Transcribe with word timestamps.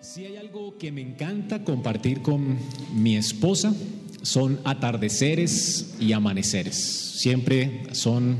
Si 0.00 0.24
hay 0.24 0.36
algo 0.36 0.76
que 0.78 0.92
me 0.92 1.00
encanta 1.00 1.64
compartir 1.64 2.20
con 2.20 2.58
mi 2.94 3.16
esposa, 3.16 3.74
son 4.22 4.60
atardeceres 4.64 5.94
y 5.98 6.12
amaneceres. 6.12 6.76
Siempre 6.76 7.82
son 7.92 8.36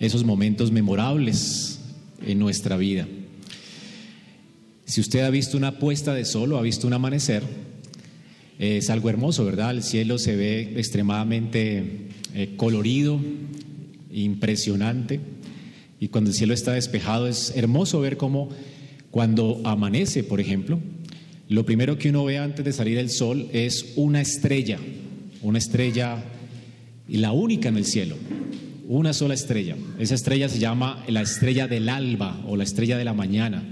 esos 0.00 0.24
momentos 0.24 0.72
memorables 0.72 1.80
en 2.26 2.38
nuestra 2.38 2.76
vida. 2.76 3.06
Si 4.84 5.00
usted 5.00 5.20
ha 5.20 5.30
visto 5.30 5.56
una 5.56 5.78
puesta 5.78 6.12
de 6.12 6.24
sol 6.24 6.52
o 6.52 6.58
ha 6.58 6.62
visto 6.62 6.86
un 6.86 6.92
amanecer, 6.92 7.44
es 8.58 8.90
algo 8.90 9.08
hermoso, 9.08 9.44
¿verdad? 9.44 9.70
El 9.70 9.82
cielo 9.82 10.18
se 10.18 10.34
ve 10.34 10.74
extremadamente 10.76 12.08
eh, 12.34 12.54
colorido, 12.56 13.20
impresionante, 14.12 15.20
y 16.00 16.08
cuando 16.08 16.30
el 16.30 16.36
cielo 16.36 16.52
está 16.52 16.72
despejado 16.72 17.28
es 17.28 17.52
hermoso 17.54 18.00
ver 18.00 18.16
cómo 18.16 18.48
cuando 19.10 19.60
amanece, 19.64 20.22
por 20.22 20.40
ejemplo, 20.40 20.80
lo 21.48 21.64
primero 21.64 21.98
que 21.98 22.10
uno 22.10 22.24
ve 22.24 22.38
antes 22.38 22.64
de 22.64 22.72
salir 22.72 22.98
el 22.98 23.10
sol 23.10 23.48
es 23.52 23.94
una 23.96 24.20
estrella, 24.20 24.78
una 25.42 25.58
estrella 25.58 26.22
la 27.18 27.32
única 27.32 27.68
en 27.68 27.76
el 27.76 27.84
cielo, 27.84 28.16
una 28.88 29.12
sola 29.12 29.34
estrella. 29.34 29.76
Esa 29.98 30.14
estrella 30.14 30.48
se 30.48 30.58
llama 30.58 31.04
la 31.08 31.22
estrella 31.22 31.66
del 31.66 31.88
alba 31.88 32.40
o 32.46 32.56
la 32.56 32.64
estrella 32.64 32.96
de 32.96 33.04
la 33.04 33.14
mañana. 33.14 33.64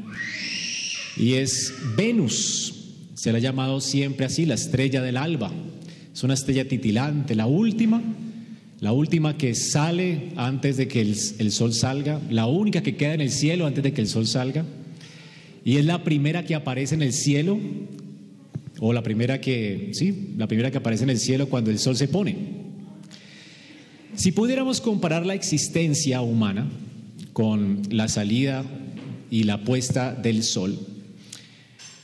Y 1.16 1.34
es 1.34 1.72
Venus, 1.96 2.74
se 3.14 3.32
le 3.32 3.38
ha 3.38 3.40
llamado 3.40 3.80
siempre 3.80 4.26
así, 4.26 4.44
la 4.44 4.54
estrella 4.54 5.02
del 5.02 5.16
alba. 5.16 5.52
Es 6.12 6.22
una 6.24 6.34
estrella 6.34 6.66
titilante, 6.66 7.36
la 7.36 7.46
última, 7.46 8.02
la 8.80 8.92
última 8.92 9.36
que 9.36 9.54
sale 9.54 10.32
antes 10.36 10.76
de 10.76 10.88
que 10.88 11.00
el 11.00 11.52
sol 11.52 11.74
salga, 11.74 12.20
la 12.30 12.46
única 12.46 12.82
que 12.82 12.96
queda 12.96 13.14
en 13.14 13.20
el 13.20 13.30
cielo 13.30 13.66
antes 13.66 13.84
de 13.84 13.92
que 13.92 14.00
el 14.00 14.08
sol 14.08 14.26
salga. 14.26 14.64
Y 15.68 15.76
es 15.76 15.84
la 15.84 16.02
primera 16.02 16.46
que 16.46 16.54
aparece 16.54 16.94
en 16.94 17.02
el 17.02 17.12
cielo, 17.12 17.58
o 18.80 18.94
la 18.94 19.02
primera 19.02 19.38
que, 19.38 19.90
sí, 19.92 20.30
la 20.38 20.46
primera 20.46 20.70
que 20.70 20.78
aparece 20.78 21.04
en 21.04 21.10
el 21.10 21.18
cielo 21.18 21.50
cuando 21.50 21.70
el 21.70 21.78
sol 21.78 21.94
se 21.94 22.08
pone. 22.08 22.36
Si 24.14 24.32
pudiéramos 24.32 24.80
comparar 24.80 25.26
la 25.26 25.34
existencia 25.34 26.22
humana 26.22 26.70
con 27.34 27.82
la 27.90 28.08
salida 28.08 28.64
y 29.30 29.42
la 29.42 29.62
puesta 29.62 30.14
del 30.14 30.42
sol, 30.42 30.78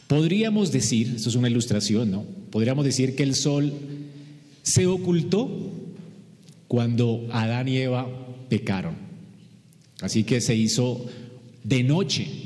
podríamos 0.09 0.71
decir, 0.71 1.15
esto 1.17 1.31
es 1.31 1.35
una 1.35 1.49
ilustración, 1.49 2.11
¿no? 2.11 2.27
Podríamos 2.51 2.85
decir 2.85 3.17
que 3.17 3.23
el 3.23 3.35
sol 3.35 3.73
se 4.61 4.87
ocultó 4.87 5.73
cuando 6.69 7.27
Adán 7.33 7.69
y 7.69 7.79
Eva 7.79 8.07
pecaron. 8.51 8.97
Así 10.03 10.23
que 10.23 10.43
se 10.43 10.55
hizo 10.55 11.07
de 11.63 11.83
noche 11.83 12.45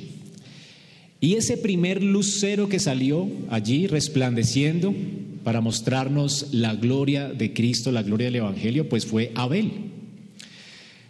y 1.21 1.35
ese 1.35 1.57
primer 1.57 2.03
lucero 2.03 2.69
que 2.69 2.79
salió 2.79 3.29
allí 3.51 3.87
resplandeciendo 3.87 4.95
para 5.43 5.61
mostrarnos 5.61 6.49
la 6.53 6.75
gloria 6.75 7.29
de 7.29 7.53
Cristo, 7.53 7.91
la 7.91 8.03
gloria 8.03 8.27
del 8.27 8.37
Evangelio, 8.37 8.89
pues 8.89 9.07
fue 9.07 9.33
Abel. 9.35 9.73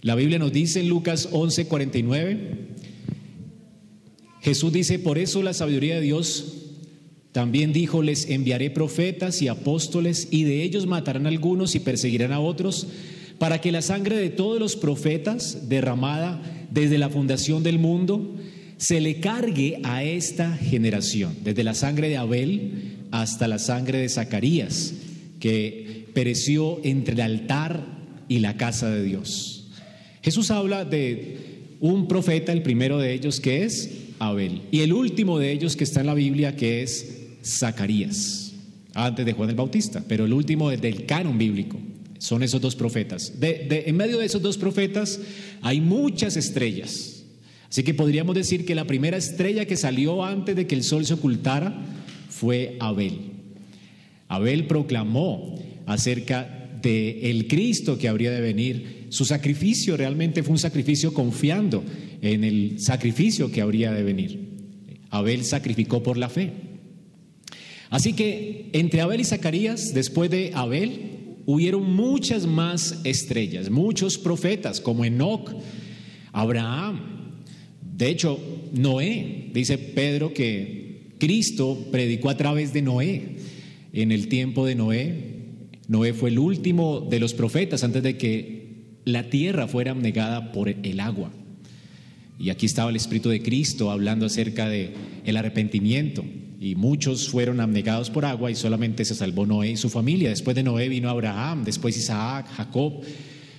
La 0.00 0.14
Biblia 0.14 0.38
nos 0.38 0.52
dice 0.52 0.80
en 0.80 0.88
Lucas 0.88 1.28
11:49, 1.32 2.38
Jesús 4.40 4.72
dice, 4.72 4.98
por 4.98 5.18
eso 5.18 5.42
la 5.42 5.52
sabiduría 5.52 5.96
de 5.96 6.02
Dios 6.02 6.54
también 7.32 7.72
dijo, 7.72 8.02
les 8.02 8.30
enviaré 8.30 8.70
profetas 8.70 9.42
y 9.42 9.48
apóstoles 9.48 10.28
y 10.30 10.44
de 10.44 10.62
ellos 10.62 10.86
matarán 10.86 11.26
a 11.26 11.28
algunos 11.28 11.74
y 11.74 11.80
perseguirán 11.80 12.32
a 12.32 12.40
otros, 12.40 12.86
para 13.38 13.60
que 13.60 13.72
la 13.72 13.82
sangre 13.82 14.16
de 14.16 14.30
todos 14.30 14.58
los 14.58 14.76
profetas 14.76 15.68
derramada 15.68 16.42
desde 16.70 16.98
la 16.98 17.10
fundación 17.10 17.62
del 17.62 17.78
mundo, 17.78 18.34
se 18.78 19.00
le 19.00 19.18
cargue 19.18 19.80
a 19.82 20.04
esta 20.04 20.56
generación, 20.56 21.36
desde 21.42 21.64
la 21.64 21.74
sangre 21.74 22.08
de 22.08 22.16
Abel 22.16 22.96
hasta 23.10 23.48
la 23.48 23.58
sangre 23.58 23.98
de 23.98 24.08
Zacarías, 24.08 24.94
que 25.40 26.06
pereció 26.14 26.80
entre 26.84 27.14
el 27.14 27.20
altar 27.20 27.84
y 28.28 28.38
la 28.38 28.56
casa 28.56 28.88
de 28.88 29.02
Dios. 29.02 29.68
Jesús 30.22 30.50
habla 30.50 30.84
de 30.84 31.76
un 31.80 32.06
profeta, 32.06 32.52
el 32.52 32.62
primero 32.62 32.98
de 32.98 33.12
ellos 33.12 33.40
que 33.40 33.64
es 33.64 33.90
Abel, 34.20 34.62
y 34.70 34.80
el 34.80 34.92
último 34.92 35.38
de 35.38 35.50
ellos 35.50 35.74
que 35.74 35.84
está 35.84 36.00
en 36.00 36.06
la 36.06 36.14
Biblia 36.14 36.54
que 36.54 36.82
es 36.82 37.16
Zacarías, 37.44 38.52
antes 38.94 39.26
de 39.26 39.32
Juan 39.32 39.50
el 39.50 39.56
Bautista, 39.56 40.04
pero 40.06 40.24
el 40.24 40.32
último 40.32 40.70
del 40.70 41.04
canon 41.04 41.36
bíblico. 41.36 41.78
Son 42.18 42.42
esos 42.42 42.60
dos 42.60 42.74
profetas. 42.74 43.32
en 43.40 43.96
medio 43.96 44.18
de 44.18 44.26
esos 44.26 44.42
dos 44.42 44.58
profetas 44.58 45.20
hay 45.62 45.80
muchas 45.80 46.36
estrellas 46.36 47.17
Así 47.70 47.82
que 47.82 47.94
podríamos 47.94 48.34
decir 48.34 48.64
que 48.64 48.74
la 48.74 48.86
primera 48.86 49.16
estrella 49.16 49.66
que 49.66 49.76
salió 49.76 50.24
antes 50.24 50.56
de 50.56 50.66
que 50.66 50.74
el 50.74 50.82
sol 50.82 51.04
se 51.04 51.14
ocultara 51.14 51.78
fue 52.28 52.76
Abel. 52.80 53.32
Abel 54.28 54.66
proclamó 54.66 55.54
acerca 55.86 56.70
de 56.82 57.30
el 57.30 57.46
Cristo 57.48 57.98
que 57.98 58.08
habría 58.08 58.30
de 58.30 58.40
venir. 58.40 59.06
Su 59.10 59.24
sacrificio 59.24 59.96
realmente 59.96 60.42
fue 60.42 60.52
un 60.52 60.58
sacrificio 60.58 61.12
confiando 61.12 61.82
en 62.22 62.44
el 62.44 62.80
sacrificio 62.80 63.50
que 63.50 63.60
habría 63.60 63.92
de 63.92 64.02
venir. 64.02 64.48
Abel 65.10 65.44
sacrificó 65.44 66.02
por 66.02 66.16
la 66.16 66.28
fe. 66.28 66.52
Así 67.90 68.12
que 68.12 68.68
entre 68.72 69.00
Abel 69.00 69.20
y 69.20 69.24
Zacarías, 69.24 69.94
después 69.94 70.30
de 70.30 70.52
Abel, 70.54 71.36
hubieron 71.46 71.94
muchas 71.94 72.46
más 72.46 73.00
estrellas, 73.04 73.70
muchos 73.70 74.18
profetas 74.18 74.80
como 74.80 75.06
Enoch, 75.06 75.50
Abraham, 76.32 77.07
de 77.98 78.08
hecho, 78.08 78.38
Noé, 78.72 79.50
dice 79.52 79.76
Pedro 79.76 80.32
que 80.32 81.08
Cristo 81.18 81.88
predicó 81.90 82.30
a 82.30 82.36
través 82.36 82.72
de 82.72 82.80
Noé. 82.80 83.38
En 83.92 84.12
el 84.12 84.28
tiempo 84.28 84.64
de 84.64 84.76
Noé, 84.76 85.14
Noé 85.88 86.12
fue 86.12 86.30
el 86.30 86.38
último 86.38 87.00
de 87.00 87.18
los 87.18 87.34
profetas 87.34 87.82
antes 87.82 88.04
de 88.04 88.16
que 88.16 88.68
la 89.04 89.30
tierra 89.30 89.66
fuera 89.66 89.94
negada 89.94 90.52
por 90.52 90.68
el 90.68 91.00
agua. 91.00 91.32
Y 92.38 92.50
aquí 92.50 92.66
estaba 92.66 92.90
el 92.90 92.96
Espíritu 92.96 93.30
de 93.30 93.42
Cristo 93.42 93.90
hablando 93.90 94.26
acerca 94.26 94.68
de 94.68 94.92
el 95.24 95.36
arrepentimiento. 95.36 96.24
Y 96.60 96.76
muchos 96.76 97.28
fueron 97.28 97.58
abnegados 97.58 98.10
por 98.10 98.24
agua 98.24 98.48
y 98.52 98.54
solamente 98.54 99.04
se 99.04 99.16
salvó 99.16 99.44
Noé 99.44 99.72
y 99.72 99.76
su 99.76 99.90
familia. 99.90 100.28
Después 100.28 100.54
de 100.54 100.62
Noé 100.62 100.88
vino 100.88 101.10
Abraham, 101.10 101.64
después 101.64 101.96
Isaac, 101.96 102.46
Jacob. 102.48 103.02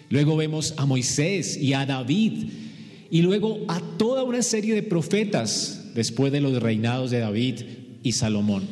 Luego 0.10 0.38
vemos 0.38 0.76
a 0.78 0.86
Moisés 0.86 1.58
y 1.58 1.74
a 1.74 1.86
David 1.86 2.69
y 3.12 3.22
luego 3.22 3.60
a 3.68 3.80
toda 3.98 4.24
una 4.24 4.42
serie 4.42 4.76
de 4.76 4.84
profetas 4.84 5.92
después 5.96 6.32
de 6.32 6.42
los 6.42 6.62
reinados 6.62 7.12
de 7.12 7.20
David 7.20 7.56
y 8.04 8.12
Salomón. 8.12 8.64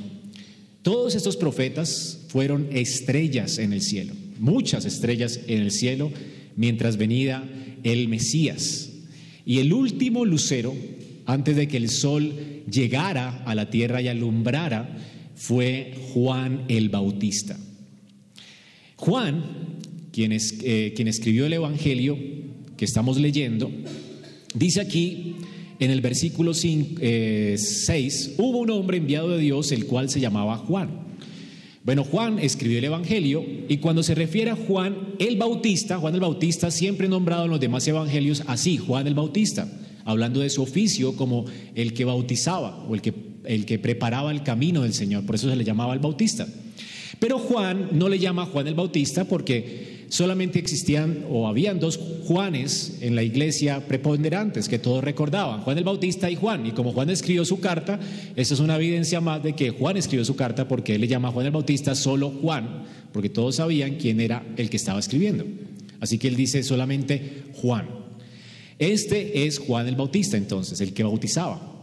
Todos 0.82 1.16
estos 1.16 1.38
profetas 1.38 2.26
fueron 2.30 2.70
estrellas 2.72 3.58
en 3.58 3.74
el 3.74 3.82
cielo, 3.82 4.14
muchas 4.40 4.86
estrellas 4.86 5.40
en 5.48 5.62
el 5.62 5.72
cielo, 5.72 6.12
mientras 6.56 6.98
venía 6.98 7.44
el 7.84 8.08
Mesías. 8.08 8.90
Y 9.46 9.60
el 9.60 9.74
último 9.74 10.26
lucero, 10.26 10.74
antes 11.26 11.56
de 11.56 11.68
que 11.68 11.78
el 11.78 11.90
sol 11.90 12.34
llegara 12.70 13.44
a 13.44 13.56
la 13.56 13.70
tierra 13.70 14.02
y 14.02 14.08
alumbrara, 14.08 14.98
fue 15.36 15.94
Juan 16.14 16.66
el 16.68 16.90
Bautista. 16.90 17.58
Juan, 18.96 19.44
quien, 20.12 20.32
eh, 20.34 20.94
quien 20.96 21.08
escribió 21.08 21.46
el 21.46 21.54
Evangelio 21.54 22.18
que 22.76 22.86
estamos 22.86 23.20
leyendo, 23.20 23.72
Dice 24.58 24.82
aquí 24.82 25.36
en 25.80 25.92
el 25.92 26.02
versículo 26.02 26.56
6, 26.56 26.98
eh, 27.00 27.56
hubo 28.38 28.58
un 28.58 28.72
hombre 28.72 28.98
enviado 28.98 29.30
de 29.30 29.38
Dios, 29.38 29.72
el 29.72 29.86
cual 29.86 30.10
se 30.10 30.20
llamaba 30.20 30.58
Juan. 30.58 30.90
Bueno, 31.84 32.04
Juan 32.04 32.40
escribió 32.40 32.80
el 32.80 32.86
Evangelio 32.86 33.46
y 33.70 33.78
cuando 33.78 34.02
se 34.02 34.16
refiere 34.16 34.50
a 34.50 34.56
Juan 34.56 35.14
el 35.20 35.38
Bautista, 35.38 36.00
Juan 36.00 36.16
el 36.16 36.22
Bautista 36.22 36.72
siempre 36.72 37.08
nombrado 37.08 37.46
en 37.46 37.52
los 37.52 37.60
demás 37.60 37.88
evangelios 37.88 38.44
así, 38.48 38.78
Juan 38.78 39.06
el 39.06 39.14
Bautista, 39.14 39.72
hablando 40.04 40.40
de 40.40 40.50
su 40.50 40.64
oficio 40.64 41.16
como 41.16 41.46
el 41.76 41.94
que 41.94 42.04
bautizaba 42.04 42.84
o 42.90 42.96
el 42.96 43.02
que, 43.02 43.14
el 43.46 43.66
que 43.66 43.78
preparaba 43.78 44.32
el 44.32 44.42
camino 44.42 44.82
del 44.82 44.96
Señor, 44.96 45.24
por 45.26 45.36
eso 45.36 45.50
se 45.50 45.56
le 45.56 45.64
llamaba 45.64 45.94
el 45.94 46.00
Bautista. 46.00 46.48
Pero 47.20 47.38
Juan 47.38 47.90
no 47.92 48.10
le 48.10 48.18
llama 48.18 48.48
Juan 48.48 48.68
el 48.68 48.76
Bautista 48.76 49.26
porque 49.26 49.97
solamente 50.10 50.60
existían 50.60 51.26
o 51.30 51.48
habían 51.48 51.80
dos 51.80 52.00
Juanes 52.26 52.98
en 53.02 53.16
la 53.16 53.24
iglesia 53.24 53.88
preponderantes 53.88 54.68
que 54.68 54.80
todos 54.80 55.04
recordaban, 55.04 55.62
Juan 55.62 55.78
el 55.78 55.84
Bautista 55.84 56.30
y 56.30 56.36
Juan. 56.36 56.66
Y 56.66 56.72
como 56.72 56.92
Juan 56.92 57.10
escribió 57.10 57.46
su 57.46 57.60
carta, 57.60 58.00
esa 58.36 58.54
es 58.54 58.60
una 58.60 58.76
evidencia 58.76 59.22
más 59.22 59.44
de 59.44 59.54
que 59.54 59.70
Juan 59.70 59.98
escribió 59.98 60.26
su 60.26 60.36
carta 60.36 60.68
porque 60.68 60.96
él 60.96 61.02
le 61.02 61.08
llama 61.08 61.30
a 61.30 61.32
Juan 61.32 61.46
el 61.46 61.52
Bautista 61.52 61.96
solo 61.96 62.30
Juan, 62.42 62.84
porque 63.14 63.30
todos 63.30 63.56
sabían 63.58 63.96
quién 63.96 64.20
era 64.20 64.44
el 64.58 64.70
que 64.70 64.78
estaba 64.78 65.00
escribiendo. 65.00 65.46
Así 66.00 66.18
que 66.18 66.28
él 66.28 66.36
dice 66.36 66.64
solamente 66.64 67.44
Juan. 67.54 67.88
Este 68.80 69.48
es 69.48 69.60
Juan 69.60 69.88
el 69.88 69.96
Bautista 69.96 70.38
entonces, 70.38 70.82
el 70.82 70.94
que 70.94 71.04
bautizaba. 71.04 71.76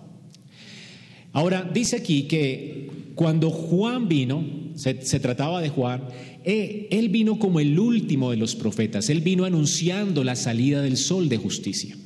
Ahora, 1.32 1.69
dice 1.73 1.97
aquí 1.97 2.25
que 2.25 2.91
cuando 3.17 3.50
Juan 3.50 4.09
vino, 4.09 4.44
se, 4.76 5.03
se 5.03 5.19
trataba 5.19 5.61
de 5.61 5.69
Juan, 5.69 6.03
eh, 6.44 6.88
él 6.91 7.08
vino 7.08 7.38
como 7.38 7.58
el 7.58 7.79
último 7.79 8.31
de 8.31 8.37
los 8.37 8.55
profetas, 8.55 9.08
él 9.08 9.20
vino 9.20 9.44
anunciando 9.44 10.25
la 10.25 10.37
salida 10.37 10.82
del 10.82 10.96
sol 10.96 11.29
de 11.29 11.38
justicia. 11.38 11.96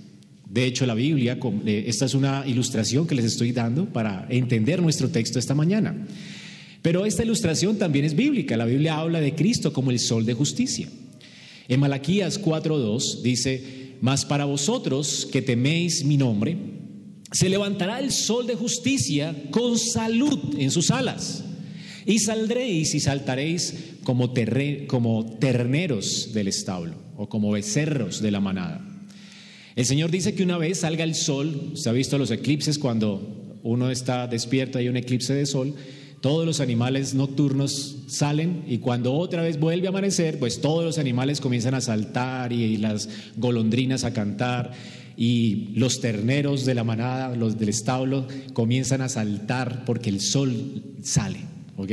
De 0.48 0.64
hecho, 0.64 0.86
la 0.86 0.94
Biblia, 0.94 1.38
eh, 1.66 1.84
esta 1.86 2.06
es 2.06 2.14
una 2.14 2.44
ilustración 2.46 3.06
que 3.06 3.14
les 3.14 3.24
estoy 3.24 3.52
dando 3.52 3.86
para 3.86 4.26
entender 4.30 4.80
nuestro 4.80 5.08
texto 5.10 5.38
esta 5.38 5.54
mañana. 5.54 6.06
Pero 6.82 7.04
esta 7.04 7.24
ilustración 7.24 7.76
también 7.76 8.04
es 8.04 8.14
bíblica. 8.14 8.56
La 8.56 8.64
Biblia 8.64 8.98
habla 8.98 9.20
de 9.20 9.34
Cristo 9.34 9.72
como 9.72 9.90
el 9.90 9.98
sol 9.98 10.24
de 10.24 10.34
justicia. 10.34 10.88
En 11.66 11.80
Malaquías 11.80 12.38
4:2 12.38 13.22
dice, 13.22 13.96
"Mas 14.00 14.24
para 14.24 14.44
vosotros 14.46 15.28
que 15.30 15.42
teméis 15.42 16.04
mi 16.04 16.16
nombre, 16.16 16.56
se 17.32 17.48
levantará 17.48 18.00
el 18.00 18.10
sol 18.10 18.46
de 18.46 18.54
justicia 18.54 19.34
con 19.50 19.78
salud 19.78 20.54
en 20.56 20.70
sus 20.70 20.90
alas, 20.90 21.44
y 22.08 22.18
saldréis 22.18 22.96
y 22.96 23.00
saltaréis 23.00 23.74
como, 24.02 24.32
terneros 24.32 26.30
del 26.34 26.48
establo 26.48 26.96
o 27.16 27.28
como 27.28 27.52
becerros 27.52 28.20
de 28.20 28.32
la 28.32 28.40
manada." 28.40 28.84
El 29.76 29.86
Señor 29.86 30.10
dice 30.10 30.34
que 30.34 30.42
una 30.42 30.58
vez 30.58 30.80
salga 30.80 31.04
el 31.04 31.14
sol, 31.14 31.74
se 31.76 31.88
ha 31.88 31.92
visto 31.92 32.18
los 32.18 32.32
eclipses 32.32 32.80
cuando 32.80 33.60
uno 33.62 33.92
está 33.92 34.26
despierto, 34.26 34.78
hay 34.78 34.88
un 34.88 34.96
eclipse 34.96 35.34
de 35.34 35.46
sol, 35.46 35.76
todos 36.20 36.44
los 36.44 36.58
animales 36.58 37.14
nocturnos 37.14 37.98
salen 38.08 38.64
y 38.66 38.78
cuando 38.78 39.14
otra 39.14 39.42
vez 39.42 39.60
vuelve 39.60 39.86
a 39.86 39.90
amanecer, 39.90 40.40
pues 40.40 40.60
todos 40.60 40.84
los 40.84 40.98
animales 40.98 41.40
comienzan 41.40 41.74
a 41.74 41.80
saltar 41.80 42.52
y, 42.52 42.76
las 42.76 43.08
golondrinas 43.36 44.02
a 44.02 44.12
cantar 44.12 44.72
y 45.16 45.68
los 45.74 46.00
terneros 46.00 46.64
de 46.64 46.74
la 46.74 46.82
manada, 46.82 47.36
los 47.36 47.58
del 47.58 47.68
establo, 47.68 48.26
comienzan 48.52 49.00
a 49.00 49.08
saltar 49.08 49.84
porque 49.84 50.10
el 50.10 50.20
sol 50.20 50.96
sale. 51.02 51.57
¿Ok? 51.78 51.92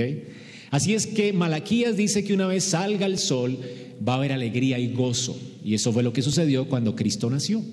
Así 0.72 0.94
es 0.94 1.08
que 1.08 1.32
Malaquías 1.32 1.96
dice 1.96 2.26
que 2.26 2.34
una 2.34 2.48
vez 2.48 2.66
salga 2.66 3.06
el 3.06 3.18
sol 3.18 3.58
va 4.06 4.14
a 4.14 4.18
haber 4.18 4.34
alegría 4.34 4.78
y 4.80 4.92
gozo. 4.92 5.40
Y 5.64 5.74
eso 5.74 5.94
fue 5.94 6.04
lo 6.04 6.12
que 6.12 6.22
sucedió 6.22 6.68
cuando 6.68 6.96
Cristo 6.96 7.30
nació. 7.30 7.64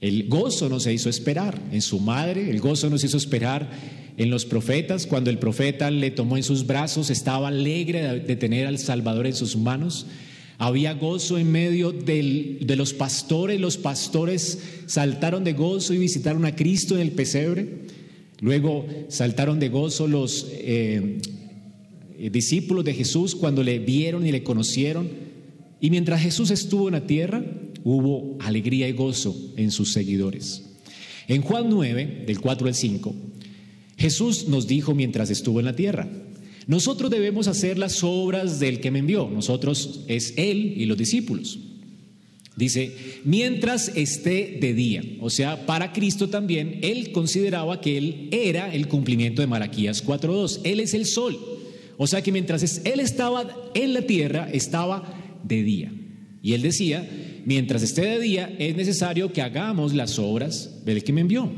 El 0.00 0.28
gozo 0.28 0.68
no 0.68 0.80
se 0.80 0.92
hizo 0.92 1.08
esperar 1.08 1.60
en 1.72 1.80
su 1.80 2.00
madre, 2.00 2.50
el 2.50 2.60
gozo 2.60 2.90
no 2.90 2.98
se 2.98 3.06
hizo 3.06 3.16
esperar 3.16 3.70
en 4.16 4.30
los 4.30 4.44
profetas. 4.44 5.06
Cuando 5.06 5.30
el 5.30 5.38
profeta 5.38 5.90
le 5.90 6.10
tomó 6.10 6.36
en 6.36 6.42
sus 6.42 6.66
brazos, 6.66 7.10
estaba 7.10 7.48
alegre 7.48 8.20
de 8.20 8.36
tener 8.36 8.66
al 8.66 8.78
Salvador 8.78 9.26
en 9.26 9.34
sus 9.34 9.56
manos. 9.56 10.06
Había 10.58 10.94
gozo 10.94 11.38
en 11.38 11.50
medio 11.50 11.92
de 11.92 12.74
los 12.76 12.92
pastores. 12.92 13.60
Los 13.60 13.76
pastores 13.76 14.58
saltaron 14.86 15.42
de 15.44 15.52
gozo 15.52 15.94
y 15.94 15.98
visitaron 15.98 16.44
a 16.44 16.54
Cristo 16.54 16.96
en 16.96 17.00
el 17.00 17.12
pesebre. 17.12 17.84
Luego 18.44 18.84
saltaron 19.08 19.58
de 19.58 19.70
gozo 19.70 20.06
los 20.06 20.46
eh, 20.50 21.16
discípulos 22.30 22.84
de 22.84 22.92
Jesús 22.92 23.34
cuando 23.34 23.62
le 23.62 23.78
vieron 23.78 24.26
y 24.26 24.32
le 24.32 24.42
conocieron. 24.42 25.08
Y 25.80 25.88
mientras 25.88 26.20
Jesús 26.20 26.50
estuvo 26.50 26.88
en 26.88 26.92
la 26.92 27.06
tierra, 27.06 27.42
hubo 27.84 28.36
alegría 28.40 28.86
y 28.86 28.92
gozo 28.92 29.34
en 29.56 29.70
sus 29.70 29.94
seguidores. 29.94 30.62
En 31.26 31.40
Juan 31.40 31.70
9, 31.70 32.24
del 32.26 32.38
4 32.38 32.68
al 32.68 32.74
5, 32.74 33.14
Jesús 33.96 34.46
nos 34.46 34.66
dijo 34.66 34.94
mientras 34.94 35.30
estuvo 35.30 35.58
en 35.58 35.64
la 35.64 35.74
tierra, 35.74 36.06
nosotros 36.66 37.10
debemos 37.10 37.48
hacer 37.48 37.78
las 37.78 38.04
obras 38.04 38.60
del 38.60 38.80
que 38.80 38.90
me 38.90 38.98
envió, 38.98 39.30
nosotros 39.30 40.04
es 40.06 40.34
Él 40.36 40.74
y 40.76 40.84
los 40.84 40.98
discípulos. 40.98 41.60
Dice, 42.56 42.94
mientras 43.24 43.88
esté 43.96 44.58
de 44.60 44.74
día, 44.74 45.02
o 45.20 45.28
sea, 45.28 45.66
para 45.66 45.92
Cristo 45.92 46.28
también, 46.28 46.78
Él 46.82 47.10
consideraba 47.10 47.80
que 47.80 47.98
Él 47.98 48.28
era 48.30 48.72
el 48.72 48.86
cumplimiento 48.86 49.42
de 49.42 49.48
Malaquías 49.48 50.06
4.2, 50.06 50.60
Él 50.62 50.78
es 50.78 50.94
el 50.94 51.06
sol, 51.06 51.36
o 51.96 52.06
sea 52.06 52.22
que 52.22 52.30
mientras 52.30 52.82
Él 52.84 53.00
estaba 53.00 53.50
en 53.74 53.92
la 53.92 54.02
tierra, 54.02 54.48
estaba 54.52 55.02
de 55.42 55.64
día. 55.64 55.92
Y 56.44 56.52
él 56.52 56.60
decía, 56.60 57.08
mientras 57.46 57.82
esté 57.82 58.02
de 58.02 58.20
día 58.20 58.54
es 58.58 58.76
necesario 58.76 59.32
que 59.32 59.40
hagamos 59.40 59.94
las 59.94 60.18
obras 60.18 60.84
del 60.84 61.02
que 61.02 61.12
me 61.12 61.22
envió. 61.22 61.50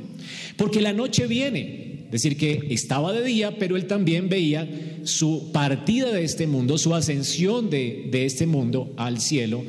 Porque 0.57 0.81
la 0.81 0.93
noche 0.93 1.27
viene, 1.27 2.05
es 2.05 2.11
decir, 2.13 2.37
que 2.37 2.69
estaba 2.71 3.13
de 3.13 3.25
día, 3.25 3.59
pero 3.59 3.77
él 3.77 3.87
también 3.87 4.29
veía 4.29 5.01
su 5.03 5.51
partida 5.53 6.13
de 6.13 6.23
este 6.23 6.47
mundo, 6.47 6.79
su 6.79 6.95
ascensión 6.95 7.69
de, 7.69 8.09
de 8.13 8.27
este 8.27 8.47
mundo 8.47 8.95
al 8.97 9.21
cielo 9.21 9.65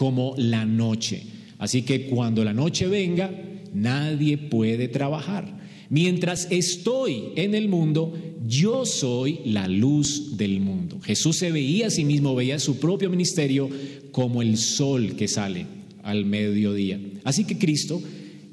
como 0.00 0.32
la 0.38 0.64
noche. 0.64 1.24
Así 1.58 1.82
que 1.82 2.06
cuando 2.06 2.42
la 2.42 2.54
noche 2.54 2.86
venga, 2.86 3.30
nadie 3.74 4.38
puede 4.38 4.88
trabajar. 4.88 5.60
Mientras 5.90 6.48
estoy 6.50 7.32
en 7.36 7.54
el 7.54 7.68
mundo, 7.68 8.14
yo 8.46 8.86
soy 8.86 9.40
la 9.44 9.68
luz 9.68 10.38
del 10.38 10.60
mundo. 10.60 11.00
Jesús 11.02 11.36
se 11.36 11.52
veía 11.52 11.88
a 11.88 11.90
sí 11.90 12.06
mismo, 12.06 12.34
veía 12.34 12.58
su 12.58 12.80
propio 12.80 13.10
ministerio 13.10 13.68
como 14.10 14.40
el 14.40 14.56
sol 14.56 15.16
que 15.16 15.28
sale 15.28 15.66
al 16.02 16.24
mediodía. 16.24 16.98
Así 17.22 17.44
que 17.44 17.58
Cristo 17.58 18.00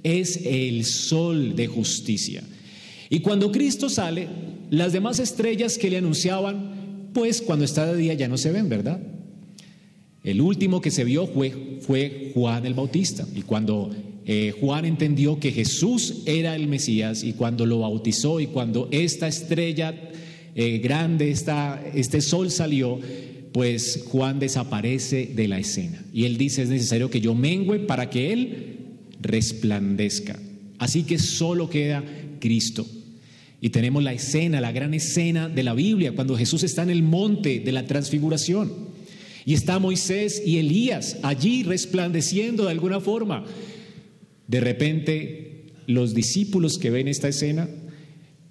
es 0.03 0.41
el 0.43 0.83
sol 0.83 1.55
de 1.55 1.67
justicia. 1.67 2.43
Y 3.09 3.19
cuando 3.19 3.53
Cristo 3.53 3.89
sale, 3.89 4.27
las 4.69 4.91
demás 4.91 5.19
estrellas 5.19 5.77
que 5.77 5.89
le 5.89 5.99
anunciaban, 5.99 7.11
pues 7.13 7.41
cuando 7.41 7.63
está 7.63 7.85
de 7.85 7.95
día 7.95 8.15
ya 8.15 8.27
no 8.27 8.37
se 8.37 8.51
ven, 8.51 8.67
¿verdad? 8.67 8.99
El 10.27 10.41
último 10.41 10.81
que 10.81 10.91
se 10.91 11.05
vio 11.05 11.25
fue, 11.25 12.31
Juan 12.33 12.65
el 12.65 12.73
Bautista. 12.73 13.25
Y 13.33 13.43
cuando 13.43 13.95
eh, 14.25 14.53
Juan 14.59 14.83
entendió 14.83 15.39
que 15.39 15.53
Jesús 15.53 16.23
era 16.25 16.53
el 16.53 16.67
Mesías 16.67 17.23
y 17.23 17.31
cuando 17.31 17.65
lo 17.65 17.79
bautizó 17.79 18.41
y 18.41 18.47
cuando 18.47 18.89
esta 18.91 19.29
estrella 19.29 19.95
eh, 20.53 20.79
grande, 20.79 21.31
esta, 21.31 21.81
este 21.95 22.19
sol 22.19 22.51
salió, 22.51 22.99
pues 23.53 24.03
Juan 24.09 24.37
desaparece 24.37 25.31
de 25.33 25.47
la 25.47 25.59
escena. 25.59 26.03
Y 26.13 26.25
él 26.25 26.37
dice, 26.37 26.63
es 26.63 26.67
necesario 26.67 27.09
que 27.09 27.21
yo 27.21 27.33
mengüe 27.33 27.79
para 27.79 28.09
que 28.09 28.33
él 28.33 28.79
resplandezca. 29.21 30.37
Así 30.77 31.03
que 31.03 31.19
solo 31.19 31.69
queda 31.69 32.03
Cristo. 32.41 32.85
Y 33.61 33.69
tenemos 33.69 34.03
la 34.03 34.11
escena, 34.11 34.59
la 34.59 34.73
gran 34.73 34.93
escena 34.93 35.47
de 35.47 35.63
la 35.63 35.73
Biblia, 35.73 36.11
cuando 36.11 36.35
Jesús 36.35 36.63
está 36.63 36.83
en 36.83 36.89
el 36.89 37.01
monte 37.01 37.61
de 37.61 37.71
la 37.71 37.87
transfiguración. 37.87 38.96
Y 39.47 39.53
está 39.53 39.79
Moisés 39.79 40.43
y 40.45 40.57
Elías 40.57 41.19
allí 41.23 41.63
resplandeciendo 41.63 42.65
de 42.65 42.71
alguna 42.71 42.99
forma. 42.99 43.45
De 44.45 44.59
repente, 44.59 45.67
los 45.85 46.13
discípulos 46.13 46.77
que 46.77 46.89
ven 46.89 47.07
esta 47.07 47.29
escena, 47.29 47.69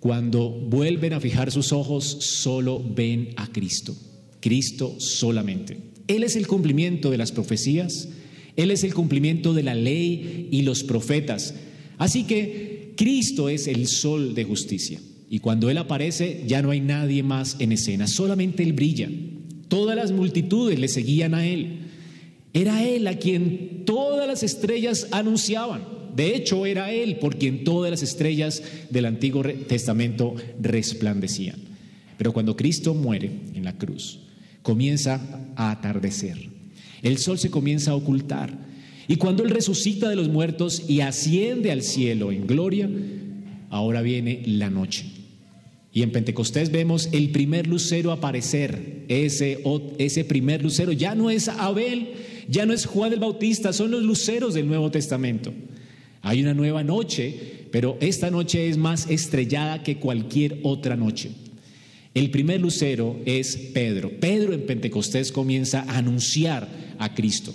cuando 0.00 0.48
vuelven 0.48 1.12
a 1.12 1.20
fijar 1.20 1.52
sus 1.52 1.70
ojos, 1.70 2.04
solo 2.20 2.82
ven 2.82 3.34
a 3.37 3.52
Cristo. 3.52 3.94
Cristo 4.40 4.96
solamente. 4.98 5.76
Él 6.08 6.22
es 6.22 6.34
el 6.34 6.46
cumplimiento 6.46 7.10
de 7.10 7.19
las 7.19 7.31
profecías, 7.31 8.08
Él 8.56 8.70
es 8.70 8.82
el 8.82 8.94
cumplimiento 8.94 9.53
de 9.53 9.65
la 9.65 9.74
ley 9.74 10.48
y 10.50 10.62
los 10.62 10.82
profetas. 10.82 11.55
Así 11.98 12.24
que 12.24 12.94
Cristo 12.96 13.50
es 13.50 13.67
el 13.67 13.86
sol 13.86 14.34
de 14.34 14.44
justicia. 14.44 14.98
Y 15.29 15.41
cuando 15.41 15.69
Él 15.69 15.76
aparece, 15.76 16.44
ya 16.46 16.62
no 16.62 16.70
hay 16.70 16.81
nadie 16.81 17.22
más 17.22 17.56
en 17.58 17.72
escena, 17.72 18.06
solamente 18.06 18.62
Él 18.62 18.72
brilla. 18.72 19.10
Todas 19.69 19.96
las 19.96 20.13
multitudes 20.13 20.79
le 20.79 20.89
seguían 20.89 21.35
a 21.35 21.46
Él. 21.46 21.79
Era 22.53 22.85
Él 22.85 23.06
a 23.06 23.19
quien 23.19 23.82
todas 23.85 24.27
las 24.27 24.43
estrellas 24.43 25.08
anunciaban. 25.11 25.82
De 26.15 26.35
hecho, 26.35 26.65
era 26.65 26.93
Él 26.93 27.17
por 27.17 27.37
quien 27.37 27.65
todas 27.65 27.91
las 27.91 28.03
estrellas 28.03 28.63
del 28.89 29.05
Antiguo 29.05 29.43
Testamento 29.43 30.35
resplandecían. 30.61 31.56
Pero 32.17 32.32
cuando 32.32 32.56
Cristo 32.56 32.94
muere 32.94 33.31
en 33.55 33.65
la 33.65 33.77
cruz, 33.77 34.20
comienza 34.63 35.20
a 35.56 35.70
atardecer. 35.70 36.49
El 37.03 37.19
sol 37.19 37.39
se 37.39 37.51
comienza 37.51 37.91
a 37.91 37.96
ocultar. 37.96 38.56
Y 39.08 39.17
cuando 39.17 39.43
Él 39.43 39.51
resucita 39.51 40.08
de 40.08 40.17
los 40.17 40.29
muertos 40.29 40.85
y 40.89 41.01
asciende 41.01 41.70
al 41.70 41.82
cielo 41.82 42.32
en 42.32 42.46
gloria, 42.46 42.89
ahora 43.69 44.01
viene 44.01 44.43
la 44.46 44.70
noche. 44.70 45.16
Y 45.96 46.03
en 46.03 46.12
Pentecostés 46.12 46.70
vemos 46.70 47.08
el 47.12 47.31
primer 47.31 47.67
lucero 47.67 48.12
aparecer. 48.12 49.06
Ese, 49.08 49.65
ese 49.96 50.26
primer 50.26 50.62
lucero 50.62 50.93
ya 50.93 51.15
no 51.15 51.31
es 51.31 51.48
Abel, 51.48 52.08
ya 52.50 52.67
no 52.67 52.74
es 52.74 52.84
Juan 52.84 53.15
el 53.15 53.19
Bautista, 53.19 53.72
son 53.72 53.93
los 53.93 54.03
luceros 54.03 54.53
del 54.53 54.67
Nuevo 54.67 54.91
Testamento. 54.91 55.55
Hay 56.20 56.43
una 56.43 56.53
nueva 56.53 56.84
noche, 56.84 57.34
pero 57.70 57.96
esta 58.03 58.31
noche 58.31 58.69
es 58.69 58.76
más 58.76 59.08
estrellada 59.08 59.82
que 59.82 59.96
cualquier 59.96 60.58
otra 60.65 60.96
noche. 60.96 61.31
El 62.12 62.31
primer 62.31 62.60
lucero 62.60 63.19
es 63.24 63.56
Pedro. 63.56 64.10
Pedro 64.20 64.53
en 64.53 64.67
Pentecostés 64.67 65.32
comienza 65.32 65.81
a 65.88 65.96
anunciar 65.96 66.69
a 66.98 67.15
Cristo. 67.15 67.55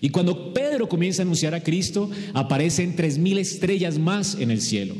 Y 0.00 0.08
cuando 0.08 0.52
Pedro 0.52 0.88
comienza 0.88 1.22
a 1.22 1.24
anunciar 1.24 1.54
a 1.54 1.62
Cristo, 1.62 2.10
aparecen 2.32 2.96
tres 2.96 3.16
mil 3.16 3.38
estrellas 3.38 3.96
más 3.96 4.34
en 4.40 4.50
el 4.50 4.60
cielo. 4.60 4.96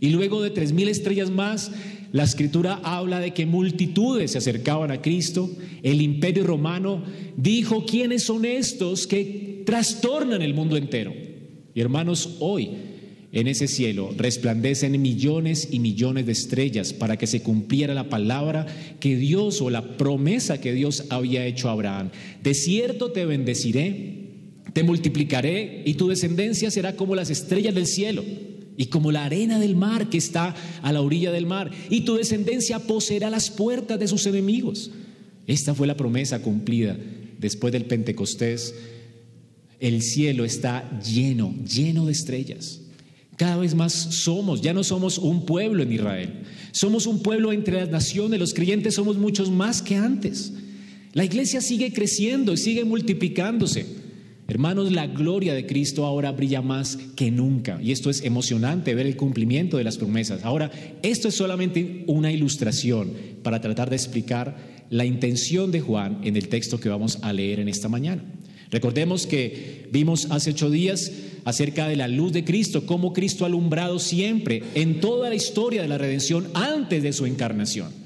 Y 0.00 0.10
luego 0.10 0.42
de 0.42 0.50
tres 0.50 0.72
mil 0.72 0.88
estrellas 0.88 1.30
más, 1.30 1.70
la 2.14 2.22
escritura 2.22 2.80
habla 2.84 3.18
de 3.18 3.34
que 3.34 3.44
multitudes 3.44 4.30
se 4.30 4.38
acercaban 4.38 4.92
a 4.92 5.02
Cristo. 5.02 5.50
El 5.82 6.00
imperio 6.00 6.44
romano 6.44 7.02
dijo, 7.36 7.84
¿quiénes 7.84 8.22
son 8.22 8.44
estos 8.44 9.08
que 9.08 9.64
trastornan 9.66 10.40
el 10.40 10.54
mundo 10.54 10.76
entero? 10.76 11.12
Y 11.74 11.80
hermanos, 11.80 12.36
hoy 12.38 12.70
en 13.32 13.48
ese 13.48 13.66
cielo 13.66 14.14
resplandecen 14.16 15.02
millones 15.02 15.66
y 15.72 15.80
millones 15.80 16.26
de 16.26 16.30
estrellas 16.30 16.92
para 16.92 17.16
que 17.16 17.26
se 17.26 17.42
cumpliera 17.42 17.94
la 17.94 18.08
palabra 18.08 18.64
que 19.00 19.16
Dios 19.16 19.60
o 19.60 19.68
la 19.68 19.96
promesa 19.96 20.60
que 20.60 20.72
Dios 20.72 21.06
había 21.10 21.44
hecho 21.44 21.68
a 21.68 21.72
Abraham. 21.72 22.10
De 22.44 22.54
cierto 22.54 23.10
te 23.10 23.26
bendeciré 23.26 24.20
Te 24.72 24.84
multiplicaré 24.84 25.82
y 25.84 25.94
tu 25.94 26.06
descendencia 26.06 26.70
será 26.70 26.94
como 26.94 27.16
las 27.16 27.30
estrellas 27.30 27.74
del 27.74 27.88
cielo 27.88 28.22
y 28.76 28.86
como 28.86 29.12
la 29.12 29.24
arena 29.24 29.58
del 29.58 29.76
mar 29.76 30.10
que 30.10 30.18
está 30.18 30.54
a 30.82 30.92
la 30.92 31.00
orilla 31.00 31.30
del 31.32 31.46
mar. 31.46 31.70
Y 31.90 32.02
tu 32.02 32.16
descendencia 32.16 32.78
poseerá 32.80 33.30
las 33.30 33.50
puertas 33.50 33.98
de 33.98 34.08
sus 34.08 34.26
enemigos. 34.26 34.90
Esta 35.46 35.74
fue 35.74 35.86
la 35.86 35.96
promesa 35.96 36.42
cumplida 36.42 36.96
después 37.38 37.72
del 37.72 37.84
Pentecostés. 37.84 38.74
El 39.80 40.02
cielo 40.02 40.44
está 40.44 41.00
lleno, 41.00 41.54
lleno 41.64 42.06
de 42.06 42.12
estrellas. 42.12 42.80
Cada 43.36 43.56
vez 43.56 43.74
más 43.74 43.92
somos, 43.92 44.60
ya 44.62 44.72
no 44.72 44.84
somos 44.84 45.18
un 45.18 45.44
pueblo 45.44 45.82
en 45.82 45.92
Israel, 45.92 46.42
somos 46.70 47.06
un 47.06 47.20
pueblo 47.20 47.52
entre 47.52 47.80
las 47.80 47.90
naciones, 47.90 48.38
los 48.38 48.54
creyentes 48.54 48.94
somos 48.94 49.18
muchos 49.18 49.50
más 49.50 49.82
que 49.82 49.96
antes. 49.96 50.52
La 51.12 51.24
iglesia 51.24 51.60
sigue 51.60 51.92
creciendo 51.92 52.52
y 52.52 52.56
sigue 52.56 52.84
multiplicándose. 52.84 54.03
Hermanos, 54.46 54.92
la 54.92 55.06
gloria 55.06 55.54
de 55.54 55.64
Cristo 55.64 56.04
ahora 56.04 56.30
brilla 56.32 56.60
más 56.60 56.98
que 57.16 57.30
nunca 57.30 57.80
y 57.82 57.92
esto 57.92 58.10
es 58.10 58.22
emocionante 58.22 58.94
ver 58.94 59.06
el 59.06 59.16
cumplimiento 59.16 59.78
de 59.78 59.84
las 59.84 59.96
promesas. 59.96 60.44
Ahora, 60.44 60.70
esto 61.02 61.28
es 61.28 61.34
solamente 61.34 62.04
una 62.08 62.30
ilustración 62.30 63.12
para 63.42 63.62
tratar 63.62 63.88
de 63.88 63.96
explicar 63.96 64.56
la 64.90 65.06
intención 65.06 65.70
de 65.70 65.80
Juan 65.80 66.20
en 66.24 66.36
el 66.36 66.48
texto 66.48 66.78
que 66.78 66.90
vamos 66.90 67.20
a 67.22 67.32
leer 67.32 67.58
en 67.58 67.68
esta 67.68 67.88
mañana. 67.88 68.22
Recordemos 68.70 69.26
que 69.26 69.88
vimos 69.90 70.26
hace 70.30 70.50
ocho 70.50 70.68
días 70.68 71.10
acerca 71.46 71.88
de 71.88 71.96
la 71.96 72.08
luz 72.08 72.32
de 72.32 72.44
Cristo, 72.44 72.84
cómo 72.84 73.14
Cristo 73.14 73.44
ha 73.44 73.48
alumbrado 73.48 73.98
siempre 73.98 74.62
en 74.74 75.00
toda 75.00 75.30
la 75.30 75.36
historia 75.36 75.80
de 75.80 75.88
la 75.88 75.96
redención 75.96 76.48
antes 76.52 77.02
de 77.02 77.14
su 77.14 77.24
encarnación. 77.24 78.03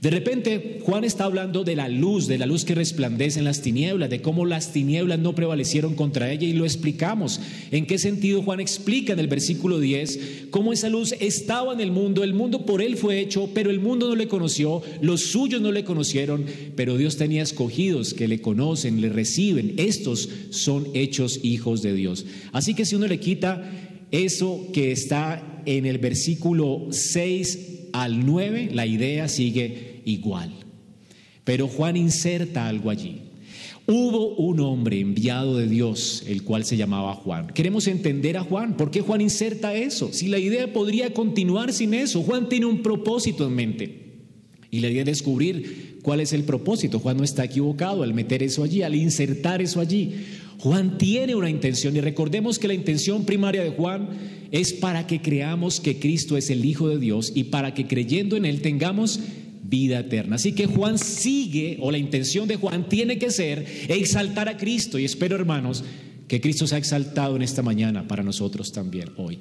De 0.00 0.08
repente 0.08 0.78
Juan 0.82 1.04
está 1.04 1.24
hablando 1.24 1.62
de 1.62 1.76
la 1.76 1.90
luz, 1.90 2.26
de 2.26 2.38
la 2.38 2.46
luz 2.46 2.64
que 2.64 2.74
resplandece 2.74 3.38
en 3.38 3.44
las 3.44 3.60
tinieblas, 3.60 4.08
de 4.08 4.22
cómo 4.22 4.46
las 4.46 4.72
tinieblas 4.72 5.18
no 5.18 5.34
prevalecieron 5.34 5.94
contra 5.94 6.32
ella 6.32 6.46
y 6.46 6.54
lo 6.54 6.64
explicamos. 6.64 7.38
¿En 7.70 7.84
qué 7.84 7.98
sentido 7.98 8.42
Juan 8.42 8.60
explica 8.60 9.12
en 9.12 9.18
el 9.18 9.28
versículo 9.28 9.78
10 9.78 10.46
cómo 10.48 10.72
esa 10.72 10.88
luz 10.88 11.14
estaba 11.20 11.74
en 11.74 11.80
el 11.80 11.90
mundo, 11.90 12.24
el 12.24 12.32
mundo 12.32 12.64
por 12.64 12.80
él 12.80 12.96
fue 12.96 13.20
hecho, 13.20 13.50
pero 13.52 13.68
el 13.68 13.78
mundo 13.78 14.08
no 14.08 14.16
le 14.16 14.26
conoció, 14.26 14.80
los 15.02 15.20
suyos 15.20 15.60
no 15.60 15.70
le 15.70 15.84
conocieron, 15.84 16.46
pero 16.76 16.96
Dios 16.96 17.18
tenía 17.18 17.42
escogidos 17.42 18.14
que 18.14 18.26
le 18.26 18.40
conocen, 18.40 19.02
le 19.02 19.10
reciben. 19.10 19.74
Estos 19.76 20.30
son 20.48 20.86
hechos 20.94 21.40
hijos 21.42 21.82
de 21.82 21.92
Dios. 21.92 22.24
Así 22.52 22.72
que 22.72 22.86
si 22.86 22.96
uno 22.96 23.06
le 23.06 23.20
quita 23.20 23.70
eso 24.12 24.66
que 24.72 24.92
está 24.92 25.62
en 25.66 25.84
el 25.84 25.98
versículo 25.98 26.88
6 26.90 27.90
al 27.92 28.24
9, 28.24 28.70
la 28.72 28.86
idea 28.86 29.28
sigue 29.28 29.89
igual. 30.04 30.52
Pero 31.44 31.68
Juan 31.68 31.96
inserta 31.96 32.68
algo 32.68 32.90
allí. 32.90 33.22
Hubo 33.86 34.36
un 34.36 34.60
hombre 34.60 35.00
enviado 35.00 35.56
de 35.56 35.66
Dios, 35.66 36.22
el 36.28 36.44
cual 36.44 36.64
se 36.64 36.76
llamaba 36.76 37.14
Juan. 37.14 37.48
Queremos 37.48 37.88
entender 37.88 38.36
a 38.36 38.44
Juan. 38.44 38.76
¿Por 38.76 38.90
qué 38.90 39.00
Juan 39.00 39.20
inserta 39.20 39.74
eso? 39.74 40.12
Si 40.12 40.28
la 40.28 40.38
idea 40.38 40.72
podría 40.72 41.12
continuar 41.12 41.72
sin 41.72 41.94
eso, 41.94 42.22
Juan 42.22 42.48
tiene 42.48 42.66
un 42.66 42.82
propósito 42.82 43.46
en 43.48 43.54
mente. 43.54 44.00
Y 44.70 44.78
la 44.78 44.88
idea 44.88 45.00
es 45.00 45.06
descubrir 45.06 45.98
cuál 46.02 46.20
es 46.20 46.32
el 46.32 46.44
propósito. 46.44 47.00
Juan 47.00 47.16
no 47.16 47.24
está 47.24 47.44
equivocado 47.44 48.04
al 48.04 48.14
meter 48.14 48.42
eso 48.42 48.62
allí, 48.62 48.82
al 48.82 48.94
insertar 48.94 49.60
eso 49.60 49.80
allí. 49.80 50.14
Juan 50.58 50.98
tiene 50.98 51.34
una 51.34 51.50
intención 51.50 51.96
y 51.96 52.00
recordemos 52.00 52.58
que 52.58 52.68
la 52.68 52.74
intención 52.74 53.24
primaria 53.24 53.64
de 53.64 53.70
Juan 53.70 54.08
es 54.52 54.72
para 54.72 55.06
que 55.06 55.22
creamos 55.22 55.80
que 55.80 55.98
Cristo 55.98 56.36
es 56.36 56.50
el 56.50 56.64
Hijo 56.64 56.88
de 56.88 56.98
Dios 56.98 57.32
y 57.34 57.44
para 57.44 57.74
que 57.74 57.86
creyendo 57.86 58.36
en 58.36 58.44
Él 58.44 58.60
tengamos 58.60 59.20
vida 59.62 60.00
eterna. 60.00 60.36
Así 60.36 60.52
que 60.52 60.66
Juan 60.66 60.98
sigue, 60.98 61.78
o 61.80 61.90
la 61.90 61.98
intención 61.98 62.48
de 62.48 62.56
Juan 62.56 62.88
tiene 62.88 63.18
que 63.18 63.30
ser 63.30 63.66
exaltar 63.88 64.48
a 64.48 64.56
Cristo. 64.56 64.98
Y 64.98 65.04
espero, 65.04 65.36
hermanos, 65.36 65.84
que 66.28 66.40
Cristo 66.40 66.66
se 66.66 66.76
exaltado 66.76 67.36
en 67.36 67.42
esta 67.42 67.62
mañana 67.62 68.06
para 68.06 68.22
nosotros 68.22 68.72
también 68.72 69.10
hoy, 69.16 69.38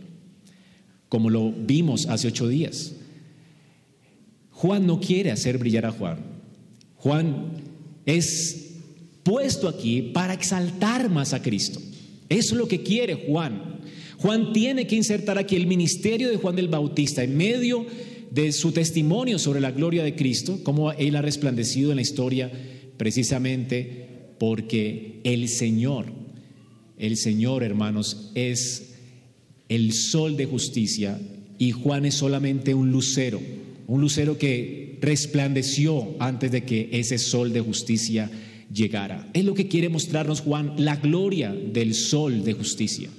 como 1.07 1.29
lo 1.29 1.51
vimos 1.51 2.07
hace 2.07 2.27
ocho 2.27 2.47
días. 2.47 2.93
Juan 4.51 4.87
no 4.87 4.99
quiere 4.99 5.31
hacer 5.31 5.57
brillar 5.57 5.85
a 5.85 5.91
Juan. 5.91 6.17
Juan 6.95 7.51
es 8.05 8.75
puesto 9.23 9.69
aquí 9.69 10.01
para 10.01 10.33
exaltar 10.33 11.09
más 11.09 11.33
a 11.33 11.41
Cristo. 11.41 11.79
Eso 12.27 12.55
es 12.55 12.57
lo 12.59 12.67
que 12.67 12.81
quiere 12.81 13.13
Juan. 13.27 13.79
Juan 14.17 14.51
tiene 14.51 14.85
que 14.85 14.95
insertar 14.95 15.37
aquí 15.37 15.55
el 15.55 15.67
ministerio 15.67 16.29
de 16.29 16.37
Juan 16.37 16.55
del 16.55 16.67
Bautista 16.67 17.23
en 17.23 17.37
medio 17.37 17.85
de 17.85 18.08
su 18.51 18.71
testimonio 18.71 19.39
sobre 19.39 19.59
la 19.59 19.71
gloria 19.71 20.03
de 20.03 20.15
Cristo, 20.15 20.59
cómo 20.63 20.91
Él 20.91 21.15
ha 21.15 21.21
resplandecido 21.21 21.91
en 21.91 21.97
la 21.97 22.01
historia 22.01 22.51
precisamente 22.97 24.33
porque 24.39 25.19
el 25.23 25.47
Señor, 25.47 26.05
el 26.97 27.17
Señor, 27.17 27.63
hermanos, 27.63 28.31
es 28.35 28.95
el 29.69 29.93
sol 29.93 30.35
de 30.37 30.45
justicia 30.45 31.19
y 31.57 31.71
Juan 31.71 32.05
es 32.05 32.15
solamente 32.15 32.73
un 32.73 32.91
lucero, 32.91 33.41
un 33.87 34.01
lucero 34.01 34.37
que 34.37 34.97
resplandeció 35.01 36.15
antes 36.19 36.51
de 36.51 36.63
que 36.63 36.89
ese 36.91 37.17
sol 37.17 37.53
de 37.53 37.61
justicia 37.61 38.29
llegara. 38.73 39.29
Es 39.33 39.45
lo 39.45 39.53
que 39.53 39.67
quiere 39.67 39.89
mostrarnos 39.89 40.41
Juan, 40.41 40.73
la 40.77 40.95
gloria 40.95 41.53
del 41.53 41.93
sol 41.93 42.43
de 42.43 42.53
justicia. 42.53 43.09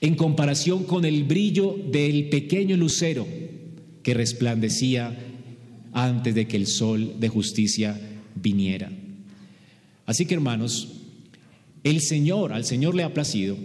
En 0.00 0.16
comparación 0.16 0.84
con 0.84 1.04
el 1.04 1.24
brillo 1.24 1.76
del 1.90 2.28
pequeño 2.28 2.76
lucero 2.76 3.26
que 4.02 4.14
resplandecía 4.14 5.16
antes 5.92 6.34
de 6.34 6.46
que 6.46 6.56
el 6.56 6.66
sol 6.66 7.14
de 7.20 7.28
justicia 7.28 8.00
viniera. 8.34 8.90
Así 10.06 10.26
que 10.26 10.34
hermanos, 10.34 10.88
el 11.84 12.00
Señor, 12.00 12.52
al 12.52 12.64
Señor 12.64 12.94
le 12.94 13.02
ha 13.02 13.14
placido 13.14 13.56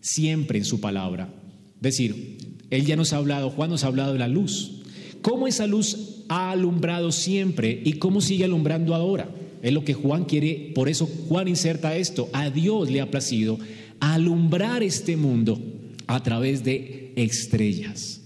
siempre 0.00 0.58
en 0.58 0.64
su 0.64 0.80
palabra. 0.80 1.32
Decir, 1.80 2.38
Él 2.70 2.86
ya 2.86 2.96
nos 2.96 3.12
ha 3.12 3.18
hablado, 3.18 3.50
Juan 3.50 3.70
nos 3.70 3.84
ha 3.84 3.88
hablado 3.88 4.12
de 4.12 4.18
la 4.18 4.28
luz. 4.28 4.82
¿Cómo 5.20 5.46
esa 5.46 5.66
luz 5.66 6.24
ha 6.28 6.50
alumbrado 6.50 7.12
siempre 7.12 7.80
y 7.84 7.94
cómo 7.94 8.20
sigue 8.20 8.44
alumbrando 8.44 8.94
ahora? 8.94 9.30
Es 9.62 9.72
lo 9.72 9.84
que 9.84 9.94
Juan 9.94 10.24
quiere, 10.24 10.72
por 10.74 10.88
eso 10.88 11.06
Juan 11.28 11.48
inserta 11.48 11.96
esto. 11.96 12.28
A 12.32 12.50
Dios 12.50 12.90
le 12.90 13.00
ha 13.00 13.10
placido 13.10 13.58
alumbrar 14.00 14.82
este 14.82 15.16
mundo 15.16 15.60
a 16.06 16.22
través 16.22 16.64
de 16.64 17.12
estrellas 17.16 18.21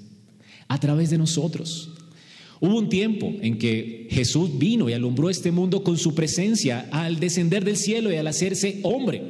a 0.68 0.78
través 0.80 1.10
de 1.10 1.18
nosotros. 1.18 1.90
Hubo 2.60 2.78
un 2.78 2.88
tiempo 2.88 3.32
en 3.42 3.58
que 3.58 4.08
Jesús 4.10 4.58
vino 4.58 4.88
y 4.88 4.94
alumbró 4.94 5.28
este 5.28 5.50
mundo 5.50 5.82
con 5.82 5.98
su 5.98 6.14
presencia 6.14 6.88
al 6.90 7.20
descender 7.20 7.64
del 7.64 7.76
cielo 7.76 8.10
y 8.10 8.16
al 8.16 8.26
hacerse 8.26 8.80
hombre. 8.82 9.22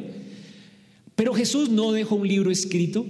Pero 1.16 1.34
Jesús 1.34 1.70
no 1.70 1.92
dejó 1.92 2.16
un 2.16 2.28
libro 2.28 2.50
escrito, 2.50 3.04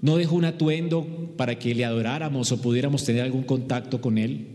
no 0.00 0.16
dejó 0.16 0.36
un 0.36 0.46
atuendo 0.46 1.34
para 1.36 1.58
que 1.58 1.74
le 1.74 1.84
adoráramos 1.84 2.50
o 2.52 2.62
pudiéramos 2.62 3.04
tener 3.04 3.22
algún 3.22 3.42
contacto 3.42 4.00
con 4.00 4.16
Él. 4.16 4.46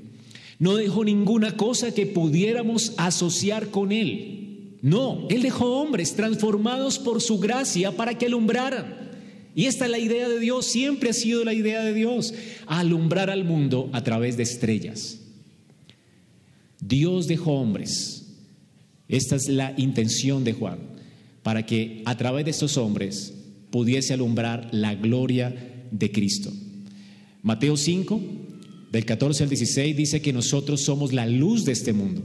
No 0.58 0.76
dejó 0.76 1.04
ninguna 1.04 1.58
cosa 1.58 1.94
que 1.94 2.06
pudiéramos 2.06 2.94
asociar 2.98 3.70
con 3.70 3.92
Él. 3.92 4.78
No, 4.82 5.28
Él 5.30 5.44
dejó 5.44 5.80
hombres 5.80 6.16
transformados 6.16 6.98
por 6.98 7.22
su 7.22 7.40
gracia 7.40 7.92
para 7.92 8.18
que 8.18 8.26
alumbraran. 8.26 9.11
Y 9.54 9.66
esta 9.66 9.86
es 9.86 9.92
la 9.92 10.00
idea 10.00 10.30
de 10.30 10.40
Dios, 10.40 10.66
siempre 10.66 11.10
ha 11.10 11.14
sido 11.14 11.44
la 11.44 11.54
idea 11.54 11.84
de 11.84 11.94
Dios, 11.94 12.34
alumbrar 12.68 13.30
al 13.30 13.44
mundo 13.44 13.90
a 13.92 14.04
través 14.04 14.38
de 14.38 14.44
estrellas. 14.44 15.20
Dios 16.80 17.28
dejó 17.28 17.54
hombres. 17.54 18.26
Esta 19.10 19.36
es 19.36 19.50
la 19.50 19.74
intención 19.76 20.46
de 20.46 20.54
Juan, 20.54 20.80
para 21.44 21.66
que 21.66 22.02
a 22.06 22.16
través 22.16 22.46
de 22.46 22.52
estos 22.52 22.78
hombres 22.78 23.34
pudiese 23.72 24.14
alumbrar 24.14 24.70
la 24.72 24.96
gloria 24.96 25.54
de 25.92 26.12
Cristo. 26.12 26.52
Mateo 27.44 27.76
5, 27.76 28.22
del 28.92 29.06
14 29.06 29.44
al 29.44 29.50
16, 29.50 29.98
dice 29.98 30.22
que 30.22 30.32
nosotros 30.32 30.82
somos 30.82 31.12
la 31.12 31.26
luz 31.26 31.66
de 31.66 31.74
este 31.74 31.92
mundo. 31.92 32.24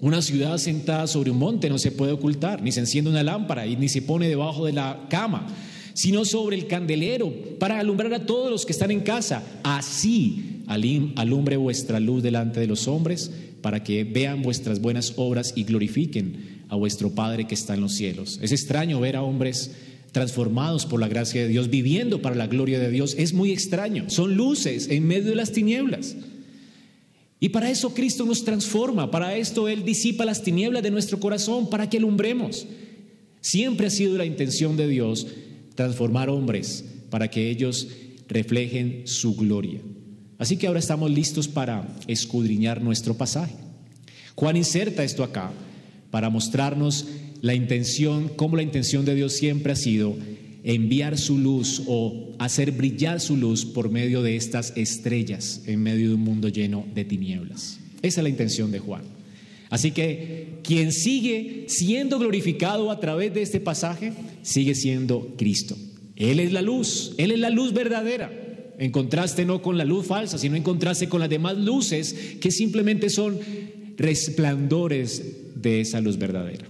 Una 0.00 0.22
ciudad 0.22 0.56
sentada 0.56 1.06
sobre 1.06 1.30
un 1.30 1.38
monte 1.38 1.68
no 1.68 1.76
se 1.76 1.92
puede 1.92 2.12
ocultar, 2.12 2.62
ni 2.62 2.72
se 2.72 2.80
enciende 2.80 3.10
una 3.10 3.22
lámpara 3.22 3.66
y 3.66 3.76
ni 3.76 3.90
se 3.90 4.00
pone 4.00 4.28
debajo 4.28 4.64
de 4.64 4.72
la 4.72 5.06
cama 5.10 5.46
sino 5.94 6.24
sobre 6.24 6.56
el 6.56 6.66
candelero, 6.66 7.32
para 7.58 7.78
alumbrar 7.78 8.12
a 8.14 8.26
todos 8.26 8.50
los 8.50 8.66
que 8.66 8.72
están 8.72 8.90
en 8.90 9.00
casa. 9.00 9.42
Así 9.62 10.62
alumbre 10.66 11.56
vuestra 11.56 12.00
luz 12.00 12.22
delante 12.22 12.60
de 12.60 12.66
los 12.66 12.88
hombres, 12.88 13.30
para 13.60 13.82
que 13.82 14.04
vean 14.04 14.42
vuestras 14.42 14.80
buenas 14.80 15.14
obras 15.16 15.52
y 15.56 15.64
glorifiquen 15.64 16.60
a 16.68 16.76
vuestro 16.76 17.10
Padre 17.10 17.46
que 17.46 17.54
está 17.54 17.74
en 17.74 17.80
los 17.80 17.94
cielos. 17.94 18.38
Es 18.42 18.52
extraño 18.52 19.00
ver 19.00 19.16
a 19.16 19.22
hombres 19.22 19.72
transformados 20.12 20.86
por 20.86 21.00
la 21.00 21.08
gracia 21.08 21.42
de 21.42 21.48
Dios, 21.48 21.70
viviendo 21.70 22.22
para 22.22 22.36
la 22.36 22.46
gloria 22.46 22.78
de 22.78 22.90
Dios. 22.90 23.14
Es 23.18 23.32
muy 23.32 23.52
extraño. 23.52 24.08
Son 24.08 24.34
luces 24.34 24.88
en 24.88 25.06
medio 25.06 25.30
de 25.30 25.36
las 25.36 25.52
tinieblas. 25.52 26.16
Y 27.38 27.50
para 27.50 27.70
eso 27.70 27.94
Cristo 27.94 28.26
nos 28.26 28.44
transforma, 28.44 29.10
para 29.10 29.36
esto 29.36 29.68
Él 29.68 29.84
disipa 29.84 30.24
las 30.24 30.42
tinieblas 30.42 30.82
de 30.82 30.90
nuestro 30.90 31.18
corazón, 31.18 31.70
para 31.70 31.88
que 31.88 31.96
alumbremos. 31.96 32.66
Siempre 33.40 33.86
ha 33.86 33.90
sido 33.90 34.18
la 34.18 34.26
intención 34.26 34.76
de 34.76 34.86
Dios 34.86 35.26
transformar 35.80 36.28
hombres 36.28 36.84
para 37.08 37.30
que 37.30 37.48
ellos 37.48 37.88
reflejen 38.28 39.04
su 39.06 39.34
gloria. 39.34 39.80
Así 40.36 40.58
que 40.58 40.66
ahora 40.66 40.78
estamos 40.78 41.10
listos 41.10 41.48
para 41.48 41.96
escudriñar 42.06 42.82
nuestro 42.82 43.14
pasaje. 43.14 43.54
Juan 44.34 44.58
inserta 44.58 45.04
esto 45.04 45.24
acá 45.24 45.50
para 46.10 46.28
mostrarnos 46.28 47.06
la 47.40 47.54
intención, 47.54 48.28
cómo 48.36 48.56
la 48.56 48.62
intención 48.62 49.06
de 49.06 49.14
Dios 49.14 49.32
siempre 49.32 49.72
ha 49.72 49.76
sido 49.76 50.14
enviar 50.64 51.16
su 51.16 51.38
luz 51.38 51.82
o 51.86 52.34
hacer 52.38 52.72
brillar 52.72 53.18
su 53.18 53.38
luz 53.38 53.64
por 53.64 53.90
medio 53.90 54.20
de 54.20 54.36
estas 54.36 54.74
estrellas 54.76 55.62
en 55.64 55.82
medio 55.82 56.10
de 56.10 56.14
un 56.16 56.20
mundo 56.20 56.48
lleno 56.48 56.84
de 56.94 57.06
tinieblas. 57.06 57.78
Esa 58.02 58.20
es 58.20 58.22
la 58.22 58.28
intención 58.28 58.70
de 58.70 58.80
Juan. 58.80 59.19
Así 59.70 59.92
que 59.92 60.58
quien 60.64 60.92
sigue 60.92 61.64
siendo 61.68 62.18
glorificado 62.18 62.90
a 62.90 63.00
través 63.00 63.32
de 63.32 63.42
este 63.42 63.60
pasaje, 63.60 64.12
sigue 64.42 64.74
siendo 64.74 65.34
Cristo. 65.38 65.76
Él 66.16 66.40
es 66.40 66.52
la 66.52 66.60
luz, 66.60 67.14
Él 67.16 67.30
es 67.30 67.38
la 67.38 67.50
luz 67.50 67.72
verdadera. 67.72 68.30
En 68.78 68.90
contraste 68.90 69.44
no 69.44 69.62
con 69.62 69.78
la 69.78 69.84
luz 69.84 70.06
falsa, 70.06 70.38
sino 70.38 70.56
en 70.56 70.62
contraste 70.62 71.08
con 71.08 71.20
las 71.20 71.30
demás 71.30 71.56
luces 71.56 72.36
que 72.40 72.50
simplemente 72.50 73.10
son 73.10 73.38
resplandores 73.96 75.22
de 75.54 75.82
esa 75.82 76.00
luz 76.00 76.18
verdadera. 76.18 76.66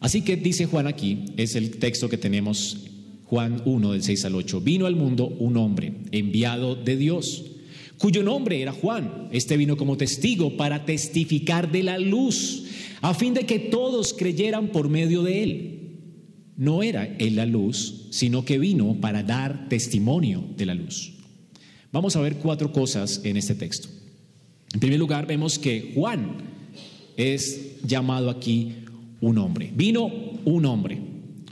Así 0.00 0.22
que 0.22 0.36
dice 0.36 0.66
Juan 0.66 0.88
aquí, 0.88 1.26
es 1.36 1.54
el 1.54 1.78
texto 1.78 2.08
que 2.08 2.18
tenemos, 2.18 2.90
Juan 3.24 3.62
1 3.64 3.92
del 3.92 4.02
6 4.02 4.24
al 4.24 4.34
8, 4.34 4.60
vino 4.60 4.86
al 4.86 4.96
mundo 4.96 5.28
un 5.28 5.56
hombre 5.56 5.92
enviado 6.10 6.74
de 6.74 6.96
Dios, 6.96 7.51
cuyo 8.02 8.24
nombre 8.24 8.60
era 8.60 8.72
Juan. 8.72 9.28
Este 9.30 9.56
vino 9.56 9.76
como 9.76 9.96
testigo 9.96 10.56
para 10.56 10.84
testificar 10.84 11.70
de 11.70 11.84
la 11.84 11.98
luz, 12.00 12.64
a 13.00 13.14
fin 13.14 13.32
de 13.32 13.46
que 13.46 13.60
todos 13.60 14.12
creyeran 14.12 14.72
por 14.72 14.88
medio 14.88 15.22
de 15.22 15.42
él. 15.44 15.78
No 16.56 16.82
era 16.82 17.04
él 17.20 17.36
la 17.36 17.46
luz, 17.46 18.08
sino 18.10 18.44
que 18.44 18.58
vino 18.58 19.00
para 19.00 19.22
dar 19.22 19.68
testimonio 19.68 20.44
de 20.56 20.66
la 20.66 20.74
luz. 20.74 21.12
Vamos 21.92 22.16
a 22.16 22.20
ver 22.20 22.38
cuatro 22.38 22.72
cosas 22.72 23.20
en 23.22 23.36
este 23.36 23.54
texto. 23.54 23.88
En 24.74 24.80
primer 24.80 24.98
lugar, 24.98 25.28
vemos 25.28 25.56
que 25.60 25.92
Juan 25.94 26.38
es 27.16 27.76
llamado 27.86 28.30
aquí 28.30 28.72
un 29.20 29.38
hombre. 29.38 29.70
Vino 29.76 30.10
un 30.44 30.66
hombre. 30.66 30.98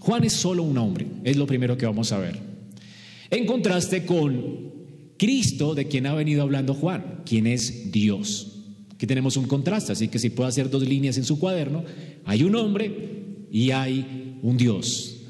Juan 0.01 0.25
es 0.25 0.33
solo 0.33 0.65
un 0.65 0.79
hombre, 0.79 1.07
es 1.23 1.37
lo 1.37 1.47
primero 1.47 1.79
que 1.79 1.87
vamos 1.87 2.11
a 2.11 2.19
ver. 2.19 2.41
En 3.31 3.47
contraste 3.47 4.05
con 4.05 4.70
Cristo, 5.21 5.75
de 5.75 5.87
quien 5.87 6.07
ha 6.07 6.15
venido 6.15 6.41
hablando 6.41 6.73
Juan, 6.73 7.21
quien 7.27 7.47
es 7.47 7.93
Dios. 7.93 8.57
Aquí 8.95 9.07
tenemos 9.07 9.37
un 9.37 9.47
contraste, 9.47 9.93
así 9.93 10.09
que 10.09 10.19
si 10.19 10.31
puedo 10.31 10.49
hacer 10.49 10.71
dos 10.71 10.83
líneas 10.83 11.19
en 11.19 11.25
su 11.25 11.39
cuaderno, 11.39 11.85
hay 12.25 12.43
un 12.43 12.57
hombre 12.57 13.47
y 13.53 13.71
hay 13.71 14.39
un 14.41 14.57
Dios. 14.57 15.21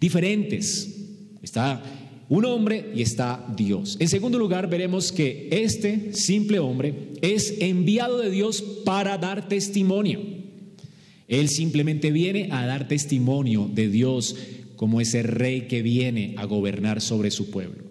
Diferentes. 0.00 1.06
Está 1.40 1.80
un 2.28 2.46
hombre 2.46 2.90
y 2.96 3.02
está 3.02 3.46
Dios. 3.56 3.96
En 4.00 4.08
segundo 4.08 4.40
lugar, 4.40 4.68
veremos 4.68 5.12
que 5.12 5.48
este 5.52 6.14
simple 6.14 6.58
hombre 6.58 7.12
es 7.22 7.58
enviado 7.60 8.18
de 8.18 8.30
Dios 8.30 8.60
para 8.84 9.18
dar 9.18 9.46
testimonio. 9.46 10.20
Él 11.28 11.48
simplemente 11.48 12.10
viene 12.10 12.48
a 12.50 12.66
dar 12.66 12.88
testimonio 12.88 13.70
de 13.72 13.88
Dios 13.88 14.34
como 14.74 15.00
ese 15.00 15.22
rey 15.22 15.68
que 15.68 15.80
viene 15.82 16.34
a 16.38 16.44
gobernar 16.44 17.00
sobre 17.00 17.30
su 17.30 17.50
pueblo. 17.50 17.87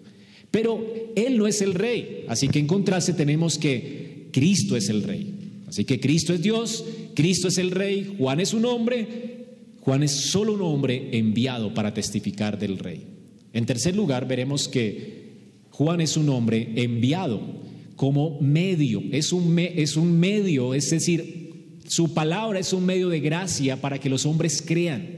Pero 0.50 0.84
Él 1.14 1.36
no 1.36 1.46
es 1.46 1.60
el 1.62 1.74
rey, 1.74 2.24
así 2.28 2.48
que 2.48 2.58
en 2.58 2.66
contraste 2.66 3.12
tenemos 3.12 3.58
que 3.58 4.28
Cristo 4.32 4.76
es 4.76 4.88
el 4.88 5.02
rey. 5.02 5.34
Así 5.66 5.84
que 5.84 6.00
Cristo 6.00 6.32
es 6.32 6.42
Dios, 6.42 6.84
Cristo 7.14 7.48
es 7.48 7.58
el 7.58 7.70
rey, 7.70 8.14
Juan 8.18 8.40
es 8.40 8.54
un 8.54 8.64
hombre, 8.64 9.46
Juan 9.80 10.02
es 10.02 10.12
solo 10.12 10.54
un 10.54 10.62
hombre 10.62 11.10
enviado 11.12 11.74
para 11.74 11.92
testificar 11.92 12.58
del 12.58 12.78
rey. 12.78 13.06
En 13.52 13.66
tercer 13.66 13.94
lugar, 13.94 14.26
veremos 14.26 14.68
que 14.68 15.18
Juan 15.70 16.00
es 16.00 16.16
un 16.16 16.28
hombre 16.30 16.72
enviado 16.76 17.40
como 17.96 18.40
medio, 18.40 19.02
es 19.12 19.32
un, 19.32 19.58
es 19.58 19.96
un 19.96 20.18
medio, 20.18 20.72
es 20.72 20.88
decir, 20.90 21.78
su 21.86 22.14
palabra 22.14 22.60
es 22.60 22.72
un 22.72 22.86
medio 22.86 23.08
de 23.08 23.20
gracia 23.20 23.80
para 23.80 23.98
que 23.98 24.08
los 24.08 24.24
hombres 24.24 24.62
crean. 24.64 25.17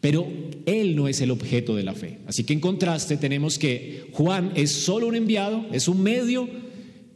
Pero 0.00 0.26
él 0.66 0.96
no 0.96 1.08
es 1.08 1.20
el 1.20 1.30
objeto 1.30 1.76
de 1.76 1.82
la 1.82 1.94
fe. 1.94 2.18
Así 2.26 2.44
que 2.44 2.52
en 2.52 2.60
contraste 2.60 3.16
tenemos 3.16 3.58
que 3.58 4.06
Juan 4.12 4.52
es 4.54 4.70
solo 4.70 5.06
un 5.08 5.14
enviado, 5.14 5.66
es 5.72 5.88
un 5.88 6.02
medio, 6.02 6.48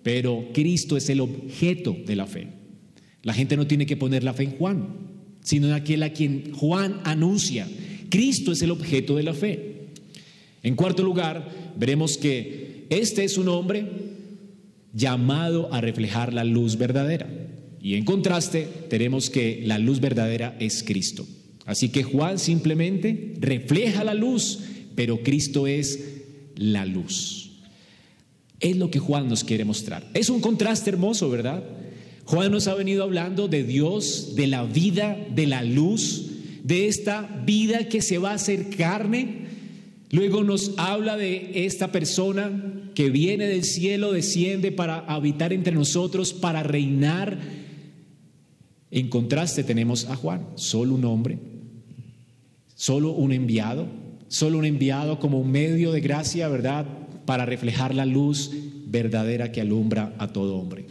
pero 0.02 0.48
Cristo 0.52 0.96
es 0.96 1.08
el 1.08 1.20
objeto 1.20 1.96
de 2.06 2.16
la 2.16 2.26
fe. 2.26 2.48
La 3.22 3.32
gente 3.32 3.56
no 3.56 3.66
tiene 3.66 3.86
que 3.86 3.96
poner 3.96 4.22
la 4.22 4.34
fe 4.34 4.44
en 4.44 4.56
Juan, 4.58 4.88
sino 5.42 5.66
en 5.66 5.72
aquel 5.72 6.02
a 6.02 6.12
quien 6.12 6.52
Juan 6.52 7.00
anuncia. 7.04 7.66
Cristo 8.10 8.52
es 8.52 8.60
el 8.60 8.70
objeto 8.70 9.16
de 9.16 9.22
la 9.22 9.32
fe. 9.32 9.88
En 10.62 10.76
cuarto 10.76 11.02
lugar, 11.02 11.74
veremos 11.76 12.18
que 12.18 12.86
este 12.90 13.24
es 13.24 13.38
un 13.38 13.48
hombre 13.48 13.86
llamado 14.92 15.72
a 15.72 15.80
reflejar 15.80 16.34
la 16.34 16.44
luz 16.44 16.76
verdadera. 16.76 17.28
Y 17.80 17.94
en 17.94 18.04
contraste, 18.04 18.68
tenemos 18.88 19.30
que 19.30 19.62
la 19.64 19.78
luz 19.78 20.00
verdadera 20.00 20.56
es 20.60 20.82
Cristo. 20.82 21.26
Así 21.66 21.88
que 21.88 22.02
Juan 22.02 22.38
simplemente 22.38 23.34
refleja 23.40 24.04
la 24.04 24.14
luz, 24.14 24.60
pero 24.94 25.22
Cristo 25.22 25.66
es 25.66 25.98
la 26.56 26.84
luz. 26.86 27.50
Es 28.60 28.76
lo 28.76 28.90
que 28.90 28.98
Juan 28.98 29.28
nos 29.28 29.44
quiere 29.44 29.64
mostrar. 29.64 30.08
Es 30.14 30.28
un 30.28 30.40
contraste 30.40 30.90
hermoso, 30.90 31.30
¿verdad? 31.30 31.64
Juan 32.24 32.50
nos 32.50 32.68
ha 32.68 32.74
venido 32.74 33.02
hablando 33.02 33.48
de 33.48 33.64
Dios, 33.64 34.34
de 34.34 34.46
la 34.46 34.64
vida, 34.64 35.18
de 35.34 35.46
la 35.46 35.62
luz, 35.62 36.30
de 36.62 36.88
esta 36.88 37.42
vida 37.44 37.88
que 37.88 38.00
se 38.00 38.18
va 38.18 38.30
a 38.30 38.34
hacer 38.34 38.70
carne. 38.70 39.44
Luego 40.10 40.44
nos 40.44 40.72
habla 40.78 41.16
de 41.16 41.66
esta 41.66 41.92
persona 41.92 42.90
que 42.94 43.10
viene 43.10 43.46
del 43.46 43.64
cielo, 43.64 44.12
desciende 44.12 44.72
para 44.72 45.00
habitar 45.00 45.52
entre 45.52 45.74
nosotros, 45.74 46.32
para 46.32 46.62
reinar. 46.62 47.38
En 48.90 49.08
contraste 49.08 49.64
tenemos 49.64 50.06
a 50.06 50.16
Juan, 50.16 50.46
solo 50.54 50.94
un 50.94 51.04
hombre, 51.04 51.38
Solo 52.84 53.12
un 53.12 53.32
enviado, 53.32 53.86
solo 54.28 54.58
un 54.58 54.66
enviado 54.66 55.18
como 55.18 55.40
un 55.40 55.50
medio 55.50 55.90
de 55.90 56.02
gracia, 56.02 56.48
¿verdad? 56.48 56.84
Para 57.24 57.46
reflejar 57.46 57.94
la 57.94 58.04
luz 58.04 58.50
verdadera 58.88 59.52
que 59.52 59.62
alumbra 59.62 60.14
a 60.18 60.34
todo 60.34 60.56
hombre. 60.56 60.84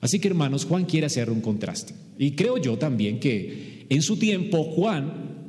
Así 0.00 0.18
que 0.18 0.26
hermanos, 0.26 0.64
Juan 0.64 0.86
quiere 0.86 1.06
hacer 1.06 1.30
un 1.30 1.40
contraste. 1.40 1.94
Y 2.18 2.32
creo 2.32 2.58
yo 2.58 2.78
también 2.78 3.20
que 3.20 3.86
en 3.88 4.02
su 4.02 4.16
tiempo 4.16 4.64
Juan 4.64 5.46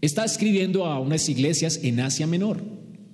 está 0.00 0.24
escribiendo 0.24 0.86
a 0.86 0.98
unas 0.98 1.28
iglesias 1.28 1.78
en 1.84 2.00
Asia 2.00 2.26
Menor. 2.26 2.60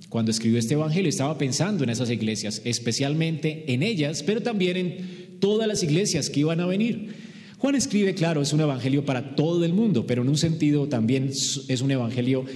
Cuando 0.08 0.30
escribió 0.30 0.58
este 0.58 0.72
Evangelio 0.72 1.10
estaba 1.10 1.36
pensando 1.36 1.84
en 1.84 1.90
esas 1.90 2.08
iglesias, 2.08 2.62
especialmente 2.64 3.70
en 3.70 3.82
ellas, 3.82 4.22
pero 4.22 4.40
también 4.40 4.78
en 4.78 5.38
todas 5.40 5.68
las 5.68 5.82
iglesias 5.82 6.30
que 6.30 6.40
iban 6.40 6.60
a 6.60 6.64
venir. 6.64 7.29
Juan 7.60 7.74
escribe, 7.74 8.14
claro, 8.14 8.40
es 8.40 8.54
un 8.54 8.60
evangelio 8.62 9.04
para 9.04 9.36
todo 9.36 9.66
el 9.66 9.74
mundo, 9.74 10.06
pero 10.06 10.22
en 10.22 10.30
un 10.30 10.38
sentido 10.38 10.88
también 10.88 11.28
es 11.28 11.82
un 11.82 11.90
evangelio 11.90 12.46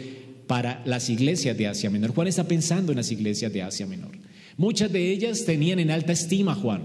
para 0.47 0.83
las 0.87 1.11
iglesias 1.11 1.59
de 1.59 1.67
Asia 1.67 1.91
Menor. 1.91 2.13
Juan 2.15 2.27
está 2.27 2.49
pensando 2.49 2.91
en 2.91 2.97
las 2.97 3.13
iglesias 3.13 3.53
de 3.53 3.61
Asia 3.61 3.87
Menor. 3.87 4.13
Muchas 4.57 4.91
de 4.91 5.11
ellas 5.11 5.45
tenían 5.45 5.79
en 5.79 5.91
alta 5.91 6.13
estima 6.13 6.53
a 6.53 6.55
Juan. 6.55 6.85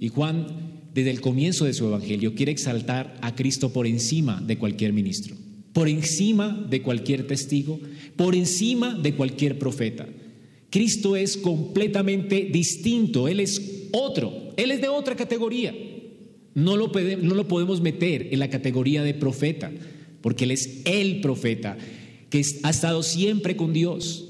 Y 0.00 0.08
Juan, 0.08 0.48
desde 0.92 1.10
el 1.10 1.20
comienzo 1.20 1.66
de 1.66 1.72
su 1.72 1.86
evangelio, 1.86 2.34
quiere 2.34 2.50
exaltar 2.50 3.16
a 3.20 3.36
Cristo 3.36 3.72
por 3.72 3.86
encima 3.86 4.42
de 4.44 4.58
cualquier 4.58 4.92
ministro, 4.92 5.36
por 5.72 5.88
encima 5.88 6.66
de 6.68 6.82
cualquier 6.82 7.28
testigo, 7.28 7.78
por 8.16 8.34
encima 8.34 8.98
de 8.98 9.14
cualquier 9.14 9.56
profeta. 9.56 10.08
Cristo 10.68 11.14
es 11.14 11.36
completamente 11.36 12.48
distinto, 12.52 13.28
Él 13.28 13.38
es 13.38 13.86
otro, 13.92 14.52
Él 14.56 14.72
es 14.72 14.80
de 14.80 14.88
otra 14.88 15.14
categoría. 15.14 15.72
No 16.58 16.76
lo, 16.76 16.90
podemos 17.48 17.80
meter 17.80 18.30
en 18.32 18.40
la 18.40 18.50
categoría 18.50 19.04
de 19.04 19.14
profeta, 19.14 19.70
porque 20.20 20.42
Él 20.42 20.50
es 20.50 20.80
el 20.86 21.20
profeta 21.20 21.78
que 22.30 22.42
ha 22.64 22.70
estado 22.70 23.04
siempre 23.04 23.54
con 23.54 23.72
Dios. 23.72 24.24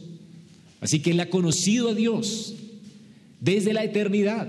Así 0.80 1.00
que 1.00 1.12
Él 1.12 1.20
ha 1.20 1.30
conocido 1.30 1.88
a 1.88 1.94
Dios 1.94 2.54
desde 3.40 3.72
la 3.72 3.82
eternidad. 3.82 4.46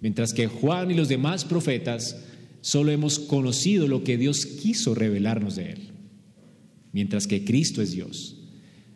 Mientras 0.00 0.32
que 0.32 0.48
Juan 0.48 0.90
y 0.90 0.94
los 0.94 1.08
demás 1.08 1.44
profetas 1.44 2.16
solo 2.60 2.90
hemos 2.90 3.20
conocido 3.20 3.86
lo 3.86 4.02
que 4.02 4.18
Dios 4.18 4.44
quiso 4.44 4.96
revelarnos 4.96 5.54
de 5.54 5.70
Él. 5.70 5.90
Mientras 6.92 7.28
que 7.28 7.44
Cristo 7.44 7.82
es 7.82 7.92
Dios. 7.92 8.34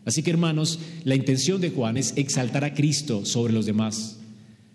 Así 0.04 0.24
que 0.24 0.30
hermanos, 0.30 0.80
la 1.04 1.14
intención 1.14 1.60
de 1.60 1.70
Juan 1.70 1.96
es 1.96 2.12
exaltar 2.16 2.64
a 2.64 2.74
Cristo 2.74 3.24
sobre 3.24 3.52
los 3.52 3.66
demás. 3.66 4.18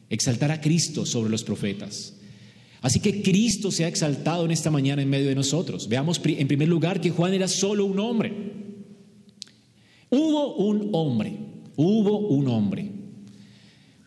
Exaltar 0.10 0.52
a 0.52 0.62
Cristo 0.62 1.06
sobre 1.06 1.30
los 1.30 1.44
profetas. 1.44 2.17
Así 2.82 3.00
que 3.00 3.22
Cristo 3.22 3.72
se 3.72 3.86
ha 3.86 3.88
exaltado 3.88 4.46
en 4.46 4.52
esta 4.52 4.70
mañana 4.70 5.02
en 5.02 5.10
medio 5.10 5.28
de 5.28 5.36
nosotros. 5.36 5.88
Veamos 5.90 6.22
en 6.24 6.48
primer 6.48 6.68
lugar 6.68 7.02
que 7.02 7.10
Juan 7.10 7.34
era 7.34 7.48
solo 7.48 7.86
un 7.86 8.00
hombre. 8.00 8.34
Hubo 10.10 10.56
un 10.56 10.90
hombre, 10.94 11.38
hubo 11.76 12.20
un 12.28 12.48
hombre. 12.48 12.92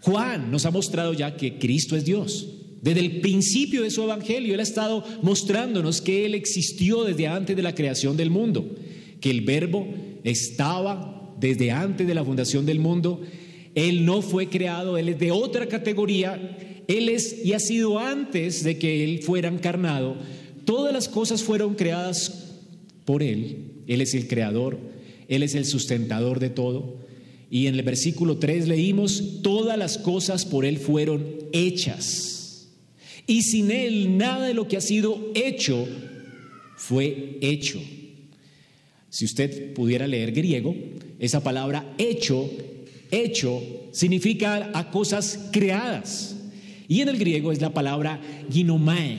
Juan 0.00 0.50
nos 0.50 0.64
ha 0.66 0.70
mostrado 0.70 1.12
ya 1.12 1.36
que 1.36 1.58
Cristo 1.58 1.96
es 1.96 2.04
Dios. 2.04 2.48
Desde 2.80 3.00
el 3.00 3.20
principio 3.20 3.82
de 3.82 3.90
su 3.90 4.02
evangelio, 4.02 4.54
Él 4.54 4.60
ha 4.60 4.62
estado 4.62 5.04
mostrándonos 5.22 6.00
que 6.00 6.24
Él 6.24 6.34
existió 6.34 7.04
desde 7.04 7.26
antes 7.26 7.54
de 7.54 7.62
la 7.62 7.74
creación 7.74 8.16
del 8.16 8.30
mundo, 8.30 8.74
que 9.20 9.30
el 9.30 9.42
verbo 9.42 9.86
estaba 10.24 11.34
desde 11.38 11.70
antes 11.70 12.06
de 12.06 12.14
la 12.14 12.24
fundación 12.24 12.64
del 12.64 12.78
mundo. 12.78 13.20
Él 13.74 14.06
no 14.06 14.22
fue 14.22 14.48
creado, 14.48 14.96
Él 14.96 15.10
es 15.10 15.18
de 15.18 15.30
otra 15.30 15.66
categoría 15.66 16.56
Él 16.90 17.08
es 17.08 17.44
y 17.44 17.52
ha 17.52 17.60
sido 17.60 18.00
antes 18.00 18.64
de 18.64 18.76
que 18.76 19.04
Él 19.04 19.22
fuera 19.22 19.48
encarnado. 19.48 20.16
Todas 20.64 20.92
las 20.92 21.08
cosas 21.08 21.44
fueron 21.44 21.76
creadas 21.76 22.56
por 23.04 23.22
Él. 23.22 23.82
Él 23.86 24.00
es 24.00 24.12
el 24.14 24.26
creador, 24.26 24.76
Él 25.28 25.44
es 25.44 25.54
el 25.54 25.66
sustentador 25.66 26.40
de 26.40 26.50
todo. 26.50 26.96
Y 27.48 27.68
en 27.68 27.76
el 27.76 27.82
versículo 27.82 28.38
3 28.38 28.66
leímos, 28.66 29.40
todas 29.42 29.78
las 29.78 29.98
cosas 29.98 30.44
por 30.44 30.64
Él 30.64 30.78
fueron 30.78 31.24
hechas. 31.52 32.68
Y 33.24 33.42
sin 33.42 33.70
Él 33.70 34.18
nada 34.18 34.48
de 34.48 34.54
lo 34.54 34.66
que 34.66 34.76
ha 34.76 34.80
sido 34.80 35.30
hecho 35.36 35.86
fue 36.76 37.38
hecho. 37.40 37.80
Si 39.10 39.24
usted 39.24 39.74
pudiera 39.74 40.08
leer 40.08 40.32
griego, 40.32 40.74
esa 41.20 41.40
palabra 41.40 41.94
hecho, 41.98 42.50
hecho, 43.12 43.62
significa 43.92 44.72
a 44.74 44.90
cosas 44.90 45.50
creadas. 45.52 46.34
Y 46.90 47.02
en 47.02 47.08
el 47.08 47.18
griego 47.18 47.52
es 47.52 47.60
la 47.60 47.72
palabra 47.72 48.20
ginomai. 48.50 49.16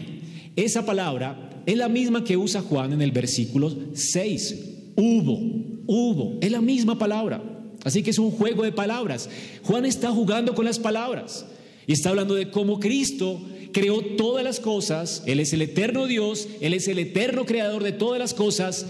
Esa 0.57 0.85
palabra 0.85 1.63
es 1.65 1.77
la 1.77 1.87
misma 1.87 2.21
que 2.25 2.35
usa 2.35 2.61
Juan 2.61 2.91
en 2.91 3.01
el 3.01 3.11
versículo 3.11 3.73
6. 3.93 4.91
Hubo, 4.97 5.39
hubo, 5.87 6.37
es 6.41 6.51
la 6.51 6.59
misma 6.59 6.99
palabra. 6.99 7.41
Así 7.85 8.03
que 8.03 8.09
es 8.09 8.19
un 8.19 8.29
juego 8.29 8.63
de 8.63 8.73
palabras. 8.73 9.29
Juan 9.63 9.85
está 9.85 10.11
jugando 10.11 10.53
con 10.53 10.65
las 10.65 10.79
palabras 10.79 11.45
y 11.87 11.93
está 11.93 12.09
hablando 12.09 12.35
de 12.35 12.51
cómo 12.51 12.77
Cristo 12.77 13.41
creó 13.71 14.01
todas 14.17 14.43
las 14.43 14.59
cosas, 14.59 15.23
Él 15.25 15.39
es 15.39 15.53
el 15.53 15.61
eterno 15.61 16.07
Dios, 16.07 16.49
Él 16.59 16.73
es 16.73 16.89
el 16.89 16.99
eterno 16.99 17.45
creador 17.45 17.83
de 17.83 17.93
todas 17.93 18.19
las 18.19 18.33
cosas 18.33 18.85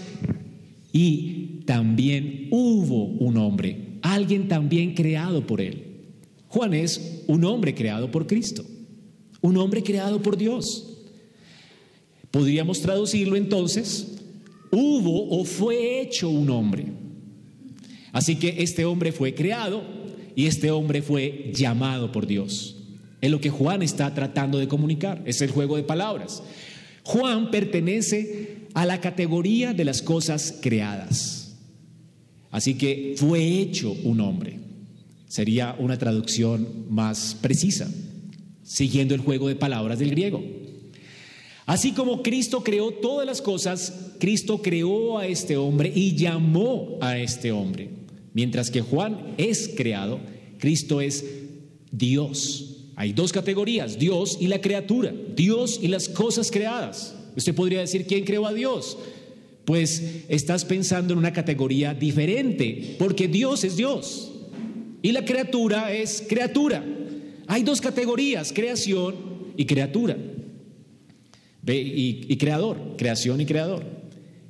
y 0.92 1.60
también 1.66 2.48
hubo 2.50 3.04
un 3.04 3.36
hombre, 3.36 3.98
alguien 4.02 4.48
también 4.48 4.94
creado 4.94 5.46
por 5.46 5.60
Él. 5.60 5.84
Juan 6.48 6.74
es 6.74 7.22
un 7.28 7.44
hombre 7.44 7.74
creado 7.74 8.10
por 8.10 8.26
Cristo, 8.26 8.62
un 9.42 9.56
hombre 9.58 9.82
creado 9.82 10.22
por 10.22 10.38
Dios. 10.38 10.88
Podríamos 12.30 12.80
traducirlo 12.80 13.36
entonces, 13.36 14.16
hubo 14.70 15.28
o 15.38 15.44
fue 15.44 16.00
hecho 16.00 16.30
un 16.30 16.48
hombre. 16.48 16.86
Así 18.12 18.36
que 18.36 18.62
este 18.62 18.86
hombre 18.86 19.12
fue 19.12 19.34
creado 19.34 19.82
y 20.34 20.46
este 20.46 20.70
hombre 20.70 21.02
fue 21.02 21.52
llamado 21.54 22.10
por 22.10 22.26
Dios. 22.26 22.76
Es 23.20 23.30
lo 23.30 23.40
que 23.40 23.50
Juan 23.50 23.82
está 23.82 24.14
tratando 24.14 24.58
de 24.58 24.68
comunicar, 24.68 25.22
es 25.26 25.42
el 25.42 25.50
juego 25.50 25.76
de 25.76 25.82
palabras. 25.82 26.42
Juan 27.04 27.50
pertenece 27.50 28.68
a 28.74 28.86
la 28.86 29.00
categoría 29.00 29.74
de 29.74 29.84
las 29.84 30.02
cosas 30.02 30.58
creadas. 30.60 31.56
Así 32.50 32.74
que 32.74 33.14
fue 33.16 33.60
hecho 33.60 33.92
un 34.04 34.20
hombre. 34.20 34.60
Sería 35.26 35.74
una 35.78 35.98
traducción 35.98 36.86
más 36.90 37.36
precisa, 37.40 37.90
siguiendo 38.62 39.14
el 39.14 39.20
juego 39.20 39.48
de 39.48 39.56
palabras 39.56 39.98
del 39.98 40.10
griego. 40.10 40.42
Así 41.66 41.92
como 41.92 42.22
Cristo 42.22 42.62
creó 42.62 42.90
todas 42.90 43.26
las 43.26 43.40
cosas, 43.40 44.12
Cristo 44.18 44.60
creó 44.62 45.18
a 45.18 45.26
este 45.26 45.56
hombre 45.56 45.92
y 45.94 46.16
llamó 46.16 46.98
a 47.00 47.18
este 47.18 47.52
hombre. 47.52 47.90
Mientras 48.34 48.70
que 48.70 48.80
Juan 48.80 49.34
es 49.38 49.70
creado, 49.76 50.20
Cristo 50.58 51.00
es 51.00 51.24
Dios. 51.90 52.88
Hay 52.96 53.12
dos 53.12 53.32
categorías, 53.32 53.98
Dios 53.98 54.38
y 54.40 54.48
la 54.48 54.60
criatura, 54.60 55.12
Dios 55.34 55.78
y 55.80 55.88
las 55.88 56.08
cosas 56.08 56.50
creadas. 56.50 57.14
Usted 57.36 57.54
podría 57.54 57.80
decir, 57.80 58.06
¿quién 58.06 58.24
creó 58.24 58.46
a 58.46 58.52
Dios? 58.52 58.98
Pues 59.64 60.24
estás 60.28 60.64
pensando 60.64 61.12
en 61.12 61.18
una 61.18 61.32
categoría 61.32 61.94
diferente, 61.94 62.96
porque 62.98 63.28
Dios 63.28 63.64
es 63.64 63.76
Dios 63.76 64.32
y 65.02 65.12
la 65.12 65.24
criatura 65.24 65.92
es 65.92 66.24
criatura. 66.28 66.84
Hay 67.46 67.62
dos 67.62 67.80
categorías, 67.80 68.52
creación 68.52 69.14
y 69.56 69.66
criatura. 69.66 70.16
Y, 71.66 72.36
creador, 72.36 72.96
creación 72.96 73.40
y 73.40 73.46
creador. 73.46 73.84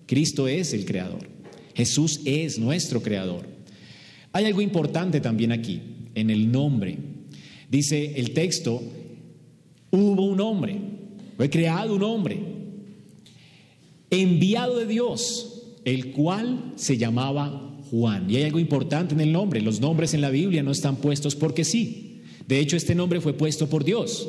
Cristo 0.07 0.49
es 0.49 0.73
el 0.73 0.85
creador. 0.85 1.29
Jesús 1.75 2.21
es 2.25 2.59
nuestro 2.59 3.03
creador. 3.03 3.47
Hay 4.33 4.47
algo 4.47 4.63
importante 4.63 5.21
también 5.21 5.53
aquí, 5.53 5.81
en 6.15 6.31
el 6.31 6.51
nombre. 6.51 6.99
Dice 7.71 8.15
el 8.17 8.33
texto, 8.33 8.83
hubo 9.91 10.27
un 10.27 10.41
hombre, 10.41 10.79
fue 11.37 11.51
creado 11.51 11.95
un 11.95 12.03
hombre, 12.03 12.39
enviado 14.11 14.79
de 14.79 14.87
Dios, 14.87 15.63
el 15.85 16.13
cual 16.13 16.73
se 16.77 16.97
llamaba 16.97 17.79
Juan. 17.91 18.31
Y 18.31 18.37
hay 18.37 18.45
algo 18.45 18.59
importante 18.59 19.15
en 19.15 19.21
el 19.21 19.33
nombre, 19.33 19.61
los 19.61 19.81
nombres 19.81 20.15
en 20.15 20.23
la 20.23 20.31
Biblia 20.31 20.63
no 20.63 20.71
están 20.71 20.97
puestos 20.97 21.35
porque 21.35 21.65
sí. 21.65 22.12
De 22.47 22.59
hecho, 22.59 22.77
este 22.77 22.95
nombre 22.95 23.21
fue 23.21 23.33
puesto 23.33 23.69
por 23.69 23.85
Dios. 23.85 24.29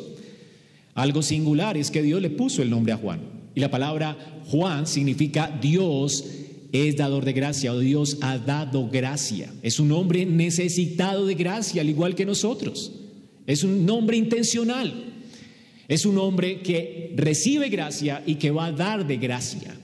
Algo 0.93 1.21
singular 1.21 1.78
es 1.78 1.89
que 1.89 2.04
Dios 2.04 2.21
le 2.21 2.30
puso 2.30 2.62
el 2.62 2.69
nombre 2.69 2.93
a 2.93 2.97
Juan. 2.97 3.19
Y 3.56 3.60
la 3.60 3.71
palabra 3.71 4.17
Juan 4.47 4.88
significa 4.88 5.47
Dios 5.62 6.26
es 6.73 6.97
dador 6.97 7.23
de 7.23 7.34
gracia 7.34 7.71
o 7.71 7.80
Dios 7.80 8.17
ha 8.21 8.39
dado 8.39 8.89
gracia. 8.89 9.54
Es 9.62 9.80
un 9.80 9.91
hombre 9.91 10.26
necesitado 10.26 11.28
de 11.28 11.36
gracia, 11.36 11.82
al 11.82 11.89
igual 11.89 12.15
que 12.15 12.26
nosotros. 12.26 12.91
Es 13.45 13.63
un 13.63 13.86
nombre 13.86 14.17
intencional. 14.17 15.13
Es 15.88 16.06
un 16.06 16.17
hombre 16.17 16.62
que 16.62 17.13
recibe 17.15 17.69
gracia 17.69 18.23
y 18.26 18.36
que 18.36 18.49
va 18.49 18.67
a 18.67 18.71
dar 18.71 19.06
de 19.06 19.17
gracia. 19.17 19.78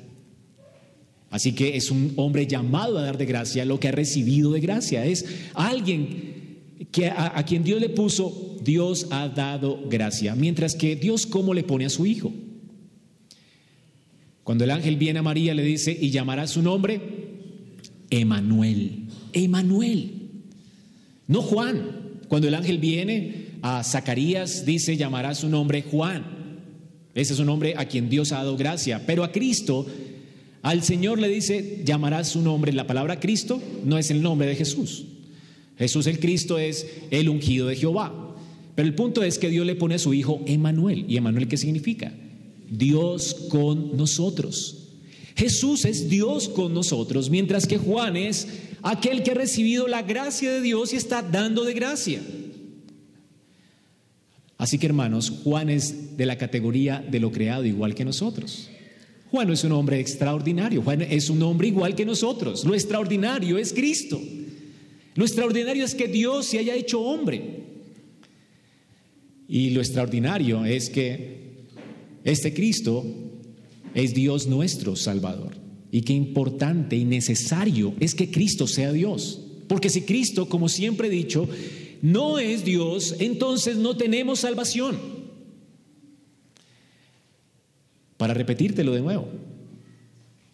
Así 1.30 1.54
que 1.54 1.78
es 1.78 1.92
un 1.92 2.13
hombre 2.15 2.48
llamado 2.48 2.98
a 2.98 3.04
dar 3.04 3.20
de 3.20 3.28
gracia 3.28 3.65
lo 3.65 3.80
que 3.80 3.89
ha 3.89 3.92
recibido 3.92 4.52
de 4.52 4.60
gracia. 4.60 5.06
Es 5.06 5.26
alguien 5.54 6.38
que 6.92 7.08
a, 7.08 7.44
quien 7.46 7.63
Dios 7.63 7.82
le 7.82 7.89
puso, 7.89 8.58
Dios 8.63 9.08
ha 9.12 9.28
dado 9.28 9.88
gracia. 9.89 10.36
Mientras 10.36 10.76
que 10.76 10.96
Dios, 10.96 11.26
¿cómo 11.26 11.54
le 11.54 11.63
pone 11.63 11.86
a 11.86 11.89
su 11.89 12.06
hijo? 12.06 12.32
Cuando 14.44 14.63
el 14.63 14.72
ángel 14.72 14.96
viene 14.96 15.20
a 15.20 15.24
María, 15.24 15.54
le 15.54 15.63
dice, 15.63 15.96
y 16.00 16.10
llamará 16.10 16.48
su 16.48 16.62
nombre 16.62 17.02
Emanuel. 18.10 19.08
Emanuel. 19.34 20.12
No 21.28 21.42
Juan. 21.42 21.84
Cuando 22.28 22.48
el 22.48 22.56
ángel 22.56 22.80
viene 22.80 23.50
a 23.62 23.84
Zacarías, 23.84 24.65
dice, 24.65 24.98
llamará 24.98 25.36
su 25.36 25.50
nombre 25.50 25.84
Juan. 25.84 26.39
Ese 27.13 27.34
es 27.34 27.39
un 27.39 27.48
nombre 27.48 27.74
a 27.78 27.86
quien 27.86 28.10
Dios 28.10 28.32
ha 28.32 28.38
dado 28.38 28.56
gracia. 28.56 29.04
Pero 29.06 29.24
a 29.24 29.32
Cristo, 29.32 29.86
al 30.62 30.82
Señor 30.84 31.20
le 31.20 31.28
dice, 31.28 31.82
llamará 31.84 32.24
su 32.24 32.42
nombre. 32.42 32.72
La 32.72 32.88
palabra 32.88 33.20
Cristo 33.20 33.62
no 33.84 33.98
es 33.98 34.10
el 34.12 34.22
nombre 34.22 34.48
de 34.48 34.56
Jesús. 34.56 35.06
Jesús 35.80 36.08
el 36.08 36.20
Cristo 36.20 36.60
es 36.60 36.86
el 37.10 37.30
ungido 37.30 37.68
de 37.68 37.76
Jehová. 37.78 38.36
Pero 38.76 38.88
el 38.88 38.96
punto 38.96 39.24
es 39.24 39.39
que 39.39 39.50
Dios 39.50 39.65
le 39.65 39.76
pone 39.76 39.96
a 39.96 40.00
su 40.00 40.13
hijo 40.13 40.42
Emanuel. 40.46 41.06
¿Y 41.08 41.18
Emanuel 41.18 41.48
qué 41.48 41.58
significa? 41.58 42.13
Dios 42.70 43.48
con 43.50 43.98
nosotros. 43.98 44.89
Jesús 45.36 45.86
es 45.86 46.10
Dios 46.10 46.50
con 46.50 46.74
nosotros, 46.74 47.30
mientras 47.30 47.65
que 47.65 47.78
Juan 47.78 48.18
es 48.18 48.48
aquel 48.82 49.24
que 49.24 49.32
ha 49.32 49.36
recibido 49.36 49.88
la 49.88 50.02
gracia 50.02 50.52
de 50.52 50.62
Dios 50.62 50.92
y 50.92 50.98
está 50.98 51.22
dando 51.22 51.63
de 51.63 51.74
gracia. 51.74 52.22
Así 54.58 54.78
que 54.78 54.88
hermanos, 54.88 55.32
Juan 55.46 55.70
es 55.70 56.18
de 56.18 56.26
la 56.26 56.38
categoría 56.38 57.00
de 57.10 57.22
lo 57.22 57.32
creado 57.32 57.63
igual 57.63 57.96
que 57.96 58.04
nosotros. 58.04 58.70
Juan 59.32 59.50
es 59.50 59.63
un 59.63 59.72
hombre 59.72 60.02
extraordinario, 60.02 60.82
Juan 60.82 61.02
es 61.04 61.30
un 61.30 61.42
hombre 61.42 61.70
igual 61.70 61.96
que 61.96 62.04
nosotros. 62.04 62.65
Lo 62.65 62.74
extraordinario 62.74 63.58
es 63.58 63.72
Cristo. 63.72 64.20
Lo 65.20 65.26
extraordinario 65.26 65.84
es 65.84 65.96
que 65.96 66.08
Dios 66.08 66.46
se 66.46 66.60
haya 66.60 66.76
hecho 66.76 67.02
hombre. 67.02 67.42
Y 69.50 69.72
lo 69.72 69.82
extraordinario 69.82 70.64
es 70.64 70.90
que 70.90 71.66
este 72.24 72.54
Cristo 72.54 73.06
es 73.94 74.14
Dios 74.14 74.48
nuestro 74.48 74.96
Salvador. 74.96 75.58
Y 75.92 76.04
qué 76.04 76.14
importante 76.14 76.96
y 76.96 77.04
necesario 77.04 77.94
es 78.00 78.16
que 78.16 78.32
Cristo 78.32 78.66
sea 78.66 78.94
Dios. 78.94 79.42
Porque 79.68 79.90
si 79.90 80.04
Cristo, 80.04 80.48
como 80.48 80.70
siempre 80.70 81.10
he 81.10 81.12
dicho, 81.12 81.50
no 82.02 82.40
es 82.40 82.64
Dios, 82.64 83.18
entonces 83.20 83.76
no 83.76 83.98
tenemos 83.98 84.40
salvación. 84.40 84.98
Para 88.16 88.34
repetírtelo 88.34 88.94
de 88.94 89.02
nuevo, 89.02 89.28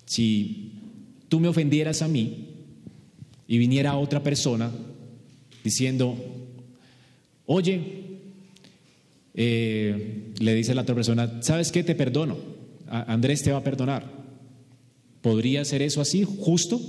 si 0.08 0.72
tú 1.30 1.40
me 1.40 1.50
ofendieras 1.50 2.02
a 2.02 2.08
mí 2.08 2.45
y 3.48 3.58
viniera 3.58 3.98
otra 3.98 4.22
persona 4.24 4.72
diciendo, 5.64 6.18
oye, 7.46 7.82
eh, 9.34 10.32
le 10.40 10.54
dice 10.54 10.74
la 10.74 10.82
otra 10.82 10.96
persona, 10.96 11.42
¿sabes 11.42 11.72
qué? 11.72 11.84
Te 11.84 11.96
perdono, 11.96 12.38
Andrés 12.88 13.44
te 13.44 13.52
va 13.52 13.58
a 13.58 13.64
perdonar. 13.64 14.26
¿Podría 15.22 15.66
ser 15.66 15.82
eso 15.82 16.02
así, 16.02 16.24
justo? 16.24 16.80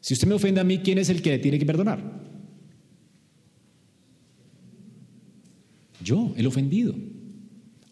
Si 0.00 0.14
usted 0.14 0.28
me 0.28 0.34
ofende 0.34 0.60
a 0.60 0.64
mí, 0.64 0.78
¿quién 0.78 0.98
es 0.98 1.08
el 1.08 1.22
que 1.22 1.30
le 1.30 1.38
tiene 1.38 1.58
que 1.58 1.64
perdonar? 1.64 2.02
Yo, 6.02 6.34
el 6.36 6.46
ofendido. 6.46 6.94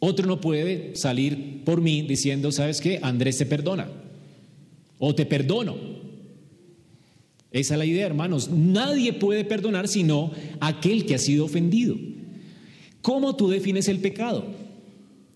Otro 0.01 0.27
no 0.27 0.41
puede 0.41 0.97
salir 0.97 1.63
por 1.65 1.81
mí 1.81 2.03
diciendo, 2.03 2.51
¿sabes 2.53 2.81
qué? 2.81 2.99
Andrés 3.03 3.39
te 3.39 3.47
perdona. 3.47 3.89
O 4.99 5.15
te 5.15 5.25
perdono. 5.25 5.77
Esa 7.53 7.75
es 7.75 7.79
la 7.79 7.85
idea, 7.85 8.07
hermanos. 8.07 8.49
Nadie 8.49 9.13
puede 9.13 9.45
perdonar 9.45 9.89
sino 9.89 10.31
aquel 10.61 11.05
que 11.05 11.17
ha 11.17 11.19
sido 11.19 11.45
ofendido. 11.45 11.97
¿Cómo 13.03 13.35
tú 13.35 13.49
defines 13.49 13.89
el 13.89 13.99
pecado? 13.99 14.45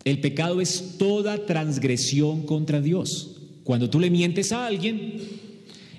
El 0.05 0.21
pecado 0.21 0.61
es 0.61 0.97
toda 0.99 1.47
transgresión 1.47 2.43
contra 2.43 2.81
Dios. 2.81 3.41
Cuando 3.65 3.89
tú 3.89 3.99
le 3.99 4.11
mientes 4.11 4.53
a 4.53 4.67
alguien, 4.67 5.15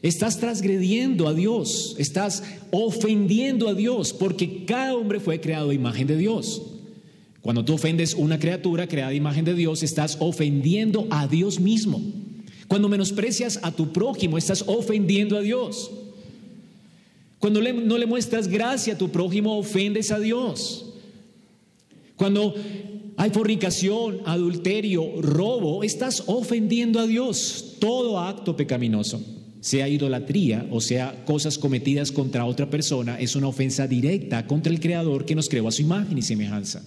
estás 0.03 0.39
transgrediendo 0.39 1.27
a 1.27 1.33
Dios, 1.33 1.95
estás 1.97 2.43
ofendiendo 2.71 3.67
a 3.67 3.73
Dios, 3.73 4.13
porque 4.13 4.63
cada 4.65 4.95
hombre 4.95 5.19
fue 5.19 5.41
creado 5.41 5.71
a 5.71 5.73
imagen 5.73 6.05
de 6.05 6.17
Dios. 6.17 6.61
Cuando 7.41 7.65
tú 7.65 7.73
ofendes 7.73 8.13
una 8.13 8.39
criatura 8.39 8.87
creada 8.87 9.11
a 9.11 9.15
imagen 9.15 9.45
de 9.45 9.55
Dios, 9.55 9.81
estás 9.83 10.17
ofendiendo 10.19 11.07
a 11.09 11.27
Dios 11.27 11.59
mismo. 11.59 12.01
Cuando 12.67 12.89
menosprecias 12.89 13.59
a 13.63 13.71
tu 13.71 13.91
prójimo, 13.91 14.37
estás 14.37 14.63
ofendiendo 14.67 15.37
a 15.37 15.41
Dios. 15.41 15.91
Cuando 17.45 17.61
no 17.61 17.99
le 17.99 18.07
muestras 18.07 18.47
gracia 18.47 18.95
a 18.95 18.97
tu 18.97 19.11
prójimo, 19.11 19.55
ofendes 19.59 20.09
a 20.09 20.17
Dios. 20.17 20.83
Cuando 22.15 22.55
hay 23.17 23.29
fornicación, 23.29 24.21
adulterio, 24.25 25.21
robo, 25.21 25.83
estás 25.83 26.23
ofendiendo 26.25 26.99
a 26.99 27.05
Dios. 27.05 27.75
Todo 27.79 28.19
acto 28.19 28.57
pecaminoso, 28.57 29.21
sea 29.59 29.87
idolatría 29.87 30.65
o 30.71 30.81
sea 30.81 31.23
cosas 31.23 31.59
cometidas 31.59 32.11
contra 32.11 32.45
otra 32.45 32.67
persona, 32.67 33.19
es 33.19 33.35
una 33.35 33.47
ofensa 33.47 33.85
directa 33.85 34.47
contra 34.47 34.73
el 34.73 34.79
Creador 34.79 35.23
que 35.23 35.35
nos 35.35 35.47
creó 35.47 35.67
a 35.67 35.71
su 35.71 35.83
imagen 35.83 36.17
y 36.17 36.23
semejanza. 36.23 36.83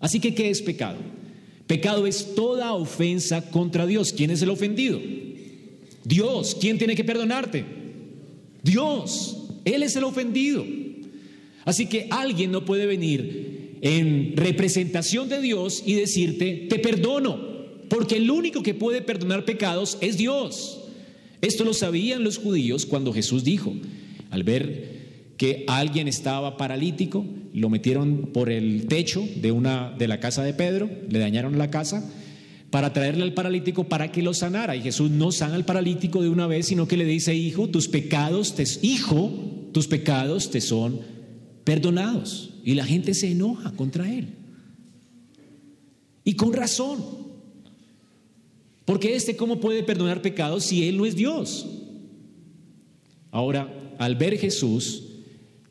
Así 0.00 0.18
que, 0.18 0.34
¿qué 0.34 0.50
es 0.50 0.60
pecado? 0.62 0.98
Pecado 1.68 2.08
es 2.08 2.34
toda 2.34 2.72
ofensa 2.72 3.40
contra 3.52 3.86
Dios. 3.86 4.12
¿Quién 4.12 4.32
es 4.32 4.42
el 4.42 4.50
ofendido? 4.50 5.00
Dios. 6.02 6.56
¿Quién 6.60 6.76
tiene 6.76 6.96
que 6.96 7.04
perdonarte? 7.04 7.81
Dios. 8.62 9.48
Él 9.64 9.82
es 9.82 9.96
el 9.96 10.04
ofendido. 10.04 10.64
Así 11.64 11.86
que 11.86 12.08
alguien 12.10 12.50
no 12.50 12.64
puede 12.64 12.86
venir 12.86 13.78
en 13.82 14.36
representación 14.36 15.28
de 15.28 15.40
Dios 15.40 15.82
y 15.84 15.94
decirte, 15.94 16.66
te 16.68 16.78
perdono, 16.78 17.38
porque 17.88 18.16
el 18.16 18.30
único 18.30 18.62
que 18.62 18.74
puede 18.74 19.02
perdonar 19.02 19.44
pecados 19.44 19.98
es 20.00 20.16
Dios. 20.16 20.80
Esto 21.40 21.64
lo 21.64 21.74
sabían 21.74 22.24
los 22.24 22.38
judíos 22.38 22.86
cuando 22.86 23.12
Jesús 23.12 23.44
dijo, 23.44 23.74
al 24.30 24.44
ver 24.44 25.02
que 25.36 25.64
alguien 25.66 26.06
estaba 26.06 26.56
paralítico, 26.56 27.24
lo 27.52 27.68
metieron 27.68 28.30
por 28.32 28.50
el 28.50 28.86
techo 28.86 29.28
de 29.36 29.50
una 29.50 29.90
de 29.98 30.08
la 30.08 30.20
casa 30.20 30.44
de 30.44 30.54
Pedro, 30.54 30.88
le 31.08 31.18
dañaron 31.18 31.58
la 31.58 31.70
casa 31.70 32.08
para 32.72 32.92
traerle 32.92 33.22
al 33.22 33.34
paralítico 33.34 33.84
para 33.84 34.10
que 34.10 34.20
lo 34.20 34.34
sanara. 34.34 34.74
Y 34.74 34.82
Jesús 34.82 35.10
no 35.10 35.30
sana 35.30 35.54
al 35.54 35.64
paralítico 35.64 36.20
de 36.20 36.28
una 36.28 36.48
vez, 36.48 36.66
sino 36.66 36.88
que 36.88 36.96
le 36.96 37.04
dice, 37.04 37.34
"Hijo, 37.34 37.68
tus 37.68 37.86
pecados 37.86 38.56
te 38.56 38.64
hijo, 38.82 39.30
tus 39.72 39.86
pecados 39.86 40.50
te 40.50 40.60
son 40.60 41.00
perdonados." 41.62 42.54
Y 42.64 42.74
la 42.74 42.84
gente 42.84 43.14
se 43.14 43.30
enoja 43.30 43.70
contra 43.72 44.12
él. 44.12 44.28
Y 46.24 46.34
con 46.34 46.52
razón. 46.52 47.04
Porque 48.84 49.14
este 49.14 49.36
cómo 49.36 49.60
puede 49.60 49.84
perdonar 49.84 50.20
pecados 50.20 50.64
si 50.64 50.88
él 50.88 50.96
no 50.96 51.06
es 51.06 51.14
Dios? 51.14 51.66
Ahora, 53.30 53.94
al 53.98 54.16
ver 54.16 54.36
Jesús, 54.38 55.04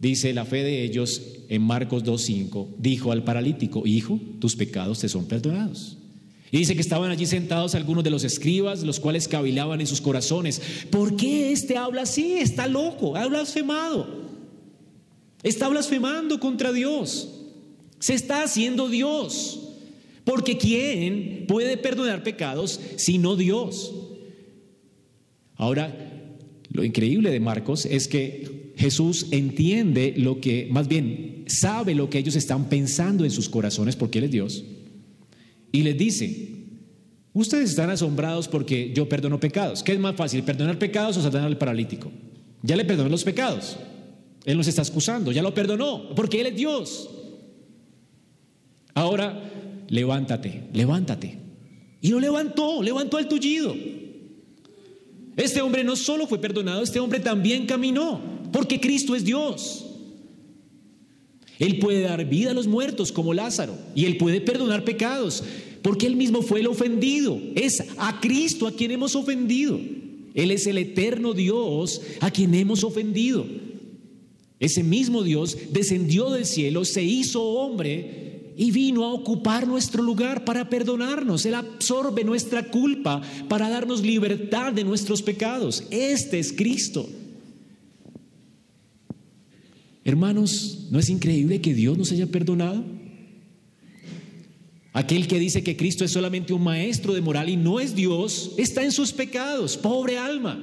Dice 0.01 0.33
la 0.33 0.45
fe 0.45 0.63
de 0.63 0.83
ellos 0.83 1.21
en 1.47 1.61
Marcos 1.61 2.03
2.5, 2.03 2.69
dijo 2.79 3.11
al 3.11 3.23
paralítico, 3.23 3.85
hijo, 3.85 4.19
tus 4.39 4.55
pecados 4.55 4.99
te 4.99 5.07
son 5.07 5.25
perdonados. 5.25 6.00
Y 6.51 6.57
dice 6.57 6.75
que 6.75 6.81
estaban 6.81 7.11
allí 7.11 7.25
sentados 7.25 7.75
algunos 7.75 8.03
de 8.03 8.09
los 8.09 8.25
escribas, 8.25 8.83
los 8.83 8.99
cuales 8.99 9.29
cavilaban 9.29 9.79
en 9.79 9.87
sus 9.87 10.01
corazones. 10.01 10.61
¿Por 10.89 11.15
qué 11.15 11.53
este 11.53 11.77
habla 11.77 12.01
así? 12.01 12.33
Está 12.33 12.67
loco, 12.67 13.15
ha 13.15 13.25
blasfemado. 13.27 14.21
Está 15.43 15.69
blasfemando 15.69 16.41
contra 16.41 16.73
Dios. 16.73 17.29
Se 17.99 18.13
está 18.13 18.43
haciendo 18.43 18.89
Dios. 18.89 19.69
Porque 20.25 20.57
¿quién 20.57 21.45
puede 21.47 21.77
perdonar 21.77 22.21
pecados 22.21 22.81
sino 22.97 23.37
Dios? 23.37 23.93
Ahora, 25.55 25.95
lo 26.69 26.83
increíble 26.83 27.31
de 27.31 27.39
Marcos 27.39 27.85
es 27.85 28.09
que 28.09 28.73
Jesús 28.75 29.27
entiende 29.31 30.15
lo 30.17 30.41
que, 30.41 30.67
más 30.69 30.87
bien, 30.87 31.45
sabe 31.47 31.95
lo 31.95 32.09
que 32.09 32.17
ellos 32.17 32.35
están 32.35 32.67
pensando 32.67 33.23
en 33.23 33.31
sus 33.31 33.47
corazones 33.47 33.95
porque 33.95 34.19
Él 34.19 34.25
es 34.25 34.31
Dios. 34.31 34.63
Y 35.71 35.84
les 35.84 35.97
dice, 35.97 36.49
ustedes 37.34 37.69
están 37.69 37.89
asombrados 37.89 38.47
porque 38.47 38.91
yo 38.93 39.07
perdono 39.07 39.39
pecados. 39.39 39.84
¿Qué 39.84 39.93
es 39.93 39.99
más 39.99 40.15
fácil, 40.15 40.43
perdonar 40.43 40.77
pecados 40.77 41.17
o 41.17 41.21
sanar 41.21 41.43
al 41.43 41.57
paralítico? 41.57 42.12
Ya 42.62 42.75
le 42.75 42.86
perdonó 42.86 43.10
los 43.10 43.23
pecados. 43.23 43.77
Él 44.45 44.57
nos 44.57 44.67
está 44.67 44.81
excusando, 44.81 45.31
ya 45.31 45.41
lo 45.41 45.53
perdonó, 45.53 46.15
porque 46.15 46.41
Él 46.41 46.47
es 46.47 46.55
Dios. 46.55 47.10
Ahora, 48.93 49.41
levántate, 49.88 50.63
levántate. 50.73 51.38
Y 52.01 52.10
lo 52.10 52.19
levantó, 52.19 52.81
levantó 52.81 53.19
el 53.19 53.27
tullido. 53.27 53.75
Este 55.38 55.62
hombre 55.62 55.84
no 55.84 55.95
solo 55.95 56.27
fue 56.27 56.39
perdonado, 56.39 56.81
este 56.84 56.99
hombre 56.99 57.19
también 57.19 57.65
caminó 57.65 58.19
porque 58.51 58.79
Cristo 58.79 59.15
es 59.15 59.23
Dios. 59.23 59.86
Él 61.62 61.78
puede 61.78 62.02
dar 62.02 62.26
vida 62.26 62.52
a 62.52 62.54
los 62.56 62.65
muertos 62.65 63.12
como 63.12 63.36
Lázaro 63.36 63.78
y 63.93 64.06
Él 64.06 64.17
puede 64.17 64.41
perdonar 64.41 64.84
pecados 64.84 65.43
porque 65.84 66.08
Él 66.08 66.15
mismo 66.15 66.41
fue 66.41 66.60
el 66.60 66.65
ofendido. 66.65 67.39
Es 67.54 67.84
a 67.97 68.19
Cristo 68.19 68.65
a 68.65 68.71
quien 68.71 68.89
hemos 68.89 69.15
ofendido. 69.15 69.80
Él 70.34 70.50
es 70.50 70.65
el 70.65 70.80
eterno 70.80 71.34
Dios 71.34 72.02
a 72.19 72.32
quien 72.32 72.56
hemos 72.56 72.84
ofendido. 72.84 73.45
Ese 74.60 74.82
mismo 74.82 75.21
Dios 75.21 75.56
descendió 75.71 76.32
del 76.32 76.45
cielo, 76.45 76.84
se 76.84 77.04
hizo 77.04 77.43
hombre 77.43 78.54
y 78.58 78.71
vino 78.71 79.06
a 79.06 79.13
ocupar 79.13 79.67
nuestro 79.67 80.02
lugar 80.02 80.43
para 80.45 80.67
perdonarnos. 80.67 81.45
Él 81.45 81.54
absorbe 81.54 82.24
nuestra 82.24 82.71
culpa 82.71 83.21
para 83.47 83.69
darnos 83.69 84.02
libertad 84.02 84.74
de 84.74 84.84
nuestros 84.84 85.21
pecados. 85.21 85.84
Este 85.91 86.39
es 86.39 86.52
Cristo. 86.54 87.08
Hermanos, 90.03 90.87
¿no 90.89 90.99
es 90.99 91.09
increíble 91.09 91.61
que 91.61 91.73
Dios 91.73 91.97
nos 91.97 92.11
haya 92.11 92.27
perdonado? 92.27 92.83
Aquel 94.93 95.27
que 95.27 95.39
dice 95.39 95.63
que 95.63 95.77
Cristo 95.77 96.03
es 96.03 96.11
solamente 96.11 96.53
un 96.53 96.63
maestro 96.63 97.13
de 97.13 97.21
moral 97.21 97.49
y 97.49 97.55
no 97.55 97.79
es 97.79 97.95
Dios, 97.95 98.51
está 98.57 98.83
en 98.83 98.91
sus 98.91 99.13
pecados, 99.13 99.77
pobre 99.77 100.17
alma. 100.17 100.59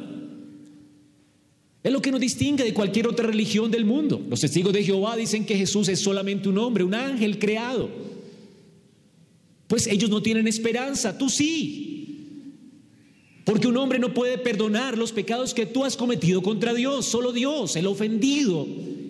Es 1.82 1.92
lo 1.92 2.02
que 2.02 2.10
nos 2.10 2.20
distingue 2.20 2.64
de 2.64 2.74
cualquier 2.74 3.06
otra 3.06 3.26
religión 3.26 3.70
del 3.70 3.84
mundo. 3.84 4.20
Los 4.28 4.40
testigos 4.40 4.72
de 4.72 4.84
Jehová 4.84 5.16
dicen 5.16 5.46
que 5.46 5.56
Jesús 5.56 5.88
es 5.88 6.00
solamente 6.00 6.48
un 6.48 6.58
hombre, 6.58 6.84
un 6.84 6.94
ángel 6.94 7.38
creado. 7.38 7.88
Pues 9.68 9.86
ellos 9.86 10.10
no 10.10 10.20
tienen 10.20 10.48
esperanza, 10.48 11.16
tú 11.16 11.30
sí. 11.30 12.54
Porque 13.44 13.68
un 13.68 13.76
hombre 13.78 13.98
no 13.98 14.12
puede 14.12 14.36
perdonar 14.36 14.98
los 14.98 15.12
pecados 15.12 15.54
que 15.54 15.64
tú 15.64 15.84
has 15.84 15.96
cometido 15.96 16.42
contra 16.42 16.74
Dios, 16.74 17.06
solo 17.06 17.32
Dios, 17.32 17.76
el 17.76 17.86
ofendido, 17.86 18.66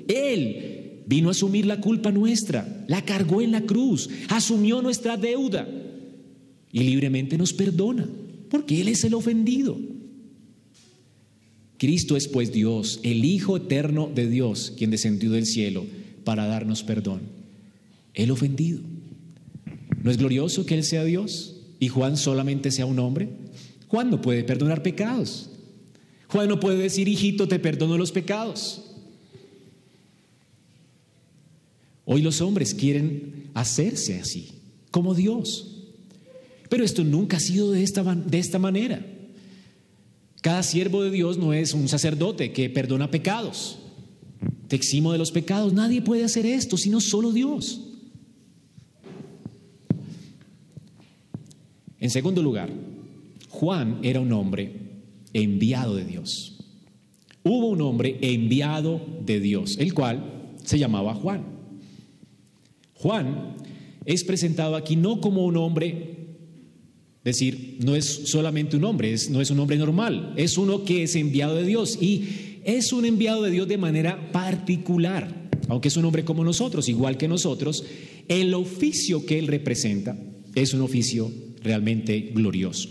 él 0.08 1.02
vino 1.06 1.28
a 1.28 1.30
asumir 1.30 1.64
la 1.64 1.80
culpa 1.80 2.10
nuestra, 2.10 2.84
la 2.86 3.04
cargó 3.04 3.40
en 3.40 3.52
la 3.52 3.62
cruz, 3.62 4.10
asumió 4.28 4.82
nuestra 4.82 5.16
deuda 5.16 5.68
y 6.72 6.80
libremente 6.80 7.38
nos 7.38 7.52
perdona, 7.52 8.08
porque 8.50 8.80
Él 8.80 8.88
es 8.88 9.04
el 9.04 9.14
ofendido. 9.14 9.78
Cristo 11.78 12.16
es 12.16 12.28
pues 12.28 12.52
Dios, 12.52 13.00
el 13.04 13.24
Hijo 13.24 13.56
eterno 13.56 14.10
de 14.12 14.28
Dios, 14.28 14.74
quien 14.76 14.90
descendió 14.90 15.30
del 15.30 15.46
cielo 15.46 15.86
para 16.24 16.46
darnos 16.46 16.82
perdón. 16.82 17.20
El 18.14 18.30
ofendido. 18.30 18.80
¿No 20.02 20.10
es 20.10 20.18
glorioso 20.18 20.66
que 20.66 20.74
Él 20.74 20.84
sea 20.84 21.04
Dios 21.04 21.56
y 21.78 21.88
Juan 21.88 22.16
solamente 22.16 22.70
sea 22.70 22.84
un 22.84 22.98
hombre? 22.98 23.28
Juan 23.86 24.10
no 24.10 24.20
puede 24.20 24.44
perdonar 24.44 24.82
pecados. 24.82 25.50
Juan 26.26 26.48
no 26.48 26.60
puede 26.60 26.78
decir, 26.78 27.08
hijito, 27.08 27.48
te 27.48 27.58
perdono 27.58 27.96
los 27.96 28.12
pecados. 28.12 28.87
Hoy 32.10 32.22
los 32.22 32.40
hombres 32.40 32.72
quieren 32.72 33.50
hacerse 33.52 34.18
así, 34.18 34.48
como 34.90 35.14
Dios. 35.14 35.84
Pero 36.70 36.82
esto 36.82 37.04
nunca 37.04 37.36
ha 37.36 37.40
sido 37.40 37.70
de 37.70 37.82
esta, 37.82 38.02
de 38.14 38.38
esta 38.38 38.58
manera. 38.58 39.04
Cada 40.40 40.62
siervo 40.62 41.02
de 41.02 41.10
Dios 41.10 41.36
no 41.36 41.52
es 41.52 41.74
un 41.74 41.86
sacerdote 41.86 42.50
que 42.50 42.70
perdona 42.70 43.10
pecados. 43.10 43.78
Te 44.68 44.76
eximo 44.76 45.12
de 45.12 45.18
los 45.18 45.32
pecados. 45.32 45.74
Nadie 45.74 46.00
puede 46.00 46.24
hacer 46.24 46.46
esto, 46.46 46.78
sino 46.78 47.02
solo 47.02 47.30
Dios. 47.30 47.82
En 52.00 52.08
segundo 52.08 52.42
lugar, 52.42 52.70
Juan 53.50 53.98
era 54.02 54.20
un 54.20 54.32
hombre 54.32 55.02
enviado 55.34 55.94
de 55.94 56.06
Dios. 56.06 56.56
Hubo 57.44 57.68
un 57.68 57.82
hombre 57.82 58.16
enviado 58.22 58.98
de 59.26 59.40
Dios, 59.40 59.76
el 59.78 59.92
cual 59.92 60.54
se 60.64 60.78
llamaba 60.78 61.14
Juan. 61.14 61.57
Juan 62.98 63.56
es 64.04 64.24
presentado 64.24 64.76
aquí 64.76 64.96
no 64.96 65.20
como 65.20 65.44
un 65.44 65.56
hombre, 65.56 66.18
decir, 67.24 67.78
no 67.84 67.94
es 67.94 68.06
solamente 68.24 68.76
un 68.76 68.84
hombre, 68.84 69.14
no 69.30 69.40
es 69.40 69.50
un 69.50 69.60
hombre 69.60 69.76
normal, 69.76 70.34
es 70.36 70.58
uno 70.58 70.84
que 70.84 71.02
es 71.02 71.14
enviado 71.14 71.54
de 71.54 71.64
Dios 71.64 71.98
y 72.00 72.24
es 72.64 72.92
un 72.92 73.04
enviado 73.04 73.42
de 73.42 73.50
Dios 73.50 73.68
de 73.68 73.78
manera 73.78 74.32
particular. 74.32 75.48
aunque 75.68 75.88
es 75.88 75.96
un 75.98 76.06
hombre 76.06 76.24
como 76.24 76.44
nosotros, 76.44 76.88
igual 76.88 77.18
que 77.18 77.28
nosotros, 77.28 77.84
el 78.26 78.54
oficio 78.54 79.26
que 79.26 79.38
él 79.38 79.46
representa 79.46 80.18
es 80.54 80.72
un 80.72 80.80
oficio 80.80 81.30
realmente 81.62 82.30
glorioso. 82.34 82.88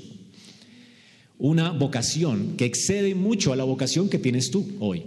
Una 1.39 1.71
vocación 1.71 2.53
que 2.55 2.65
excede 2.65 3.15
mucho 3.15 3.51
a 3.51 3.55
la 3.55 3.63
vocación 3.63 4.09
que 4.09 4.19
tienes 4.19 4.51
tú 4.51 4.67
hoy. 4.79 5.03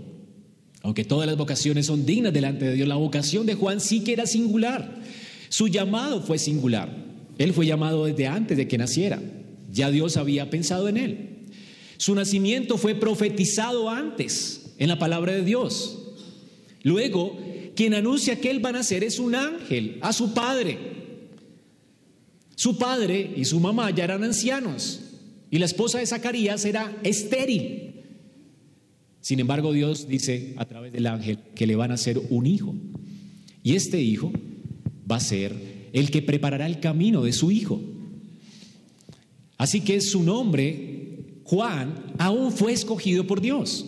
Aunque 0.82 1.04
todas 1.04 1.26
las 1.26 1.36
vocaciones 1.36 1.86
son 1.86 2.06
dignas 2.06 2.32
delante 2.32 2.64
de 2.64 2.74
Dios, 2.74 2.88
la 2.88 2.96
vocación 2.96 3.46
de 3.46 3.54
Juan 3.54 3.80
sí 3.80 4.02
que 4.02 4.12
era 4.12 4.26
singular. 4.26 5.00
Su 5.48 5.68
llamado 5.68 6.22
fue 6.22 6.38
singular. 6.38 6.94
Él 7.38 7.52
fue 7.52 7.66
llamado 7.66 8.06
desde 8.06 8.26
antes 8.26 8.56
de 8.56 8.66
que 8.66 8.78
naciera. 8.78 9.20
Ya 9.70 9.90
Dios 9.90 10.16
había 10.16 10.50
pensado 10.50 10.88
en 10.88 10.96
él. 10.96 11.28
Su 11.96 12.14
nacimiento 12.14 12.78
fue 12.78 12.94
profetizado 12.94 13.90
antes 13.90 14.72
en 14.78 14.88
la 14.88 14.98
palabra 14.98 15.32
de 15.32 15.44
Dios. 15.44 15.98
Luego, 16.82 17.38
quien 17.76 17.94
anuncia 17.94 18.40
que 18.40 18.50
él 18.50 18.64
va 18.64 18.70
a 18.70 18.72
nacer 18.72 19.04
es 19.04 19.18
un 19.18 19.34
ángel 19.34 19.98
a 20.00 20.12
su 20.12 20.32
padre. 20.32 20.78
Su 22.56 22.78
padre 22.78 23.34
y 23.36 23.44
su 23.44 23.60
mamá 23.60 23.90
ya 23.90 24.04
eran 24.04 24.24
ancianos 24.24 25.00
y 25.50 25.58
la 25.58 25.66
esposa 25.66 25.98
de 25.98 26.06
Zacarías 26.06 26.64
era 26.64 26.96
estéril. 27.02 27.99
Sin 29.20 29.40
embargo, 29.40 29.72
Dios 29.72 30.09
dice 30.09 30.54
a 30.56 30.64
través 30.64 30.92
del 30.92 31.06
ángel 31.06 31.38
que 31.54 31.66
le 31.66 31.76
van 31.76 31.90
a 31.90 31.94
hacer 31.94 32.20
un 32.30 32.46
hijo. 32.46 32.74
Y 33.62 33.74
este 33.74 34.00
hijo 34.00 34.33
va 35.11 35.16
a 35.16 35.20
ser 35.20 35.54
el 35.92 36.11
que 36.11 36.22
preparará 36.22 36.66
el 36.66 36.80
camino 36.80 37.22
de 37.22 37.33
su 37.33 37.50
hijo. 37.50 37.80
Así 39.59 39.83
que 39.83 40.00
su 40.00 40.22
nombre, 40.22 41.40
Juan, 41.44 42.14
aún 42.18 42.52
fue 42.52 42.72
escogido 42.72 43.26
por 43.26 43.40
Dios. 43.40 43.85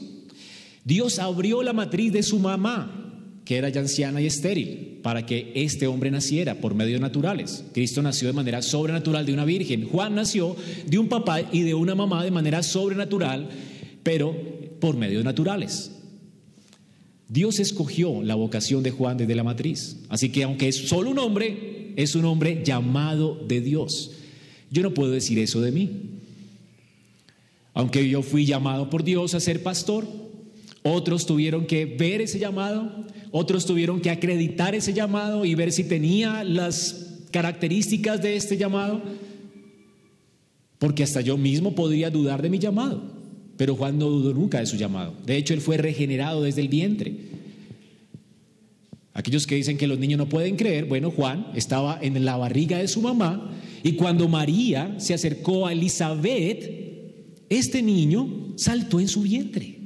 Dios 0.84 1.18
abrió 1.18 1.62
la 1.62 1.72
matriz 1.72 2.12
de 2.12 2.22
su 2.22 2.38
mamá, 2.38 3.40
que 3.44 3.56
era 3.56 3.68
ya 3.68 3.80
anciana 3.80 4.20
y 4.20 4.26
estéril, 4.26 5.00
para 5.02 5.24
que 5.24 5.52
este 5.54 5.86
hombre 5.86 6.10
naciera 6.10 6.56
por 6.56 6.74
medios 6.74 7.00
naturales. 7.00 7.64
Cristo 7.72 8.02
nació 8.02 8.28
de 8.28 8.34
manera 8.34 8.60
sobrenatural 8.60 9.24
de 9.24 9.32
una 9.32 9.44
virgen. 9.44 9.86
Juan 9.86 10.14
nació 10.14 10.56
de 10.86 10.98
un 10.98 11.08
papá 11.08 11.40
y 11.52 11.62
de 11.62 11.74
una 11.74 11.94
mamá 11.94 12.22
de 12.22 12.30
manera 12.30 12.62
sobrenatural, 12.62 13.48
pero 14.02 14.51
por 14.82 14.96
medios 14.96 15.22
naturales. 15.22 15.92
Dios 17.28 17.60
escogió 17.60 18.20
la 18.24 18.34
vocación 18.34 18.82
de 18.82 18.90
Juan 18.90 19.16
desde 19.16 19.36
la 19.36 19.44
matriz. 19.44 19.98
Así 20.08 20.30
que 20.30 20.42
aunque 20.42 20.66
es 20.66 20.88
solo 20.88 21.10
un 21.10 21.20
hombre, 21.20 21.92
es 21.94 22.16
un 22.16 22.24
hombre 22.24 22.62
llamado 22.64 23.40
de 23.46 23.60
Dios. 23.60 24.10
Yo 24.72 24.82
no 24.82 24.92
puedo 24.92 25.12
decir 25.12 25.38
eso 25.38 25.60
de 25.60 25.70
mí. 25.70 25.90
Aunque 27.74 28.08
yo 28.08 28.22
fui 28.22 28.44
llamado 28.44 28.90
por 28.90 29.04
Dios 29.04 29.34
a 29.34 29.40
ser 29.40 29.62
pastor, 29.62 30.04
otros 30.82 31.26
tuvieron 31.26 31.64
que 31.64 31.86
ver 31.86 32.20
ese 32.20 32.40
llamado, 32.40 33.06
otros 33.30 33.64
tuvieron 33.64 34.00
que 34.00 34.10
acreditar 34.10 34.74
ese 34.74 34.92
llamado 34.92 35.44
y 35.44 35.54
ver 35.54 35.70
si 35.70 35.84
tenía 35.84 36.42
las 36.42 37.20
características 37.30 38.20
de 38.20 38.34
este 38.34 38.56
llamado, 38.56 39.00
porque 40.80 41.04
hasta 41.04 41.20
yo 41.20 41.36
mismo 41.36 41.72
podría 41.76 42.10
dudar 42.10 42.42
de 42.42 42.50
mi 42.50 42.58
llamado. 42.58 43.21
Pero 43.56 43.76
Juan 43.76 43.98
no 43.98 44.08
dudó 44.08 44.32
nunca 44.34 44.60
de 44.60 44.66
su 44.66 44.76
llamado. 44.76 45.14
De 45.24 45.36
hecho, 45.36 45.54
él 45.54 45.60
fue 45.60 45.76
regenerado 45.76 46.42
desde 46.42 46.60
el 46.60 46.68
vientre. 46.68 47.14
Aquellos 49.14 49.46
que 49.46 49.56
dicen 49.56 49.76
que 49.76 49.86
los 49.86 49.98
niños 49.98 50.18
no 50.18 50.28
pueden 50.28 50.56
creer, 50.56 50.86
bueno, 50.86 51.10
Juan 51.10 51.48
estaba 51.54 51.98
en 52.00 52.24
la 52.24 52.36
barriga 52.36 52.78
de 52.78 52.88
su 52.88 53.02
mamá 53.02 53.52
y 53.82 53.92
cuando 53.92 54.28
María 54.28 54.94
se 54.98 55.12
acercó 55.12 55.66
a 55.66 55.72
Elizabeth, 55.72 56.82
este 57.50 57.82
niño 57.82 58.54
saltó 58.56 59.00
en 59.00 59.08
su 59.08 59.22
vientre. 59.22 59.78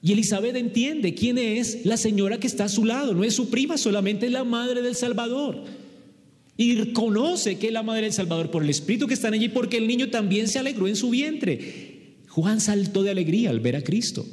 Y 0.00 0.12
Elizabeth 0.12 0.56
entiende 0.56 1.14
quién 1.14 1.38
es 1.38 1.84
la 1.84 1.96
señora 1.96 2.38
que 2.38 2.46
está 2.46 2.64
a 2.64 2.68
su 2.68 2.84
lado, 2.84 3.14
no 3.14 3.24
es 3.24 3.34
su 3.34 3.50
prima, 3.50 3.76
solamente 3.76 4.26
es 4.26 4.32
la 4.32 4.44
madre 4.44 4.80
del 4.80 4.94
Salvador. 4.94 5.64
Y 6.56 6.92
conoce 6.92 7.58
que 7.58 7.68
es 7.68 7.72
la 7.72 7.82
madre 7.82 8.02
del 8.02 8.12
Salvador 8.12 8.50
por 8.50 8.62
el 8.62 8.70
Espíritu 8.70 9.06
que 9.06 9.14
está 9.14 9.28
en 9.28 9.34
ella 9.34 9.50
porque 9.52 9.76
el 9.76 9.86
niño 9.86 10.08
también 10.08 10.48
se 10.48 10.58
alegró 10.58 10.88
en 10.88 10.96
su 10.96 11.10
vientre. 11.10 11.87
Juan 12.38 12.60
saltó 12.60 13.02
de 13.02 13.10
alegría 13.10 13.50
al 13.50 13.58
ver 13.58 13.74
a 13.74 13.82
Cristo. 13.82 14.24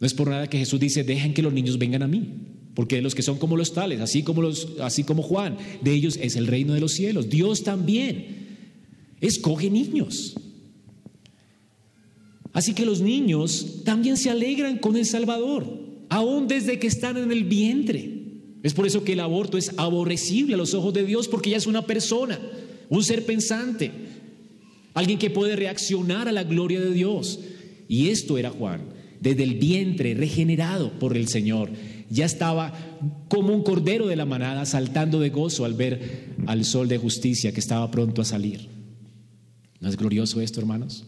No 0.00 0.06
es 0.06 0.14
por 0.14 0.28
nada 0.28 0.50
que 0.50 0.58
Jesús 0.58 0.80
dice, 0.80 1.04
dejen 1.04 1.32
que 1.32 1.42
los 1.42 1.52
niños 1.52 1.78
vengan 1.78 2.02
a 2.02 2.08
mí, 2.08 2.28
porque 2.74 2.96
de 2.96 3.02
los 3.02 3.14
que 3.14 3.22
son 3.22 3.38
como 3.38 3.56
los 3.56 3.72
tales, 3.72 4.00
así 4.00 4.24
como, 4.24 4.42
los, 4.42 4.66
así 4.80 5.04
como 5.04 5.22
Juan, 5.22 5.56
de 5.80 5.92
ellos 5.92 6.18
es 6.20 6.34
el 6.34 6.48
reino 6.48 6.74
de 6.74 6.80
los 6.80 6.94
cielos. 6.94 7.28
Dios 7.28 7.62
también 7.62 8.48
escoge 9.20 9.70
niños. 9.70 10.34
Así 12.52 12.74
que 12.74 12.84
los 12.84 13.00
niños 13.00 13.84
también 13.84 14.16
se 14.16 14.28
alegran 14.28 14.78
con 14.78 14.96
el 14.96 15.06
Salvador, 15.06 15.78
aún 16.08 16.48
desde 16.48 16.80
que 16.80 16.88
están 16.88 17.16
en 17.16 17.30
el 17.30 17.44
vientre. 17.44 18.10
Es 18.64 18.74
por 18.74 18.88
eso 18.88 19.04
que 19.04 19.12
el 19.12 19.20
aborto 19.20 19.56
es 19.56 19.70
aborrecible 19.76 20.54
a 20.54 20.58
los 20.58 20.74
ojos 20.74 20.92
de 20.94 21.04
Dios, 21.04 21.28
porque 21.28 21.50
ya 21.50 21.58
es 21.58 21.68
una 21.68 21.86
persona, 21.86 22.40
un 22.88 23.04
ser 23.04 23.24
pensante 23.24 24.09
alguien 24.94 25.18
que 25.18 25.30
puede 25.30 25.56
reaccionar 25.56 26.28
a 26.28 26.32
la 26.32 26.44
gloria 26.44 26.80
de 26.80 26.92
Dios. 26.92 27.40
Y 27.88 28.08
esto 28.08 28.38
era 28.38 28.50
Juan, 28.50 28.82
desde 29.20 29.42
el 29.42 29.54
vientre, 29.54 30.14
regenerado 30.14 30.98
por 30.98 31.16
el 31.16 31.28
Señor. 31.28 31.70
Ya 32.08 32.24
estaba 32.24 32.72
como 33.28 33.54
un 33.54 33.62
cordero 33.62 34.06
de 34.06 34.16
la 34.16 34.24
manada, 34.24 34.66
saltando 34.66 35.20
de 35.20 35.30
gozo 35.30 35.64
al 35.64 35.74
ver 35.74 36.34
al 36.46 36.64
sol 36.64 36.88
de 36.88 36.98
justicia 36.98 37.52
que 37.52 37.60
estaba 37.60 37.90
pronto 37.90 38.22
a 38.22 38.24
salir. 38.24 38.68
¿No 39.80 39.88
es 39.88 39.96
glorioso 39.96 40.40
esto, 40.40 40.60
hermanos? 40.60 41.06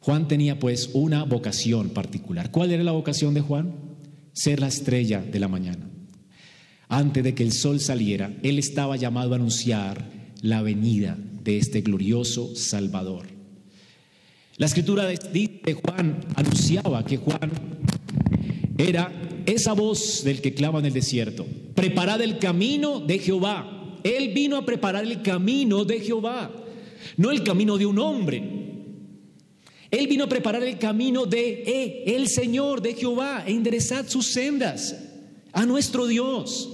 Juan 0.00 0.26
tenía 0.26 0.58
pues 0.58 0.90
una 0.94 1.22
vocación 1.24 1.90
particular. 1.90 2.50
¿Cuál 2.50 2.72
era 2.72 2.82
la 2.82 2.92
vocación 2.92 3.34
de 3.34 3.40
Juan? 3.40 3.72
Ser 4.32 4.60
la 4.60 4.66
estrella 4.66 5.20
de 5.22 5.38
la 5.38 5.48
mañana. 5.48 5.88
Antes 6.88 7.22
de 7.22 7.34
que 7.34 7.44
el 7.44 7.52
sol 7.52 7.80
saliera, 7.80 8.34
él 8.42 8.58
estaba 8.58 8.96
llamado 8.96 9.32
a 9.32 9.36
anunciar 9.36 10.21
la 10.42 10.60
venida 10.60 11.16
de 11.44 11.56
este 11.56 11.80
glorioso 11.80 12.54
Salvador. 12.54 13.26
La 14.56 14.66
escritura 14.66 15.06
de 15.06 15.80
Juan 15.82 16.20
anunciaba 16.34 17.04
que 17.04 17.16
Juan 17.16 17.50
era 18.76 19.10
esa 19.46 19.72
voz 19.72 20.22
del 20.24 20.40
que 20.40 20.52
clama 20.52 20.80
en 20.80 20.86
el 20.86 20.92
desierto. 20.92 21.46
Preparad 21.74 22.20
el 22.20 22.38
camino 22.38 23.00
de 23.00 23.18
Jehová. 23.18 23.98
Él 24.02 24.32
vino 24.34 24.56
a 24.56 24.66
preparar 24.66 25.04
el 25.04 25.22
camino 25.22 25.84
de 25.84 26.00
Jehová, 26.00 26.50
no 27.16 27.30
el 27.30 27.44
camino 27.44 27.78
de 27.78 27.86
un 27.86 27.98
hombre. 28.00 28.42
Él 29.90 30.06
vino 30.08 30.24
a 30.24 30.28
preparar 30.28 30.64
el 30.64 30.78
camino 30.78 31.24
de 31.24 31.62
eh, 31.66 32.16
el 32.16 32.28
Señor, 32.28 32.82
de 32.82 32.94
Jehová, 32.94 33.44
e 33.46 33.52
enderezad 33.52 34.08
sus 34.08 34.26
sendas 34.26 34.96
a 35.52 35.66
nuestro 35.66 36.06
Dios, 36.06 36.70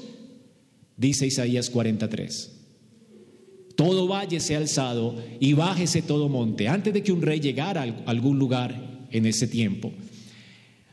dice 0.96 1.26
Isaías 1.26 1.68
43 1.68 2.57
todo 3.78 4.08
valle 4.08 4.40
sea 4.40 4.58
alzado 4.58 5.14
y 5.38 5.52
bájese 5.52 6.02
todo 6.02 6.28
monte, 6.28 6.66
antes 6.66 6.92
de 6.92 7.04
que 7.04 7.12
un 7.12 7.22
rey 7.22 7.38
llegara 7.38 7.82
a 7.82 8.10
algún 8.10 8.36
lugar 8.36 9.06
en 9.12 9.24
ese 9.24 9.46
tiempo. 9.46 9.92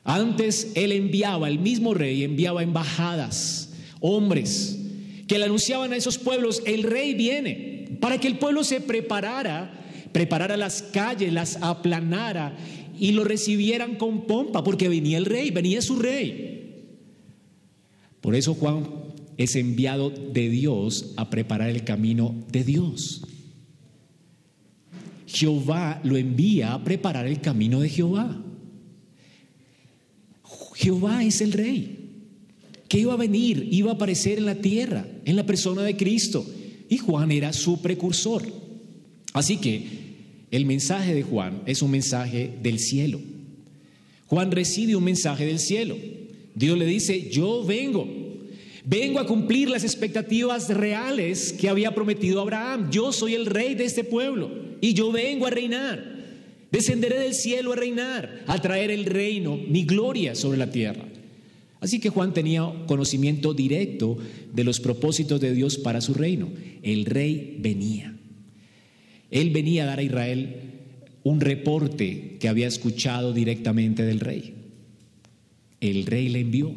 Antes 0.04 0.72
él 0.76 0.92
enviaba, 0.92 1.50
el 1.50 1.58
mismo 1.58 1.96
rey 1.96 2.24
enviaba 2.24 2.62
embajadas, 2.62 3.74
hombres, 4.02 4.80
que 5.28 5.40
le 5.40 5.46
anunciaban 5.46 5.94
a 5.94 5.96
esos 5.96 6.20
pueblos, 6.20 6.62
el 6.68 6.84
rey 6.84 7.16
viene, 7.16 7.98
para 8.00 8.20
que 8.20 8.28
el 8.28 8.38
pueblo 8.38 8.64
se 8.64 8.82
preparara, 8.82 9.84
preparara 10.12 10.56
las 10.56 10.84
calles, 10.84 11.34
las 11.34 11.58
aplanara 11.64 12.56
y 13.00 13.14
lo 13.14 13.24
recibieran 13.24 13.96
con 13.96 14.28
pompa, 14.28 14.64
porque 14.64 14.90
venía 14.90 15.18
el 15.18 15.26
rey, 15.26 15.50
venía 15.50 15.82
su 15.82 15.98
rey. 15.98 16.86
Por 18.22 18.36
eso 18.36 18.54
Juan 18.54 19.05
es 19.38 19.56
enviado 19.56 20.10
de 20.10 20.50
Dios 20.50 21.14
a 21.18 21.30
preparar 21.30 21.70
el 21.70 21.84
camino 21.84 22.36
de 22.52 22.64
Dios. 22.64 23.22
Jehová 25.28 26.00
lo 26.04 26.18
envía 26.18 26.74
a 26.74 26.84
preparar 26.84 27.28
el 27.28 27.42
camino 27.42 27.82
de 27.82 27.90
Jehová. 27.90 28.42
Jehová 30.76 31.24
es 31.24 31.42
el 31.42 31.52
rey 31.52 32.00
que 32.88 33.00
iba 33.00 33.14
a 33.14 33.18
venir, 33.18 33.68
iba 33.72 33.92
a 33.92 33.96
aparecer 33.96 34.38
en 34.38 34.46
la 34.46 34.56
tierra, 34.56 35.08
en 35.26 35.36
la 35.36 35.46
persona 35.46 35.82
de 35.82 35.98
Cristo. 35.98 36.46
Y 36.88 36.98
Juan 36.98 37.32
era 37.32 37.52
su 37.52 37.82
precursor. 37.82 38.44
Así 39.34 39.58
que 39.58 40.06
el 40.52 40.66
mensaje 40.66 41.14
de 41.14 41.24
Juan 41.24 41.64
es 41.66 41.82
un 41.82 41.92
mensaje 41.92 42.54
del 42.62 42.80
cielo. 42.80 43.20
Juan 44.28 44.52
recibe 44.52 44.96
un 44.96 45.04
mensaje 45.04 45.46
del 45.46 45.60
cielo. 45.60 45.98
Dios 46.54 46.78
le 46.78 46.86
dice, 46.86 47.30
yo 47.30 47.66
vengo, 47.66 48.08
Vengo 48.86 49.20
a 49.20 49.26
cumplir 49.26 49.70
las 49.70 49.84
expectativas 49.84 50.70
reales 50.70 51.54
que 51.54 51.70
había 51.70 51.96
prometido 51.96 52.40
Abraham. 52.40 52.92
Yo 52.92 53.12
soy 53.12 53.34
el 53.34 53.48
rey 53.48 53.74
de 53.74 53.86
este 53.86 54.04
pueblo 54.04 54.52
y 54.80 54.94
yo 54.94 55.12
vengo 55.12 55.48
a 55.48 55.50
reinar. 55.50 56.16
Descenderé 56.72 57.20
del 57.20 57.34
cielo 57.34 57.74
a 57.74 57.76
reinar, 57.76 58.44
a 58.46 58.62
traer 58.62 58.92
el 58.92 59.06
reino, 59.06 59.58
mi 59.58 59.86
gloria 59.86 60.36
sobre 60.36 60.60
la 60.60 60.70
tierra. 60.70 61.06
Así 61.80 62.00
que 62.00 62.10
Juan 62.10 62.34
tenía 62.34 62.72
conocimiento 62.86 63.54
directo 63.54 64.18
de 64.54 64.64
los 64.64 64.80
propósitos 64.80 65.42
de 65.42 65.54
Dios 65.54 65.78
para 65.78 66.02
su 66.02 66.14
reino. 66.14 66.50
El 66.84 67.06
rey 67.06 67.58
venía. 67.60 68.16
Él 69.32 69.50
venía 69.50 69.84
a 69.84 69.88
dar 69.88 70.00
a 70.00 70.04
Israel 70.04 70.56
un 71.24 71.42
reporte 71.42 72.38
que 72.40 72.48
había 72.48 72.68
escuchado 72.68 73.34
directamente 73.34 74.04
del 74.04 74.20
rey. 74.20 74.54
El 75.82 76.06
rey 76.06 76.30
le 76.30 76.40
envió. 76.42 76.76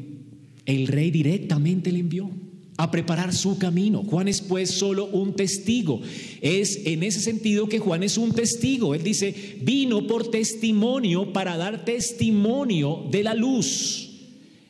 El 0.68 0.86
rey 0.86 1.10
directamente 1.10 1.90
le 1.90 2.00
envió 2.00 2.30
a 2.76 2.90
preparar 2.90 3.34
su 3.34 3.56
camino. 3.56 4.04
Juan 4.04 4.28
es 4.28 4.42
pues 4.42 4.70
solo 4.70 5.06
un 5.06 5.32
testigo. 5.32 6.02
Es 6.42 6.82
en 6.84 7.02
ese 7.02 7.20
sentido 7.20 7.70
que 7.70 7.78
Juan 7.78 8.02
es 8.02 8.18
un 8.18 8.32
testigo. 8.32 8.94
Él 8.94 9.02
dice, 9.02 9.34
vino 9.62 10.06
por 10.06 10.30
testimonio 10.30 11.32
para 11.32 11.56
dar 11.56 11.86
testimonio 11.86 13.06
de 13.10 13.22
la 13.22 13.32
luz. 13.32 14.10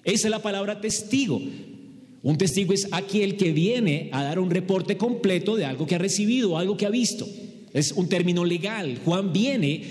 Esa 0.05 0.29
es 0.29 0.31
la 0.31 0.41
palabra 0.41 0.81
testigo. 0.81 1.43
Un 2.23 2.39
testigo 2.39 2.73
es 2.73 2.87
aquel 2.93 3.37
que 3.37 3.51
viene 3.51 4.09
a 4.13 4.23
dar 4.23 4.39
un 4.39 4.51
reporte 4.51 4.97
completo 4.97 5.57
de 5.57 5.65
algo 5.65 5.85
que 5.85 5.97
ha 5.97 5.99
recibido, 5.99 6.57
algo 6.57 6.77
que 6.77 6.87
ha 6.87 6.91
visto. 6.91 7.27
Es 7.73 7.91
un 7.91 8.09
término 8.09 8.45
legal. 8.45 9.01
Juan 9.05 9.33
viene 9.33 9.83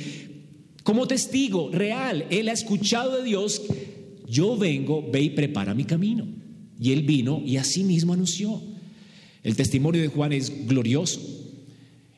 como 0.84 1.06
testigo 1.06 1.70
real. 1.74 2.28
Él 2.30 2.48
ha 2.48 2.54
escuchado 2.54 3.18
de 3.18 3.26
Dios 3.26 3.62
yo 4.28 4.58
vengo, 4.58 5.08
ve 5.12 5.22
y 5.22 5.30
prepara 5.30 5.74
mi 5.74 5.86
camino. 5.86 6.28
Y 6.80 6.92
él 6.92 7.04
vino 7.04 7.42
y 7.46 7.58
así 7.58 7.84
mismo 7.84 8.14
anunció. 8.14 8.62
El 9.44 9.56
testimonio 9.56 10.02
de 10.02 10.10
Juan 10.10 10.34
es 10.34 10.68
glorioso. 10.68 11.22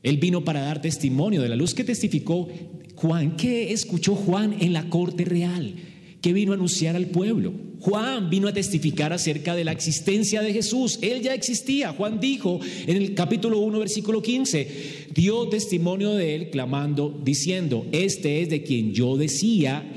Él 0.01 0.17
vino 0.17 0.43
para 0.43 0.61
dar 0.61 0.81
testimonio 0.81 1.41
de 1.41 1.49
la 1.49 1.55
luz 1.55 1.73
que 1.73 1.83
testificó 1.83 2.47
Juan. 2.95 3.37
¿Qué 3.37 3.71
escuchó 3.71 4.15
Juan 4.15 4.55
en 4.59 4.73
la 4.73 4.89
corte 4.89 5.25
real? 5.25 5.75
¿Qué 6.21 6.33
vino 6.33 6.51
a 6.51 6.55
anunciar 6.55 6.95
al 6.95 7.07
pueblo? 7.07 7.53
Juan 7.79 8.29
vino 8.29 8.49
a 8.49 8.53
testificar 8.53 9.13
acerca 9.13 9.55
de 9.55 9.63
la 9.63 9.71
existencia 9.71 10.41
de 10.41 10.51
Jesús. 10.51 10.99
Él 11.01 11.21
ya 11.21 11.33
existía. 11.33 11.93
Juan 11.93 12.19
dijo 12.19 12.59
en 12.87 12.97
el 12.97 13.13
capítulo 13.13 13.59
1, 13.59 13.79
versículo 13.79 14.21
15, 14.21 15.07
dio 15.13 15.47
testimonio 15.47 16.13
de 16.13 16.35
él 16.35 16.49
clamando, 16.49 17.17
diciendo, 17.23 17.85
este 17.93 18.41
es 18.41 18.49
de 18.49 18.63
quien 18.63 18.93
yo 18.93 19.15
decía 19.15 19.89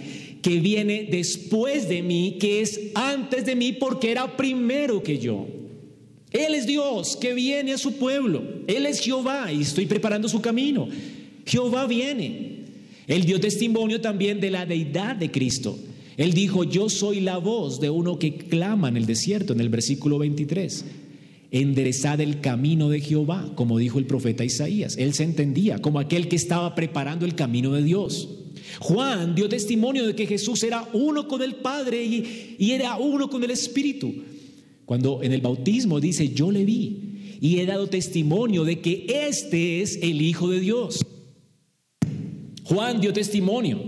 que 0.42 0.58
viene 0.58 1.08
después 1.10 1.88
de 1.88 2.02
mí, 2.02 2.36
que 2.38 2.60
es 2.60 2.90
antes 2.94 3.46
de 3.46 3.54
mí, 3.54 3.72
porque 3.72 4.10
era 4.10 4.36
primero 4.36 5.02
que 5.02 5.18
yo. 5.18 5.46
Él 6.32 6.54
es 6.54 6.66
Dios 6.66 7.16
que 7.16 7.32
viene 7.32 7.72
a 7.72 7.78
su 7.78 7.94
pueblo. 7.94 8.42
Él 8.66 8.86
es 8.86 9.00
Jehová 9.00 9.52
y 9.52 9.62
estoy 9.62 9.86
preparando 9.86 10.28
su 10.28 10.40
camino. 10.40 10.88
Jehová 11.46 11.86
viene. 11.86 12.62
Él 13.06 13.24
dio 13.24 13.38
testimonio 13.38 14.00
también 14.00 14.40
de 14.40 14.50
la 14.50 14.66
deidad 14.66 15.14
de 15.16 15.30
Cristo. 15.30 15.78
Él 16.16 16.32
dijo, 16.32 16.64
yo 16.64 16.88
soy 16.88 17.20
la 17.20 17.38
voz 17.38 17.80
de 17.80 17.90
uno 17.90 18.18
que 18.18 18.34
clama 18.34 18.88
en 18.88 18.96
el 18.96 19.06
desierto, 19.06 19.52
en 19.52 19.60
el 19.60 19.68
versículo 19.68 20.18
23. 20.18 20.84
Enderezad 21.50 22.20
el 22.20 22.40
camino 22.40 22.88
de 22.88 23.00
Jehová, 23.00 23.52
como 23.54 23.78
dijo 23.78 23.98
el 23.98 24.06
profeta 24.06 24.44
Isaías. 24.44 24.96
Él 24.96 25.12
se 25.14 25.24
entendía 25.24 25.78
como 25.80 26.00
aquel 26.00 26.28
que 26.28 26.36
estaba 26.36 26.74
preparando 26.74 27.26
el 27.26 27.34
camino 27.34 27.72
de 27.72 27.82
Dios. 27.82 28.41
Juan 28.80 29.34
dio 29.34 29.48
testimonio 29.48 30.06
de 30.06 30.14
que 30.14 30.26
Jesús 30.26 30.62
era 30.62 30.88
uno 30.92 31.28
con 31.28 31.42
el 31.42 31.56
Padre 31.56 32.04
y, 32.04 32.70
era 32.70 32.96
uno 32.96 33.28
con 33.28 33.42
el 33.44 33.50
Espíritu. 33.50 34.12
Cuando 34.84 35.22
en 35.22 35.32
el 35.32 35.40
bautismo 35.40 36.00
dice, 36.00 36.30
yo 36.30 36.50
le 36.50 36.64
vi 36.64 37.38
y 37.40 37.58
he 37.58 37.66
dado 37.66 37.88
testimonio 37.88 38.64
de 38.64 38.80
que 38.80 39.06
este 39.08 39.80
es 39.82 39.98
el 40.02 40.20
Hijo 40.22 40.50
de 40.50 40.60
Dios. 40.60 41.04
Juan 42.64 43.00
dio 43.00 43.12
testimonio 43.12 43.82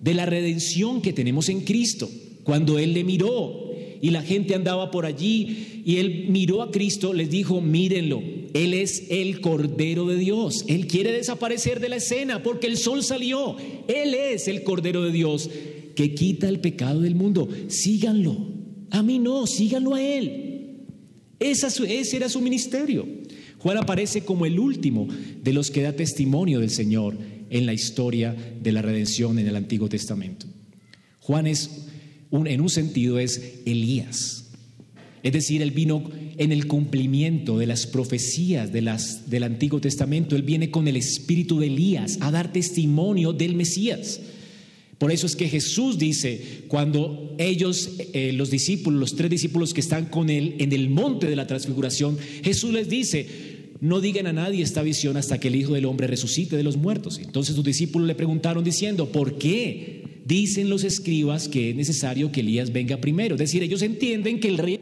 de 0.00 0.14
la 0.14 0.26
redención 0.26 1.00
que 1.02 1.12
tenemos 1.12 1.48
en 1.48 1.60
Cristo. 1.62 2.08
Cuando 2.44 2.78
Él 2.78 2.94
le 2.94 3.04
miró 3.04 3.70
y 4.00 4.10
la 4.10 4.22
gente 4.22 4.54
andaba 4.54 4.90
por 4.90 5.06
allí 5.06 5.82
y 5.84 5.96
Él 5.96 6.26
miró 6.28 6.62
a 6.62 6.70
Cristo, 6.70 7.12
les 7.12 7.30
dijo, 7.30 7.60
mírenlo, 7.60 8.22
él 8.56 8.74
es 8.74 9.04
el 9.10 9.40
Cordero 9.40 10.06
de 10.06 10.16
Dios. 10.16 10.64
Él 10.68 10.86
quiere 10.86 11.12
desaparecer 11.12 11.80
de 11.80 11.88
la 11.88 11.96
escena 11.96 12.42
porque 12.42 12.66
el 12.66 12.76
sol 12.76 13.02
salió. 13.02 13.56
Él 13.88 14.14
es 14.14 14.48
el 14.48 14.62
Cordero 14.62 15.02
de 15.02 15.12
Dios 15.12 15.50
que 15.94 16.14
quita 16.14 16.48
el 16.48 16.60
pecado 16.60 17.00
del 17.00 17.14
mundo. 17.14 17.48
Síganlo. 17.68 18.54
A 18.90 19.02
mí 19.02 19.18
no, 19.18 19.46
síganlo 19.46 19.94
a 19.94 20.02
Él. 20.02 20.84
ese 21.38 22.16
era 22.16 22.28
su 22.28 22.40
ministerio. 22.40 23.06
Juan 23.58 23.78
aparece 23.78 24.22
como 24.22 24.46
el 24.46 24.58
último 24.58 25.08
de 25.42 25.52
los 25.52 25.70
que 25.70 25.82
da 25.82 25.92
testimonio 25.92 26.60
del 26.60 26.70
Señor 26.70 27.18
en 27.50 27.66
la 27.66 27.72
historia 27.72 28.34
de 28.60 28.72
la 28.72 28.82
redención 28.82 29.38
en 29.38 29.46
el 29.48 29.56
Antiguo 29.56 29.88
Testamento. 29.88 30.46
Juan 31.20 31.46
es, 31.46 31.88
en 32.30 32.60
un 32.60 32.70
sentido, 32.70 33.18
es 33.18 33.60
Elías. 33.64 34.45
Es 35.26 35.32
decir, 35.32 35.60
Él 35.60 35.72
vino 35.72 36.08
en 36.38 36.52
el 36.52 36.68
cumplimiento 36.68 37.58
de 37.58 37.66
las 37.66 37.88
profecías 37.88 38.72
de 38.72 38.80
las, 38.80 39.28
del 39.28 39.42
Antiguo 39.42 39.80
Testamento. 39.80 40.36
Él 40.36 40.44
viene 40.44 40.70
con 40.70 40.86
el 40.86 40.96
espíritu 40.96 41.58
de 41.58 41.66
Elías 41.66 42.18
a 42.20 42.30
dar 42.30 42.52
testimonio 42.52 43.32
del 43.32 43.56
Mesías. 43.56 44.20
Por 44.98 45.10
eso 45.10 45.26
es 45.26 45.34
que 45.34 45.48
Jesús 45.48 45.98
dice, 45.98 46.62
cuando 46.68 47.34
ellos, 47.38 47.96
eh, 48.12 48.34
los 48.34 48.52
discípulos, 48.52 49.00
los 49.00 49.16
tres 49.16 49.28
discípulos 49.28 49.74
que 49.74 49.80
están 49.80 50.06
con 50.06 50.30
Él 50.30 50.54
en 50.60 50.72
el 50.72 50.90
monte 50.90 51.26
de 51.26 51.34
la 51.34 51.48
transfiguración, 51.48 52.16
Jesús 52.44 52.72
les 52.72 52.88
dice, 52.88 53.26
no 53.80 54.00
digan 54.00 54.28
a 54.28 54.32
nadie 54.32 54.62
esta 54.62 54.84
visión 54.84 55.16
hasta 55.16 55.40
que 55.40 55.48
el 55.48 55.56
Hijo 55.56 55.74
del 55.74 55.86
Hombre 55.86 56.06
resucite 56.06 56.56
de 56.56 56.62
los 56.62 56.76
muertos. 56.76 57.18
Entonces 57.18 57.56
sus 57.56 57.64
discípulos 57.64 58.06
le 58.06 58.14
preguntaron 58.14 58.62
diciendo, 58.62 59.10
¿por 59.10 59.38
qué 59.38 60.04
dicen 60.26 60.68
los 60.68 60.84
escribas 60.84 61.48
que 61.48 61.70
es 61.70 61.76
necesario 61.76 62.32
que 62.32 62.40
Elías 62.40 62.72
venga 62.72 62.96
primero? 62.98 63.36
Es 63.36 63.40
decir, 63.40 63.62
ellos 63.62 63.82
entienden 63.82 64.40
que 64.40 64.48
el 64.48 64.58
rey 64.58 64.80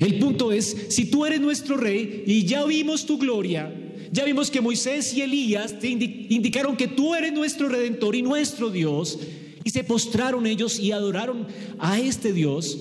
el 0.00 0.18
punto 0.18 0.50
es, 0.50 0.86
si 0.88 1.10
tú 1.10 1.26
eres 1.26 1.42
nuestro 1.42 1.76
rey 1.76 2.24
y 2.26 2.44
ya 2.46 2.64
vimos 2.64 3.04
tu 3.04 3.18
gloria, 3.18 3.70
ya 4.10 4.24
vimos 4.24 4.50
que 4.50 4.62
Moisés 4.62 5.12
y 5.14 5.20
Elías 5.20 5.78
te 5.78 5.88
indicaron 5.88 6.74
que 6.76 6.88
tú 6.88 7.14
eres 7.14 7.34
nuestro 7.34 7.68
redentor 7.68 8.16
y 8.16 8.22
nuestro 8.22 8.70
Dios, 8.70 9.18
y 9.62 9.68
se 9.68 9.84
postraron 9.84 10.46
ellos 10.46 10.80
y 10.80 10.92
adoraron 10.92 11.46
a 11.78 12.00
este 12.00 12.32
Dios, 12.32 12.78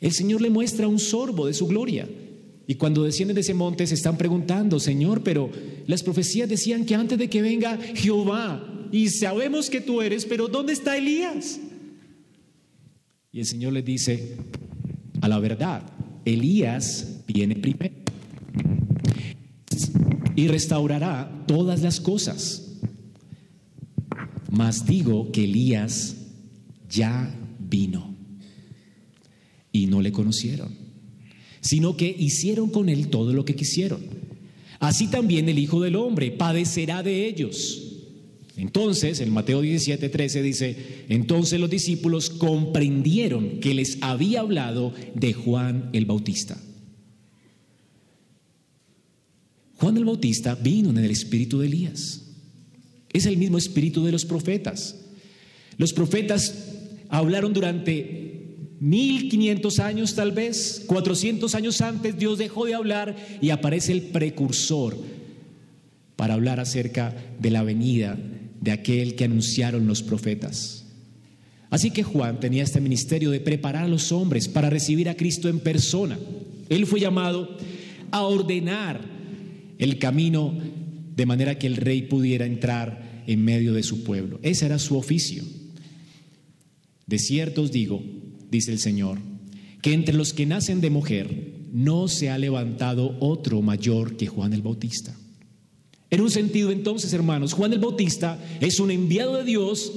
el 0.00 0.12
Señor 0.12 0.40
le 0.40 0.50
muestra 0.50 0.86
un 0.86 1.00
sorbo 1.00 1.46
de 1.46 1.54
su 1.54 1.66
gloria. 1.66 2.08
Y 2.66 2.76
cuando 2.76 3.02
descienden 3.02 3.34
de 3.34 3.40
ese 3.40 3.52
monte 3.52 3.86
se 3.86 3.94
están 3.94 4.16
preguntando, 4.16 4.78
Señor, 4.78 5.22
pero 5.22 5.50
las 5.86 6.04
profecías 6.04 6.48
decían 6.48 6.86
que 6.86 6.94
antes 6.94 7.18
de 7.18 7.28
que 7.28 7.42
venga 7.42 7.76
Jehová, 7.94 8.73
y 8.94 9.08
sabemos 9.08 9.70
que 9.70 9.80
tú 9.80 10.00
eres, 10.02 10.24
pero 10.24 10.46
¿dónde 10.46 10.72
está 10.72 10.96
Elías? 10.96 11.58
Y 13.32 13.40
el 13.40 13.44
Señor 13.44 13.72
les 13.72 13.84
dice, 13.84 14.36
a 15.20 15.26
la 15.26 15.40
verdad, 15.40 15.82
Elías 16.24 17.24
viene 17.26 17.56
primero 17.56 17.92
y 20.36 20.46
restaurará 20.46 21.44
todas 21.48 21.82
las 21.82 21.98
cosas. 21.98 22.76
Mas 24.52 24.86
digo 24.86 25.32
que 25.32 25.42
Elías 25.42 26.14
ya 26.88 27.34
vino 27.58 28.14
y 29.72 29.88
no 29.88 30.02
le 30.02 30.12
conocieron, 30.12 30.72
sino 31.60 31.96
que 31.96 32.14
hicieron 32.16 32.70
con 32.70 32.88
él 32.88 33.08
todo 33.08 33.32
lo 33.32 33.44
que 33.44 33.56
quisieron. 33.56 34.02
Así 34.78 35.08
también 35.08 35.48
el 35.48 35.58
Hijo 35.58 35.80
del 35.80 35.96
Hombre 35.96 36.30
padecerá 36.30 37.02
de 37.02 37.26
ellos. 37.26 37.83
Entonces, 38.56 39.20
en 39.20 39.30
Mateo 39.30 39.60
17, 39.60 40.08
13 40.08 40.42
dice, 40.42 40.76
entonces 41.08 41.58
los 41.58 41.70
discípulos 41.70 42.30
comprendieron 42.30 43.58
que 43.58 43.74
les 43.74 43.98
había 44.00 44.40
hablado 44.40 44.92
de 45.14 45.32
Juan 45.32 45.90
el 45.92 46.06
Bautista. 46.06 46.56
Juan 49.76 49.96
el 49.96 50.04
Bautista 50.04 50.54
vino 50.54 50.90
en 50.90 50.98
el 50.98 51.10
espíritu 51.10 51.58
de 51.58 51.66
Elías. 51.66 52.22
Es 53.12 53.26
el 53.26 53.36
mismo 53.36 53.58
espíritu 53.58 54.04
de 54.04 54.12
los 54.12 54.24
profetas. 54.24 55.00
Los 55.76 55.92
profetas 55.92 56.54
hablaron 57.08 57.52
durante 57.52 58.24
1500 58.78 59.80
años 59.80 60.14
tal 60.14 60.30
vez, 60.30 60.84
400 60.86 61.52
años 61.56 61.80
antes 61.80 62.16
Dios 62.16 62.38
dejó 62.38 62.66
de 62.66 62.74
hablar 62.74 63.16
y 63.40 63.50
aparece 63.50 63.90
el 63.92 64.02
precursor 64.02 64.96
para 66.14 66.34
hablar 66.34 66.60
acerca 66.60 67.14
de 67.40 67.50
la 67.50 67.64
venida 67.64 68.16
de 68.64 68.72
aquel 68.72 69.14
que 69.14 69.24
anunciaron 69.24 69.86
los 69.86 70.02
profetas. 70.02 70.86
Así 71.68 71.90
que 71.90 72.02
Juan 72.02 72.40
tenía 72.40 72.62
este 72.62 72.80
ministerio 72.80 73.30
de 73.30 73.40
preparar 73.40 73.84
a 73.84 73.88
los 73.88 74.10
hombres 74.10 74.48
para 74.48 74.70
recibir 74.70 75.10
a 75.10 75.16
Cristo 75.16 75.50
en 75.50 75.60
persona. 75.60 76.18
Él 76.70 76.86
fue 76.86 76.98
llamado 76.98 77.58
a 78.10 78.22
ordenar 78.22 79.02
el 79.78 79.98
camino 79.98 80.56
de 81.14 81.26
manera 81.26 81.58
que 81.58 81.66
el 81.66 81.76
rey 81.76 82.02
pudiera 82.02 82.46
entrar 82.46 83.22
en 83.26 83.44
medio 83.44 83.74
de 83.74 83.82
su 83.82 84.02
pueblo. 84.02 84.40
Ese 84.42 84.64
era 84.64 84.78
su 84.78 84.96
oficio. 84.96 85.44
De 87.06 87.18
cierto 87.18 87.62
os 87.62 87.70
digo, 87.70 88.02
dice 88.50 88.72
el 88.72 88.78
Señor, 88.78 89.18
que 89.82 89.92
entre 89.92 90.14
los 90.14 90.32
que 90.32 90.46
nacen 90.46 90.80
de 90.80 90.88
mujer 90.88 91.52
no 91.70 92.08
se 92.08 92.30
ha 92.30 92.38
levantado 92.38 93.18
otro 93.20 93.60
mayor 93.60 94.16
que 94.16 94.26
Juan 94.26 94.54
el 94.54 94.62
Bautista. 94.62 95.14
En 96.14 96.20
un 96.20 96.30
sentido 96.30 96.70
entonces, 96.70 97.12
hermanos, 97.12 97.54
Juan 97.54 97.72
el 97.72 97.80
Bautista 97.80 98.38
es 98.60 98.78
un 98.78 98.92
enviado 98.92 99.36
de 99.36 99.42
Dios, 99.42 99.92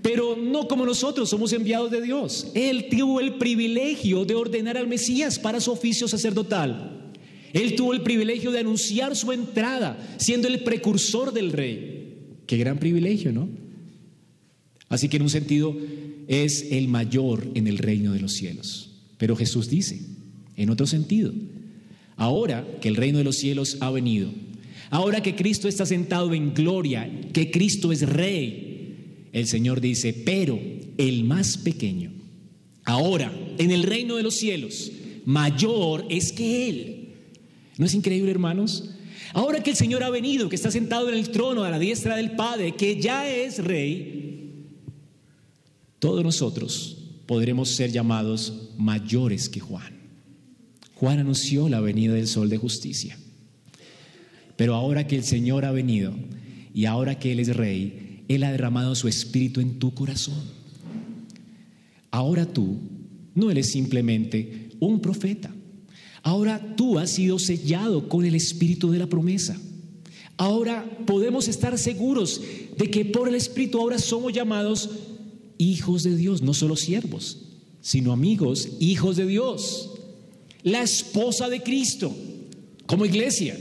pero 0.00 0.36
no 0.36 0.68
como 0.68 0.86
nosotros 0.86 1.28
somos 1.28 1.52
enviados 1.52 1.90
de 1.90 2.00
Dios. 2.00 2.52
Él 2.54 2.86
tuvo 2.88 3.18
el 3.18 3.38
privilegio 3.38 4.24
de 4.24 4.36
ordenar 4.36 4.76
al 4.76 4.86
Mesías 4.86 5.40
para 5.40 5.60
su 5.60 5.72
oficio 5.72 6.06
sacerdotal. 6.06 7.10
Él 7.52 7.74
tuvo 7.74 7.92
el 7.92 8.02
privilegio 8.02 8.52
de 8.52 8.60
anunciar 8.60 9.16
su 9.16 9.32
entrada, 9.32 9.98
siendo 10.16 10.46
el 10.46 10.62
precursor 10.62 11.32
del 11.32 11.50
rey. 11.50 12.18
Qué 12.46 12.56
gran 12.56 12.78
privilegio, 12.78 13.32
¿no? 13.32 13.48
Así 14.90 15.08
que 15.08 15.16
en 15.16 15.24
un 15.24 15.30
sentido, 15.30 15.76
es 16.28 16.68
el 16.70 16.86
mayor 16.86 17.50
en 17.56 17.66
el 17.66 17.78
reino 17.78 18.12
de 18.12 18.20
los 18.20 18.34
cielos. 18.34 18.92
Pero 19.18 19.34
Jesús 19.34 19.68
dice, 19.68 20.02
en 20.56 20.70
otro 20.70 20.86
sentido, 20.86 21.32
ahora 22.14 22.64
que 22.80 22.86
el 22.86 22.94
reino 22.94 23.18
de 23.18 23.24
los 23.24 23.38
cielos 23.38 23.78
ha 23.80 23.90
venido, 23.90 24.30
ahora 24.92 25.22
que 25.22 25.34
Cristo 25.34 25.68
está 25.68 25.86
sentado 25.86 26.34
en 26.34 26.52
gloria, 26.52 27.10
que 27.32 27.50
Cristo 27.50 27.92
es 27.92 28.06
rey, 28.06 29.28
el 29.32 29.46
Señor 29.46 29.80
dice, 29.80 30.12
pero 30.12 30.60
el 30.98 31.24
más 31.24 31.56
pequeño, 31.56 32.12
ahora 32.84 33.32
en 33.56 33.70
el 33.70 33.84
reino 33.84 34.16
de 34.16 34.22
los 34.22 34.34
cielos, 34.36 34.92
mayor 35.24 36.04
es 36.10 36.30
que 36.30 36.68
Él. 36.68 37.08
¿No 37.78 37.86
es 37.86 37.94
increíble, 37.94 38.30
hermanos? 38.30 38.90
Ahora 39.32 39.62
que 39.62 39.70
el 39.70 39.76
Señor 39.76 40.02
ha 40.02 40.10
venido, 40.10 40.50
que 40.50 40.56
está 40.56 40.70
sentado 40.70 41.08
en 41.08 41.14
el 41.14 41.30
trono 41.30 41.64
a 41.64 41.70
la 41.70 41.78
diestra 41.78 42.14
del 42.14 42.32
Padre, 42.32 42.76
que 42.76 43.00
ya 43.00 43.26
es 43.26 43.64
rey, 43.64 44.66
todos 45.98 46.22
nosotros 46.22 46.98
podremos 47.24 47.70
ser 47.70 47.90
llamados 47.90 48.72
mayores 48.76 49.48
que 49.48 49.60
Juan. 49.60 50.02
Juan 50.96 51.18
anunció 51.18 51.70
la 51.70 51.80
venida 51.80 52.12
del 52.12 52.26
sol 52.26 52.50
de 52.50 52.58
justicia. 52.58 53.16
Pero 54.62 54.76
ahora 54.76 55.08
que 55.08 55.16
el 55.16 55.24
Señor 55.24 55.64
ha 55.64 55.72
venido 55.72 56.14
y 56.72 56.84
ahora 56.84 57.18
que 57.18 57.32
Él 57.32 57.40
es 57.40 57.56
rey, 57.56 58.22
Él 58.28 58.44
ha 58.44 58.52
derramado 58.52 58.94
su 58.94 59.08
espíritu 59.08 59.60
en 59.60 59.80
tu 59.80 59.92
corazón. 59.92 60.40
Ahora 62.12 62.46
tú 62.46 62.76
no 63.34 63.50
eres 63.50 63.72
simplemente 63.72 64.68
un 64.78 65.00
profeta. 65.00 65.52
Ahora 66.22 66.76
tú 66.76 67.00
has 67.00 67.10
sido 67.10 67.40
sellado 67.40 68.08
con 68.08 68.24
el 68.24 68.36
espíritu 68.36 68.92
de 68.92 69.00
la 69.00 69.08
promesa. 69.08 69.60
Ahora 70.36 70.88
podemos 71.06 71.48
estar 71.48 71.76
seguros 71.76 72.40
de 72.78 72.88
que 72.88 73.04
por 73.04 73.28
el 73.28 73.34
espíritu 73.34 73.80
ahora 73.80 73.98
somos 73.98 74.32
llamados 74.32 74.90
hijos 75.58 76.04
de 76.04 76.14
Dios, 76.14 76.40
no 76.40 76.54
solo 76.54 76.76
siervos, 76.76 77.48
sino 77.80 78.12
amigos, 78.12 78.68
hijos 78.78 79.16
de 79.16 79.26
Dios. 79.26 79.90
La 80.62 80.82
esposa 80.82 81.48
de 81.48 81.64
Cristo, 81.64 82.14
como 82.86 83.04
iglesia. 83.06 83.58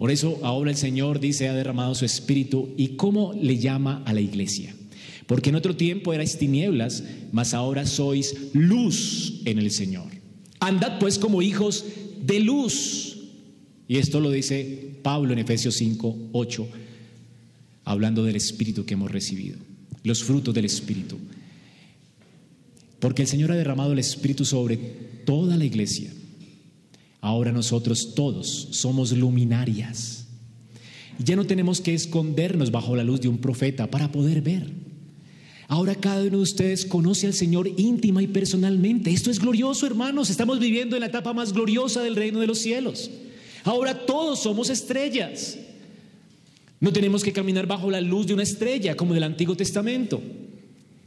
Por 0.00 0.10
eso 0.10 0.40
ahora 0.42 0.70
el 0.70 0.78
Señor 0.78 1.20
dice, 1.20 1.50
ha 1.50 1.54
derramado 1.54 1.94
su 1.94 2.06
espíritu. 2.06 2.72
¿Y 2.78 2.96
cómo 2.96 3.34
le 3.34 3.58
llama 3.58 4.02
a 4.06 4.14
la 4.14 4.22
iglesia? 4.22 4.74
Porque 5.26 5.50
en 5.50 5.56
otro 5.56 5.76
tiempo 5.76 6.14
erais 6.14 6.38
tinieblas, 6.38 7.04
mas 7.32 7.52
ahora 7.52 7.84
sois 7.84 8.34
luz 8.54 9.42
en 9.44 9.58
el 9.58 9.70
Señor. 9.70 10.06
Andad 10.58 10.98
pues 10.98 11.18
como 11.18 11.42
hijos 11.42 11.84
de 12.24 12.40
luz. 12.40 13.18
Y 13.88 13.98
esto 13.98 14.20
lo 14.20 14.30
dice 14.30 14.96
Pablo 15.02 15.34
en 15.34 15.38
Efesios 15.40 15.74
5, 15.74 16.30
8, 16.32 16.68
hablando 17.84 18.24
del 18.24 18.36
Espíritu 18.36 18.86
que 18.86 18.94
hemos 18.94 19.10
recibido, 19.10 19.58
los 20.02 20.24
frutos 20.24 20.54
del 20.54 20.64
Espíritu. 20.64 21.18
Porque 23.00 23.20
el 23.20 23.28
Señor 23.28 23.52
ha 23.52 23.56
derramado 23.56 23.92
el 23.92 23.98
Espíritu 23.98 24.46
sobre 24.46 24.78
toda 25.26 25.58
la 25.58 25.66
iglesia. 25.66 26.10
Ahora 27.20 27.52
nosotros 27.52 28.14
todos 28.14 28.68
somos 28.70 29.12
luminarias. 29.12 30.26
Ya 31.18 31.36
no 31.36 31.44
tenemos 31.44 31.80
que 31.80 31.94
escondernos 31.94 32.70
bajo 32.70 32.96
la 32.96 33.04
luz 33.04 33.20
de 33.20 33.28
un 33.28 33.38
profeta 33.38 33.90
para 33.90 34.10
poder 34.10 34.40
ver. 34.40 34.72
Ahora 35.68 35.94
cada 35.94 36.22
uno 36.22 36.38
de 36.38 36.42
ustedes 36.42 36.86
conoce 36.86 37.26
al 37.26 37.34
Señor 37.34 37.70
íntima 37.76 38.22
y 38.22 38.26
personalmente. 38.26 39.10
Esto 39.10 39.30
es 39.30 39.38
glorioso, 39.38 39.86
hermanos. 39.86 40.30
Estamos 40.30 40.58
viviendo 40.58 40.96
en 40.96 41.00
la 41.00 41.06
etapa 41.06 41.32
más 41.32 41.52
gloriosa 41.52 42.02
del 42.02 42.16
reino 42.16 42.40
de 42.40 42.46
los 42.46 42.58
cielos. 42.58 43.10
Ahora 43.64 44.06
todos 44.06 44.40
somos 44.40 44.70
estrellas. 44.70 45.58
No 46.80 46.92
tenemos 46.92 47.22
que 47.22 47.32
caminar 47.32 47.66
bajo 47.66 47.90
la 47.90 48.00
luz 48.00 48.26
de 48.26 48.34
una 48.34 48.42
estrella 48.42 48.96
como 48.96 49.12
del 49.12 49.22
Antiguo 49.24 49.54
Testamento. 49.54 50.22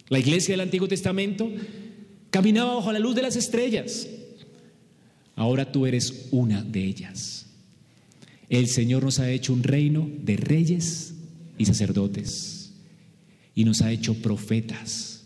La 0.10 0.20
iglesia 0.20 0.54
del 0.54 0.62
Antiguo 0.62 0.88
Testamento 0.88 1.52
caminaba 2.30 2.76
bajo 2.76 2.92
la 2.92 3.00
luz 3.00 3.16
de 3.16 3.24
las 3.24 3.36
estrellas. 3.36 4.08
Ahora 5.36 5.72
tú 5.72 5.86
eres 5.86 6.28
una 6.32 6.64
de 6.64 6.86
ellas. 6.86 7.46
El 8.50 8.68
Señor 8.68 9.04
nos 9.04 9.20
ha 9.20 9.32
hecho 9.32 9.54
un 9.54 9.64
reino 9.64 10.10
de 10.22 10.38
reyes 10.38 11.14
y 11.58 11.66
sacerdotes 11.66 12.72
y 13.56 13.64
nos 13.64 13.82
ha 13.82 13.92
hecho 13.92 14.16
profetas. 14.16 15.24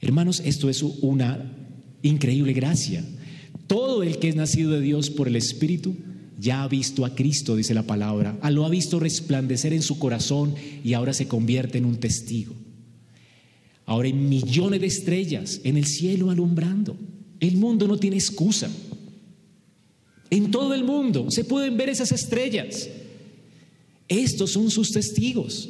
Hermanos, 0.00 0.42
esto 0.44 0.68
es 0.68 0.82
una 0.82 1.52
increíble 2.02 2.52
gracia. 2.52 3.04
Todo 3.66 4.02
el 4.02 4.18
que 4.18 4.28
es 4.28 4.36
nacido 4.36 4.72
de 4.72 4.80
Dios 4.80 5.10
por 5.10 5.28
el 5.28 5.36
Espíritu 5.36 5.96
ya 6.38 6.62
ha 6.62 6.68
visto 6.68 7.04
a 7.04 7.14
Cristo, 7.14 7.56
dice 7.56 7.74
la 7.74 7.84
palabra, 7.84 8.38
ah, 8.42 8.50
lo 8.50 8.66
ha 8.66 8.68
visto 8.68 9.00
resplandecer 9.00 9.72
en 9.72 9.82
su 9.82 9.98
corazón 9.98 10.54
y 10.84 10.92
ahora 10.92 11.14
se 11.14 11.26
convierte 11.26 11.78
en 11.78 11.86
un 11.86 11.96
testigo. 11.96 12.54
Ahora 13.86 14.08
hay 14.08 14.12
millones 14.12 14.80
de 14.80 14.86
estrellas 14.86 15.60
en 15.64 15.76
el 15.76 15.86
cielo 15.86 16.30
alumbrando. 16.30 16.96
El 17.40 17.56
mundo 17.56 17.86
no 17.86 17.96
tiene 17.98 18.16
excusa. 18.16 18.70
En 20.30 20.50
todo 20.50 20.74
el 20.74 20.84
mundo 20.84 21.30
se 21.30 21.44
pueden 21.44 21.76
ver 21.76 21.88
esas 21.88 22.12
estrellas. 22.12 22.88
Estos 24.08 24.52
son 24.52 24.70
sus 24.70 24.92
testigos. 24.92 25.68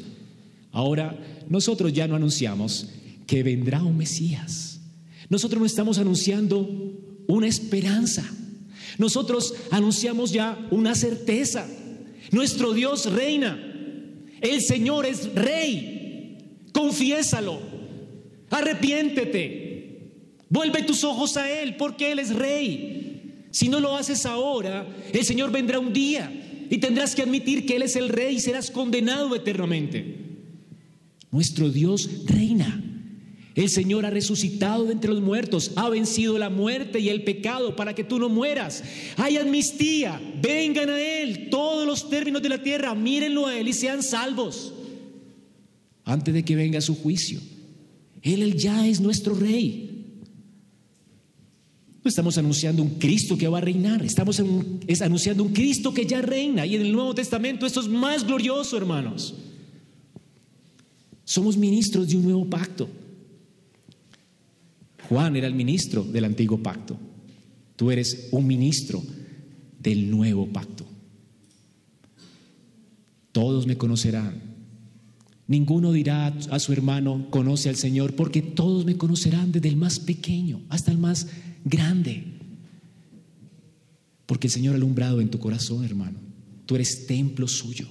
Ahora, 0.73 1.19
nosotros 1.49 1.93
ya 1.93 2.07
no 2.07 2.17
anunciamos 2.17 2.89
que 3.27 3.43
vendrá 3.43 3.83
un 3.83 3.97
Mesías. 3.97 4.81
Nosotros 5.29 5.61
no 5.61 5.67
estamos 5.67 5.99
anunciando 5.99 6.69
una 7.27 7.49
esperanza. 7.49 8.25
Nosotros 8.99 9.55
anunciamos 9.71 10.33
ya 10.33 10.67
una 10.71 10.95
certeza. 10.95 11.67
Nuestro 12.31 12.73
Dios 12.73 13.13
reina. 13.13 13.59
El 14.41 14.61
Señor 14.63 15.07
es 15.07 15.35
rey. 15.35 16.39
Confiésalo. 16.73 17.59
Arrepiéntete. 18.51 19.66
Vuelve 20.49 20.83
tus 20.83 21.05
ojos 21.05 21.37
a 21.37 21.51
Él 21.51 21.77
porque 21.77 22.13
Él 22.13 22.19
es 22.19 22.35
rey. 22.35 23.47
Si 23.51 23.69
no 23.69 23.81
lo 23.81 23.97
haces 23.97 24.27
ahora, 24.27 24.87
el 25.13 25.25
Señor 25.25 25.51
vendrá 25.51 25.79
un 25.79 25.93
día 25.93 26.31
y 26.69 26.79
tendrás 26.79 27.15
que 27.15 27.23
admitir 27.23 27.67
que 27.67 27.77
Él 27.77 27.83
es 27.83 27.97
el 27.97 28.09
rey 28.09 28.37
y 28.37 28.41
serás 28.41 28.71
condenado 28.71 29.35
eternamente. 29.35 30.19
Nuestro 31.31 31.71
Dios 31.71 32.27
reina. 32.27 32.83
El 33.55 33.71
Señor 33.71 34.05
ha 34.05 34.11
resucitado 34.11 34.85
de 34.85 34.93
entre 34.93 35.11
los 35.11 35.23
muertos, 35.23 35.73
ha 35.77 35.89
vencido 35.89 36.37
la 36.37 36.51
muerte 36.51 37.01
y 37.01 37.09
el 37.09 37.25
pecado 37.25 37.75
para 37.75 37.95
que 37.95 38.05
tú 38.05 38.19
no 38.19 38.29
mueras. 38.29 38.85
Hay 39.17 39.39
amnistía, 39.39 40.21
vengan 40.43 40.91
a 40.91 41.01
Él 41.01 41.49
todos 41.51 41.87
los 41.87 42.11
términos 42.11 42.43
de 42.43 42.51
la 42.51 42.63
tierra, 42.63 42.95
mírenlo 42.95 43.47
a 43.47 43.59
Él 43.59 43.69
y 43.69 43.73
sean 43.73 44.03
salvos 44.03 44.75
antes 46.07 46.33
de 46.33 46.45
que 46.45 46.57
venga 46.57 46.81
su 46.81 46.95
juicio. 46.95 47.41
Él, 48.23 48.57
ya 48.57 48.87
es 48.87 49.01
nuestro 49.01 49.35
rey. 49.35 49.86
Estamos 52.09 52.39
anunciando 52.39 52.83
un 52.83 52.99
Cristo 52.99 53.37
que 53.37 53.49
va 53.49 53.59
a 53.59 53.61
reinar, 53.61 54.05
estamos 54.05 54.41
anunciando 55.01 55.43
un 55.43 55.53
Cristo 55.53 55.93
que 55.93 56.07
ya 56.07 56.23
reina. 56.23 56.65
Y 56.67 56.77
en 56.77 56.83
el 56.83 56.93
Nuevo 56.93 57.15
Testamento 57.15 57.67
esto 57.67 57.81
es 57.81 57.89
más 57.89 58.27
glorioso, 58.27 58.77
hermanos. 58.77 59.35
Somos 61.25 61.57
ministros 61.57 62.09
de 62.09 62.17
un 62.17 62.23
nuevo 62.23 62.47
pacto. 62.47 62.89
Juan 65.09 65.37
era 65.37 65.47
el 65.47 65.55
ministro 65.55 66.03
del 66.05 66.25
antiguo 66.25 66.63
pacto. 66.63 66.97
Tú 67.77 67.91
eres 67.91 68.29
un 68.31 68.47
ministro 68.47 69.03
del 69.79 70.11
nuevo 70.11 70.47
pacto. 70.47 70.85
Todos 73.33 73.67
me 73.67 73.77
conocerán. 73.77 74.41
Ninguno 75.49 75.93
dirá 75.93 76.35
a 76.51 76.59
su 76.59 76.73
hermano, 76.73 77.27
conoce 77.31 77.69
al 77.69 77.77
Señor, 77.77 78.15
porque 78.17 78.43
todos 78.43 78.85
me 78.85 78.97
conocerán 78.97 79.53
desde 79.53 79.69
el 79.69 79.77
más 79.77 80.01
pequeño 80.01 80.63
hasta 80.71 80.91
el 80.91 80.99
más 80.99 81.29
grande. 81.67 82.25
Porque 84.25 84.47
el 84.47 84.53
Señor 84.53 84.75
ha 84.75 84.77
alumbrado 84.77 85.21
en 85.21 85.31
tu 85.31 85.39
corazón, 85.39 85.85
hermano. 85.85 86.19
Tú 86.65 86.77
eres 86.77 87.07
templo 87.07 87.47
suyo. 87.47 87.87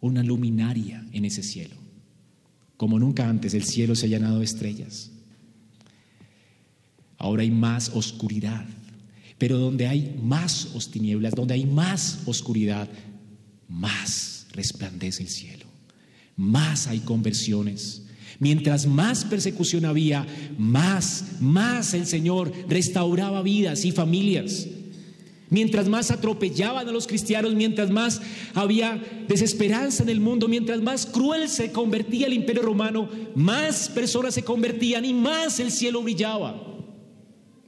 Una 0.00 0.22
luminaria 0.22 1.04
en 1.12 1.24
ese 1.24 1.42
cielo. 1.42 1.76
Como 2.76 2.98
nunca 2.98 3.28
antes 3.28 3.54
el 3.54 3.64
cielo 3.64 3.94
se 3.94 4.06
ha 4.06 4.08
llenado 4.08 4.38
de 4.38 4.44
estrellas. 4.44 5.10
Ahora 7.18 7.42
hay 7.42 7.50
más 7.50 7.90
oscuridad. 7.90 8.64
Pero 9.38 9.58
donde 9.58 9.86
hay 9.86 10.18
más 10.22 10.68
tinieblas, 10.90 11.34
donde 11.34 11.54
hay 11.54 11.66
más 11.66 12.22
oscuridad, 12.26 12.88
más 13.68 14.46
resplandece 14.52 15.22
el 15.22 15.28
cielo. 15.28 15.66
Más 16.36 16.86
hay 16.86 17.00
conversiones 17.00 18.01
Mientras 18.42 18.86
más 18.86 19.24
persecución 19.24 19.84
había, 19.84 20.26
más, 20.58 21.36
más 21.38 21.94
el 21.94 22.06
Señor 22.06 22.50
restauraba 22.68 23.40
vidas 23.40 23.84
y 23.84 23.92
familias. 23.92 24.66
Mientras 25.48 25.86
más 25.86 26.10
atropellaban 26.10 26.88
a 26.88 26.90
los 26.90 27.06
cristianos, 27.06 27.54
mientras 27.54 27.88
más 27.90 28.20
había 28.52 29.00
desesperanza 29.28 30.02
en 30.02 30.08
el 30.08 30.18
mundo, 30.18 30.48
mientras 30.48 30.82
más 30.82 31.06
cruel 31.06 31.48
se 31.48 31.70
convertía 31.70 32.26
el 32.26 32.32
imperio 32.32 32.62
romano, 32.62 33.08
más 33.36 33.88
personas 33.88 34.34
se 34.34 34.42
convertían 34.42 35.04
y 35.04 35.14
más 35.14 35.60
el 35.60 35.70
cielo 35.70 36.02
brillaba. 36.02 36.60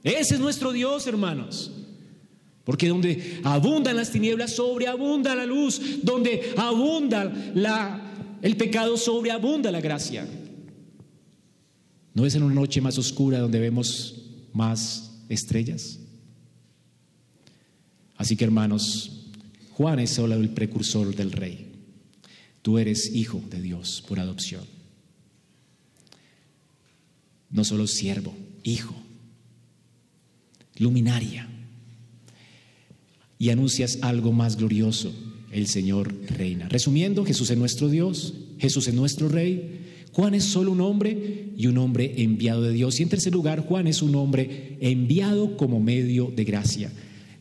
Ese 0.03 0.33
es 0.33 0.41
nuestro 0.41 0.73
Dios, 0.73 1.07
hermanos. 1.07 1.71
Porque 2.65 2.89
donde 2.89 3.39
abundan 3.45 3.95
las 3.95 4.11
tinieblas, 4.11 4.57
sobreabunda 4.57 5.35
la 5.35 5.45
luz. 5.45 5.79
Donde 6.03 6.53
abunda 6.57 7.33
la 7.53 8.11
el 8.41 8.57
pecado 8.57 8.97
sobreabunda 8.97 9.71
la 9.71 9.79
gracia. 9.79 10.27
¿No 12.15 12.25
es 12.25 12.33
en 12.33 12.43
una 12.43 12.55
noche 12.55 12.79
más 12.79 12.97
oscura 12.97 13.39
donde 13.39 13.59
vemos 13.59 14.15
más 14.53 15.11
estrellas? 15.27 15.99
Así 18.15 18.37
que 18.37 18.45
hermanos, 18.45 19.27
Juan 19.71 19.99
es 19.99 20.11
solo 20.11 20.35
el 20.35 20.49
precursor 20.49 21.13
del 21.13 21.33
rey. 21.33 21.73
Tú 22.61 22.79
eres 22.79 23.13
hijo 23.13 23.43
de 23.51 23.61
Dios 23.61 24.01
por 24.07 24.21
adopción. 24.21 24.63
No 27.49 27.65
solo 27.65 27.85
siervo, 27.85 28.33
hijo, 28.63 28.95
luminaria. 30.77 31.49
Y 33.37 33.49
anuncias 33.49 33.99
algo 34.01 34.31
más 34.31 34.55
glorioso, 34.55 35.13
el 35.51 35.67
Señor 35.67 36.15
reina. 36.29 36.69
Resumiendo, 36.69 37.25
Jesús 37.25 37.49
es 37.49 37.57
nuestro 37.57 37.89
Dios, 37.89 38.33
Jesús 38.57 38.87
es 38.87 38.93
nuestro 38.93 39.27
Rey. 39.27 39.81
Juan 40.15 40.33
es 40.33 40.45
solo 40.45 40.71
un 40.71 40.79
hombre 40.79 41.49
y 41.57 41.67
un 41.67 41.77
hombre 41.77 42.13
enviado 42.19 42.61
de 42.61 42.71
Dios. 42.71 42.97
Y 42.97 43.03
en 43.03 43.09
tercer 43.09 43.33
lugar, 43.33 43.59
Juan 43.59 43.85
es 43.85 44.01
un 44.01 44.15
hombre 44.15 44.77
enviado 44.79 45.57
como 45.57 45.81
medio 45.81 46.31
de 46.33 46.45
gracia. 46.45 46.89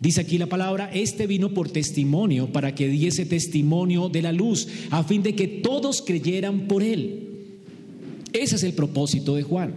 Dice 0.00 0.20
aquí 0.20 0.38
la 0.38 0.48
palabra, 0.48 0.90
este 0.92 1.28
vino 1.28 1.54
por 1.54 1.70
testimonio 1.70 2.52
para 2.52 2.74
que 2.74 2.88
diese 2.88 3.26
testimonio 3.26 4.08
de 4.08 4.22
la 4.22 4.32
luz, 4.32 4.66
a 4.90 5.04
fin 5.04 5.22
de 5.22 5.36
que 5.36 5.46
todos 5.46 6.02
creyeran 6.02 6.66
por 6.66 6.82
él. 6.82 7.28
Ese 8.32 8.56
es 8.56 8.64
el 8.64 8.72
propósito 8.72 9.36
de 9.36 9.44
Juan. 9.44 9.74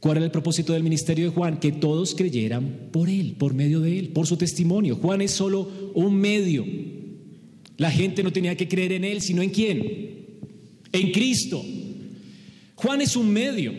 ¿Cuál 0.00 0.16
era 0.16 0.24
el 0.24 0.32
propósito 0.32 0.72
del 0.72 0.84
ministerio 0.84 1.26
de 1.26 1.32
Juan? 1.32 1.60
Que 1.60 1.70
todos 1.70 2.14
creyeran 2.14 2.88
por 2.92 3.10
él, 3.10 3.34
por 3.38 3.52
medio 3.52 3.80
de 3.80 3.98
él, 3.98 4.08
por 4.08 4.26
su 4.26 4.38
testimonio. 4.38 4.96
Juan 4.96 5.20
es 5.20 5.32
solo 5.32 5.92
un 5.92 6.16
medio. 6.16 6.64
La 7.76 7.90
gente 7.90 8.22
no 8.22 8.32
tenía 8.32 8.56
que 8.56 8.68
creer 8.68 8.92
en 8.92 9.04
él, 9.04 9.20
sino 9.20 9.42
en 9.42 9.50
quién? 9.50 10.23
En 10.94 11.10
Cristo. 11.10 11.62
Juan 12.76 13.00
es 13.00 13.16
un 13.16 13.30
medio. 13.30 13.72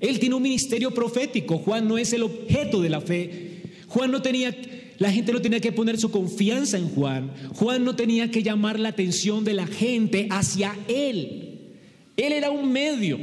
Él 0.00 0.18
tiene 0.18 0.34
un 0.34 0.42
ministerio 0.42 0.92
profético. 0.92 1.58
Juan 1.58 1.88
no 1.88 1.98
es 1.98 2.12
el 2.12 2.22
objeto 2.22 2.80
de 2.80 2.90
la 2.90 3.00
fe, 3.00 3.62
Juan 3.88 4.10
no 4.10 4.22
tenía, 4.22 4.54
la 4.98 5.12
gente 5.12 5.32
no 5.32 5.40
tenía 5.40 5.60
que 5.60 5.72
poner 5.72 5.98
su 5.98 6.10
confianza 6.10 6.78
en 6.78 6.88
Juan. 6.88 7.32
Juan 7.54 7.84
no 7.84 7.94
tenía 7.94 8.30
que 8.30 8.42
llamar 8.42 8.78
la 8.80 8.90
atención 8.90 9.44
de 9.44 9.54
la 9.54 9.66
gente 9.66 10.28
hacia 10.30 10.76
él. 10.88 11.60
Él 12.16 12.32
era 12.32 12.50
un 12.50 12.72
medio. 12.72 13.18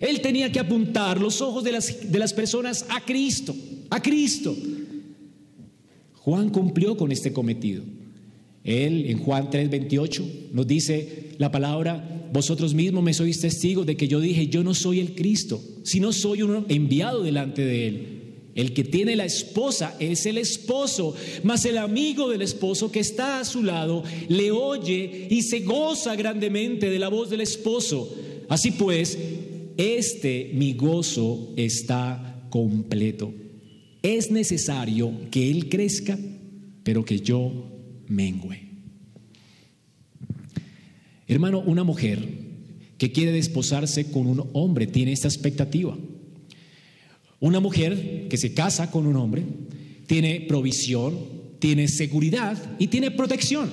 Él 0.00 0.20
tenía 0.20 0.50
que 0.50 0.60
apuntar 0.60 1.20
los 1.20 1.40
ojos 1.40 1.64
de 1.64 1.72
las, 1.72 2.10
de 2.10 2.18
las 2.18 2.32
personas 2.32 2.86
a 2.88 3.00
Cristo, 3.00 3.54
a 3.90 4.00
Cristo. 4.00 4.56
Juan 6.14 6.50
cumplió 6.50 6.96
con 6.96 7.12
este 7.12 7.32
cometido. 7.32 7.82
Él 8.64 9.06
en 9.08 9.18
Juan 9.18 9.50
3:28 9.50 10.50
nos 10.52 10.66
dice 10.66 11.30
la 11.38 11.50
palabra, 11.50 12.28
vosotros 12.32 12.74
mismos 12.74 13.02
me 13.02 13.14
sois 13.14 13.40
testigos 13.40 13.86
de 13.86 13.96
que 13.96 14.08
yo 14.08 14.20
dije, 14.20 14.48
yo 14.48 14.62
no 14.62 14.74
soy 14.74 15.00
el 15.00 15.14
Cristo, 15.14 15.60
sino 15.82 16.12
soy 16.12 16.42
uno 16.42 16.64
enviado 16.68 17.22
delante 17.22 17.64
de 17.64 17.88
él. 17.88 18.20
El 18.54 18.72
que 18.72 18.84
tiene 18.84 19.16
la 19.16 19.24
esposa 19.24 19.96
es 20.00 20.26
el 20.26 20.36
esposo, 20.36 21.14
mas 21.44 21.64
el 21.64 21.78
amigo 21.78 22.28
del 22.28 22.42
esposo 22.42 22.90
que 22.90 23.00
está 23.00 23.40
a 23.40 23.44
su 23.44 23.62
lado 23.62 24.02
le 24.28 24.50
oye 24.50 25.28
y 25.30 25.42
se 25.42 25.60
goza 25.60 26.16
grandemente 26.16 26.90
de 26.90 26.98
la 26.98 27.08
voz 27.08 27.30
del 27.30 27.40
esposo. 27.40 28.14
Así 28.48 28.72
pues, 28.72 29.16
este 29.76 30.50
mi 30.54 30.74
gozo 30.74 31.52
está 31.56 32.46
completo. 32.50 33.32
Es 34.02 34.30
necesario 34.30 35.12
que 35.30 35.50
él 35.50 35.68
crezca, 35.68 36.18
pero 36.82 37.04
que 37.04 37.20
yo 37.20 37.69
mengüe. 38.10 38.68
Hermano, 41.26 41.60
una 41.60 41.84
mujer 41.84 42.18
que 42.98 43.12
quiere 43.12 43.32
desposarse 43.32 44.10
con 44.10 44.26
un 44.26 44.50
hombre 44.52 44.86
tiene 44.86 45.12
esta 45.12 45.28
expectativa. 45.28 45.96
Una 47.38 47.60
mujer 47.60 48.26
que 48.28 48.36
se 48.36 48.52
casa 48.52 48.90
con 48.90 49.06
un 49.06 49.16
hombre 49.16 49.44
tiene 50.06 50.42
provisión, 50.42 51.18
tiene 51.58 51.88
seguridad 51.88 52.76
y 52.78 52.88
tiene 52.88 53.10
protección. 53.10 53.70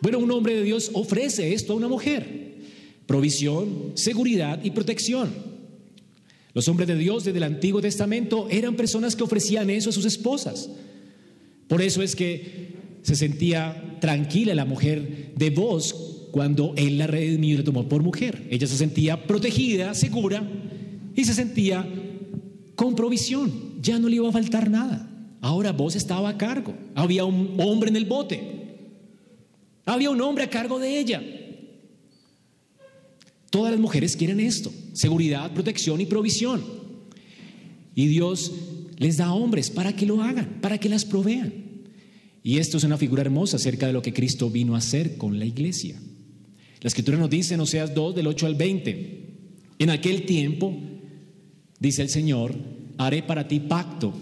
Bueno, 0.00 0.18
un 0.18 0.30
hombre 0.30 0.54
de 0.54 0.62
Dios 0.62 0.90
ofrece 0.92 1.54
esto 1.54 1.72
a 1.72 1.76
una 1.76 1.88
mujer. 1.88 2.52
Provisión, 3.06 3.92
seguridad 3.94 4.62
y 4.62 4.70
protección. 4.72 5.32
Los 6.54 6.68
hombres 6.68 6.86
de 6.86 6.96
Dios 6.96 7.24
desde 7.24 7.38
el 7.38 7.44
Antiguo 7.44 7.80
Testamento 7.80 8.46
eran 8.50 8.76
personas 8.76 9.16
que 9.16 9.22
ofrecían 9.22 9.70
eso 9.70 9.90
a 9.90 9.92
sus 9.92 10.04
esposas. 10.04 10.68
Por 11.68 11.82
eso 11.82 12.02
es 12.02 12.16
que 12.16 12.76
se 13.02 13.16
sentía 13.16 13.98
tranquila 14.00 14.54
la 14.54 14.64
mujer 14.64 15.32
de 15.36 15.50
vos 15.50 16.28
cuando 16.32 16.74
él 16.76 16.98
la 16.98 17.06
redimió 17.06 17.54
y 17.54 17.58
la 17.58 17.64
tomó 17.64 17.88
por 17.88 18.02
mujer. 18.02 18.46
Ella 18.50 18.66
se 18.66 18.76
sentía 18.76 19.26
protegida, 19.26 19.94
segura 19.94 20.48
y 21.14 21.24
se 21.24 21.34
sentía 21.34 21.86
con 22.74 22.94
provisión, 22.94 23.80
ya 23.80 23.98
no 23.98 24.08
le 24.08 24.16
iba 24.16 24.28
a 24.28 24.32
faltar 24.32 24.70
nada. 24.70 25.08
Ahora 25.40 25.72
vos 25.72 25.96
estaba 25.96 26.30
a 26.30 26.38
cargo, 26.38 26.74
había 26.94 27.24
un 27.24 27.56
hombre 27.58 27.90
en 27.90 27.96
el 27.96 28.06
bote, 28.06 28.40
había 29.84 30.10
un 30.10 30.20
hombre 30.20 30.44
a 30.44 30.50
cargo 30.50 30.78
de 30.78 30.98
ella. 30.98 31.22
Todas 33.50 33.72
las 33.72 33.80
mujeres 33.80 34.16
quieren 34.16 34.40
esto, 34.40 34.72
seguridad, 34.94 35.52
protección 35.52 36.00
y 36.00 36.06
provisión. 36.06 36.62
Y 37.94 38.06
Dios 38.06 38.52
les 38.98 39.16
da 39.16 39.32
hombres 39.32 39.70
para 39.70 39.94
que 39.94 40.06
lo 40.06 40.22
hagan, 40.22 40.58
para 40.60 40.78
que 40.78 40.88
las 40.88 41.04
provean. 41.04 41.52
Y 42.42 42.58
esto 42.58 42.76
es 42.78 42.84
una 42.84 42.98
figura 42.98 43.22
hermosa 43.22 43.56
acerca 43.56 43.86
de 43.86 43.92
lo 43.92 44.02
que 44.02 44.12
Cristo 44.12 44.50
vino 44.50 44.74
a 44.74 44.78
hacer 44.78 45.16
con 45.16 45.38
la 45.38 45.44
iglesia. 45.44 45.96
La 46.80 46.88
escritura 46.88 47.18
nos 47.18 47.30
dice 47.30 47.54
en 47.54 47.60
Oseas 47.60 47.94
2 47.94 48.14
del 48.16 48.26
8 48.26 48.46
al 48.46 48.54
20, 48.56 49.22
en 49.78 49.90
aquel 49.90 50.22
tiempo 50.22 50.76
dice 51.78 52.02
el 52.02 52.08
Señor, 52.08 52.54
haré 52.98 53.22
para 53.22 53.46
ti 53.46 53.60
pacto 53.60 54.12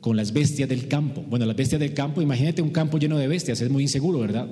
con 0.00 0.16
las 0.16 0.32
bestias 0.32 0.68
del 0.68 0.88
campo. 0.88 1.24
Bueno, 1.28 1.46
las 1.46 1.56
bestias 1.56 1.80
del 1.80 1.94
campo, 1.94 2.22
imagínate 2.22 2.62
un 2.62 2.70
campo 2.70 2.98
lleno 2.98 3.18
de 3.18 3.28
bestias, 3.28 3.60
es 3.60 3.70
muy 3.70 3.82
inseguro, 3.82 4.18
¿verdad? 4.20 4.48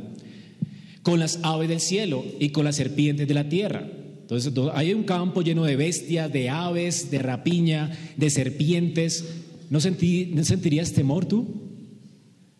Con 1.02 1.20
las 1.20 1.40
aves 1.42 1.68
del 1.68 1.80
cielo 1.80 2.24
y 2.40 2.50
con 2.50 2.64
las 2.64 2.76
serpientes 2.76 3.28
de 3.28 3.34
la 3.34 3.48
tierra. 3.48 3.88
Entonces, 4.22 4.52
hay 4.74 4.92
un 4.92 5.04
campo 5.04 5.42
lleno 5.42 5.64
de 5.64 5.76
bestias, 5.76 6.32
de 6.32 6.50
aves, 6.50 7.12
de 7.12 7.18
rapiña, 7.20 7.96
de 8.16 8.28
serpientes. 8.28 9.24
¿No, 9.70 9.78
¿No 9.78 10.44
sentirías 10.44 10.92
temor 10.92 11.26
tú? 11.26 11.46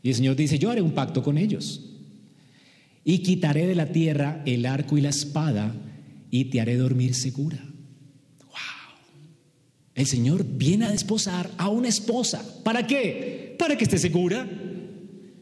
Y 0.02 0.10
el 0.10 0.14
Señor 0.14 0.36
dice, 0.36 0.58
yo 0.58 0.70
haré 0.70 0.82
un 0.82 0.92
pacto 0.92 1.22
con 1.22 1.38
ellos. 1.38 1.84
Y 3.04 3.18
quitaré 3.18 3.66
de 3.66 3.74
la 3.74 3.92
tierra 3.92 4.42
el 4.46 4.66
arco 4.66 4.98
y 4.98 5.00
la 5.00 5.10
espada 5.10 5.74
y 6.30 6.46
te 6.46 6.60
haré 6.60 6.76
dormir 6.76 7.14
segura. 7.14 7.62
El 9.96 10.06
Señor 10.06 10.44
viene 10.44 10.84
a 10.84 10.92
desposar 10.92 11.50
a 11.56 11.70
una 11.70 11.88
esposa. 11.88 12.44
¿Para 12.62 12.86
qué? 12.86 13.56
Para 13.58 13.78
que 13.78 13.84
esté 13.84 13.96
segura, 13.96 14.46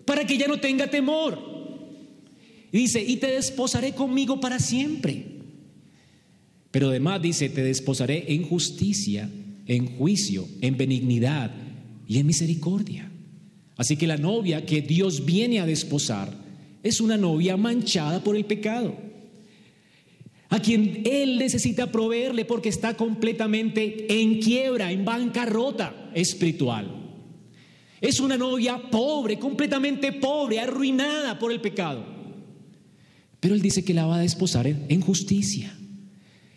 para 0.06 0.24
que 0.24 0.34
ella 0.34 0.46
no 0.46 0.60
tenga 0.60 0.86
temor. 0.86 1.38
Y 2.70 2.78
dice, 2.78 3.02
y 3.02 3.16
te 3.16 3.26
desposaré 3.26 3.94
conmigo 3.94 4.40
para 4.40 4.60
siempre. 4.60 5.26
Pero 6.70 6.88
además 6.88 7.20
dice, 7.20 7.48
te 7.48 7.64
desposaré 7.64 8.32
en 8.32 8.44
justicia, 8.44 9.28
en 9.66 9.96
juicio, 9.96 10.46
en 10.60 10.76
benignidad 10.76 11.54
y 12.06 12.18
en 12.18 12.26
misericordia. 12.26 13.10
Así 13.76 13.96
que 13.96 14.06
la 14.06 14.16
novia 14.16 14.64
que 14.64 14.82
Dios 14.82 15.24
viene 15.24 15.60
a 15.60 15.66
desposar 15.66 16.32
es 16.82 17.00
una 17.00 17.16
novia 17.16 17.56
manchada 17.56 18.22
por 18.22 18.36
el 18.36 18.44
pecado 18.44 18.94
a 20.54 20.60
quien 20.60 21.02
Él 21.04 21.36
necesita 21.38 21.90
proveerle 21.90 22.44
porque 22.44 22.68
está 22.68 22.96
completamente 22.96 24.06
en 24.22 24.40
quiebra, 24.40 24.92
en 24.92 25.04
bancarrota 25.04 26.12
espiritual. 26.14 26.86
Es 28.00 28.20
una 28.20 28.36
novia 28.36 28.80
pobre, 28.88 29.36
completamente 29.36 30.12
pobre, 30.12 30.60
arruinada 30.60 31.40
por 31.40 31.50
el 31.50 31.60
pecado. 31.60 32.04
Pero 33.40 33.56
Él 33.56 33.62
dice 33.62 33.84
que 33.84 33.94
la 33.94 34.06
va 34.06 34.18
a 34.18 34.20
desposar 34.20 34.68
en 34.68 35.00
justicia. 35.00 35.76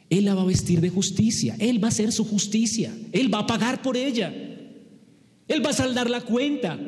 Él 0.10 0.26
la 0.26 0.36
va 0.36 0.44
a 0.44 0.46
vestir 0.46 0.80
de 0.82 0.90
justicia. 0.90 1.56
Él 1.60 1.84
va 1.84 1.88
a 1.88 1.92
hacer 1.92 2.12
su 2.12 2.24
justicia. 2.24 2.94
Él 3.12 3.34
va 3.34 3.40
a 3.40 3.48
pagar 3.48 3.82
por 3.82 3.98
ella. 3.98 4.34
Él 5.48 5.66
va 5.66 5.72
a 5.72 5.74
saldar 5.74 6.10
la 6.10 6.22
cuenta 6.22 6.80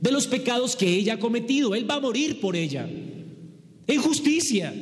de 0.00 0.12
los 0.12 0.26
pecados 0.26 0.76
que 0.76 0.88
ella 0.88 1.14
ha 1.14 1.18
cometido. 1.18 1.74
Él 1.74 1.90
va 1.90 1.96
a 1.96 2.00
morir 2.00 2.40
por 2.40 2.56
ella. 2.56 2.88
En 3.86 4.00
justicia. 4.00 4.74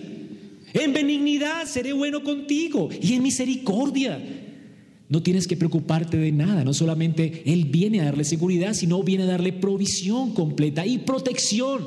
En 0.73 0.93
benignidad 0.93 1.67
seré 1.67 1.93
bueno 1.93 2.23
contigo 2.23 2.89
y 3.01 3.15
en 3.15 3.23
misericordia. 3.23 4.21
No 5.09 5.23
tienes 5.23 5.47
que 5.47 5.57
preocuparte 5.57 6.17
de 6.17 6.33
nada, 6.33 6.65
no 6.65 6.75
solamente 6.75 7.43
Él 7.47 7.67
viene 7.67 8.01
a 8.01 8.07
darle 8.07 8.25
seguridad, 8.25 8.75
sino 8.75 9.03
viene 9.03 9.25
a 9.25 9.27
darle 9.27 9.53
provisión 9.53 10.33
completa 10.33 10.87
y 10.87 10.99
protección. 10.99 11.85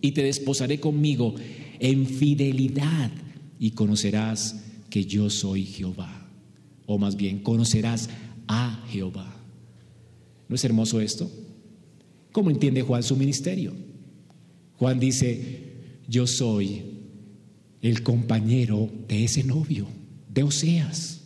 Y 0.00 0.12
te 0.12 0.22
desposaré 0.22 0.80
conmigo 0.80 1.34
en 1.78 2.06
fidelidad 2.06 3.10
y 3.58 3.70
conocerás 3.70 4.67
que 4.90 5.04
yo 5.04 5.30
soy 5.30 5.64
Jehová. 5.64 6.28
O 6.86 6.98
más 6.98 7.16
bien, 7.16 7.40
conocerás 7.40 8.08
a 8.46 8.84
Jehová. 8.90 9.34
¿No 10.48 10.54
es 10.54 10.64
hermoso 10.64 11.00
esto? 11.00 11.30
¿Cómo 12.32 12.50
entiende 12.50 12.82
Juan 12.82 13.02
su 13.02 13.16
ministerio? 13.16 13.74
Juan 14.78 14.98
dice, 14.98 15.74
yo 16.08 16.26
soy 16.26 16.82
el 17.82 18.02
compañero 18.02 18.90
de 19.08 19.24
ese 19.24 19.44
novio, 19.44 19.86
de 20.32 20.42
Oseas. 20.42 21.20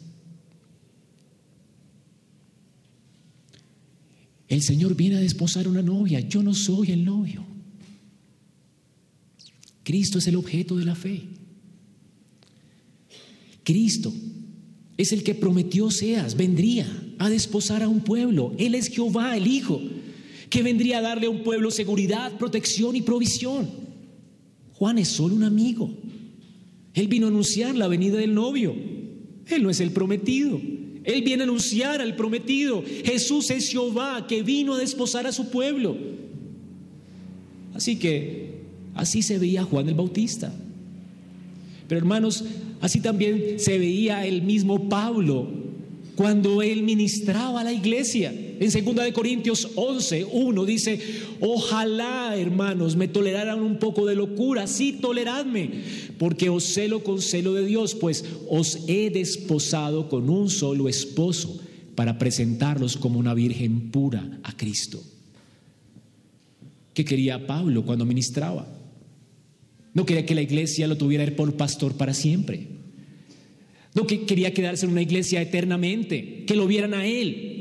El 4.48 4.62
Señor 4.62 4.96
viene 4.96 5.16
a 5.16 5.20
desposar 5.20 5.68
una 5.68 5.82
novia, 5.82 6.20
yo 6.20 6.42
no 6.42 6.52
soy 6.54 6.92
el 6.92 7.04
novio. 7.04 7.44
Cristo 9.82 10.18
es 10.18 10.26
el 10.26 10.36
objeto 10.36 10.76
de 10.76 10.84
la 10.84 10.94
fe. 10.94 11.22
Cristo 13.64 14.12
es 14.96 15.12
el 15.12 15.22
que 15.22 15.34
prometió 15.34 15.86
Oseas, 15.86 16.36
vendría 16.36 16.86
a 17.18 17.30
desposar 17.30 17.82
a 17.82 17.88
un 17.88 18.00
pueblo. 18.00 18.52
Él 18.58 18.74
es 18.74 18.88
Jehová, 18.88 19.36
el 19.36 19.46
Hijo, 19.46 19.80
que 20.50 20.62
vendría 20.62 20.98
a 20.98 21.02
darle 21.02 21.26
a 21.26 21.30
un 21.30 21.42
pueblo 21.42 21.70
seguridad, 21.70 22.36
protección 22.38 22.96
y 22.96 23.02
provisión. 23.02 23.68
Juan 24.74 24.98
es 24.98 25.08
solo 25.08 25.34
un 25.34 25.44
amigo. 25.44 25.90
Él 26.94 27.08
vino 27.08 27.26
a 27.26 27.30
anunciar 27.30 27.74
la 27.74 27.88
venida 27.88 28.18
del 28.18 28.34
novio. 28.34 28.74
Él 29.46 29.62
no 29.62 29.70
es 29.70 29.80
el 29.80 29.92
prometido. 29.92 30.60
Él 31.04 31.22
viene 31.22 31.42
a 31.42 31.44
anunciar 31.44 32.00
al 32.00 32.16
prometido. 32.16 32.84
Jesús 33.04 33.50
es 33.50 33.68
Jehová 33.68 34.26
que 34.26 34.42
vino 34.42 34.74
a 34.74 34.78
desposar 34.78 35.26
a 35.26 35.32
su 35.32 35.50
pueblo. 35.50 35.96
Así 37.74 37.96
que 37.96 38.62
así 38.94 39.22
se 39.22 39.38
veía 39.38 39.64
Juan 39.64 39.88
el 39.88 39.94
Bautista. 39.94 40.52
Pero 41.93 42.01
hermanos, 42.01 42.43
así 42.80 43.01
también 43.01 43.57
se 43.59 43.78
veía 43.78 44.24
el 44.24 44.40
mismo 44.40 44.88
Pablo 44.88 45.47
cuando 46.16 46.62
él 46.62 46.84
ministraba 46.84 47.61
a 47.61 47.64
la 47.64 47.72
iglesia. 47.74 48.32
En 48.32 48.70
2 48.70 48.95
de 49.05 49.12
Corintios 49.12 49.68
11, 49.74 50.24
1 50.32 50.64
dice, 50.64 50.99
ojalá 51.40 52.34
hermanos 52.34 52.97
me 52.97 53.09
toleraran 53.09 53.61
un 53.61 53.78
poco 53.78 54.07
de 54.07 54.14
locura, 54.14 54.66
sí 54.66 55.01
toleradme, 55.03 55.70
porque 56.18 56.49
os 56.49 56.64
celo 56.64 57.05
con 57.05 57.20
celo 57.20 57.53
de 57.53 57.66
Dios, 57.66 57.95
pues 57.95 58.24
os 58.49 58.84
he 58.88 59.11
desposado 59.11 60.09
con 60.09 60.30
un 60.30 60.49
solo 60.49 60.88
esposo 60.88 61.61
para 61.95 62.16
presentarlos 62.16 62.97
como 62.97 63.18
una 63.18 63.34
virgen 63.34 63.90
pura 63.90 64.40
a 64.45 64.57
Cristo. 64.57 64.99
¿Qué 66.95 67.05
quería 67.05 67.47
Pablo 67.47 67.84
cuando 67.84 68.07
ministraba? 68.07 68.80
No 69.95 70.07
quería 70.07 70.24
que 70.24 70.34
la 70.34 70.43
iglesia 70.43 70.86
lo 70.86 70.97
tuviera 70.97 71.24
por 71.36 71.55
pastor 71.57 71.97
para 71.97 72.14
siempre. 72.14 72.68
No 73.95 74.07
que 74.07 74.24
quería 74.24 74.55
quedarse 74.55 74.86
en 74.86 74.93
una 74.93 75.03
iglesia 75.03 75.43
eternamente, 75.43 76.45
que 76.47 76.57
lo 76.57 76.66
vieran 76.66 76.95
a 76.95 77.05
él. 77.05 77.53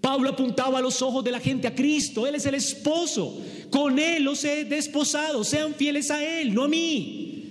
Pablo 0.00 0.30
apuntaba 0.30 0.78
a 0.78 0.82
los 0.82 1.00
ojos 1.00 1.22
de 1.22 1.30
la 1.30 1.38
gente 1.38 1.68
a 1.68 1.74
Cristo, 1.76 2.26
Él 2.26 2.34
es 2.34 2.44
el 2.44 2.56
esposo, 2.56 3.40
con 3.70 4.00
Él 4.00 4.24
los 4.24 4.44
he 4.44 4.64
desposado, 4.64 5.44
sean 5.44 5.74
fieles 5.74 6.10
a 6.10 6.40
Él, 6.40 6.52
no 6.52 6.64
a 6.64 6.68
mí. 6.68 7.44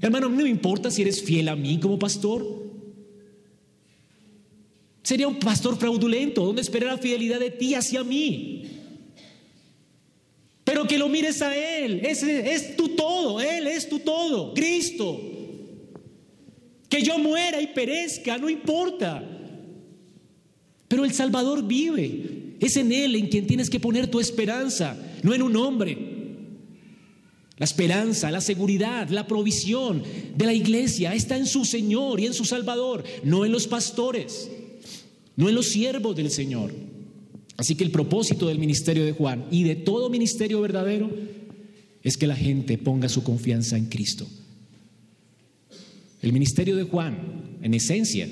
Hermano, 0.00 0.28
no 0.28 0.42
me 0.42 0.48
importa 0.48 0.90
si 0.90 1.02
eres 1.02 1.22
fiel 1.22 1.48
a 1.48 1.54
mí 1.54 1.78
como 1.78 1.96
pastor. 1.96 2.44
Sería 5.04 5.28
un 5.28 5.38
pastor 5.38 5.78
fraudulento, 5.78 6.44
donde 6.44 6.62
espera 6.62 6.88
la 6.88 6.98
fidelidad 6.98 7.38
de 7.38 7.50
ti 7.50 7.74
hacia 7.74 8.02
mí. 8.02 8.64
Que 10.86 10.98
lo 10.98 11.08
mires 11.08 11.42
a 11.42 11.56
Él, 11.56 12.00
es, 12.04 12.22
es 12.22 12.76
tu 12.76 12.90
todo, 12.90 13.40
Él 13.40 13.66
es 13.66 13.88
tu 13.88 13.98
todo, 13.98 14.54
Cristo. 14.54 15.20
Que 16.88 17.02
yo 17.02 17.18
muera 17.18 17.60
y 17.60 17.68
perezca, 17.68 18.38
no 18.38 18.48
importa. 18.48 19.22
Pero 20.88 21.04
el 21.04 21.12
Salvador 21.12 21.66
vive. 21.66 22.56
Es 22.60 22.76
en 22.76 22.92
Él 22.92 23.14
en 23.14 23.28
quien 23.28 23.46
tienes 23.46 23.70
que 23.70 23.78
poner 23.78 24.10
tu 24.10 24.20
esperanza, 24.20 24.96
no 25.22 25.34
en 25.34 25.42
un 25.42 25.56
hombre. 25.56 26.16
La 27.58 27.64
esperanza, 27.64 28.30
la 28.30 28.40
seguridad, 28.40 29.08
la 29.08 29.26
provisión 29.26 30.02
de 30.36 30.46
la 30.46 30.54
iglesia 30.54 31.14
está 31.14 31.36
en 31.36 31.46
su 31.46 31.64
Señor 31.64 32.20
y 32.20 32.26
en 32.26 32.34
su 32.34 32.44
Salvador, 32.44 33.02
no 33.24 33.44
en 33.44 33.50
los 33.50 33.66
pastores, 33.66 34.48
no 35.34 35.48
en 35.48 35.56
los 35.56 35.66
siervos 35.66 36.14
del 36.14 36.30
Señor. 36.30 36.72
Así 37.58 37.74
que 37.74 37.82
el 37.82 37.90
propósito 37.90 38.46
del 38.46 38.60
ministerio 38.60 39.04
de 39.04 39.12
Juan 39.12 39.46
y 39.50 39.64
de 39.64 39.74
todo 39.74 40.10
ministerio 40.10 40.60
verdadero 40.60 41.10
es 42.04 42.16
que 42.16 42.28
la 42.28 42.36
gente 42.36 42.78
ponga 42.78 43.08
su 43.08 43.24
confianza 43.24 43.76
en 43.76 43.86
Cristo. 43.86 44.26
El 46.22 46.32
ministerio 46.32 46.76
de 46.76 46.84
Juan, 46.84 47.58
en 47.60 47.74
esencia, 47.74 48.28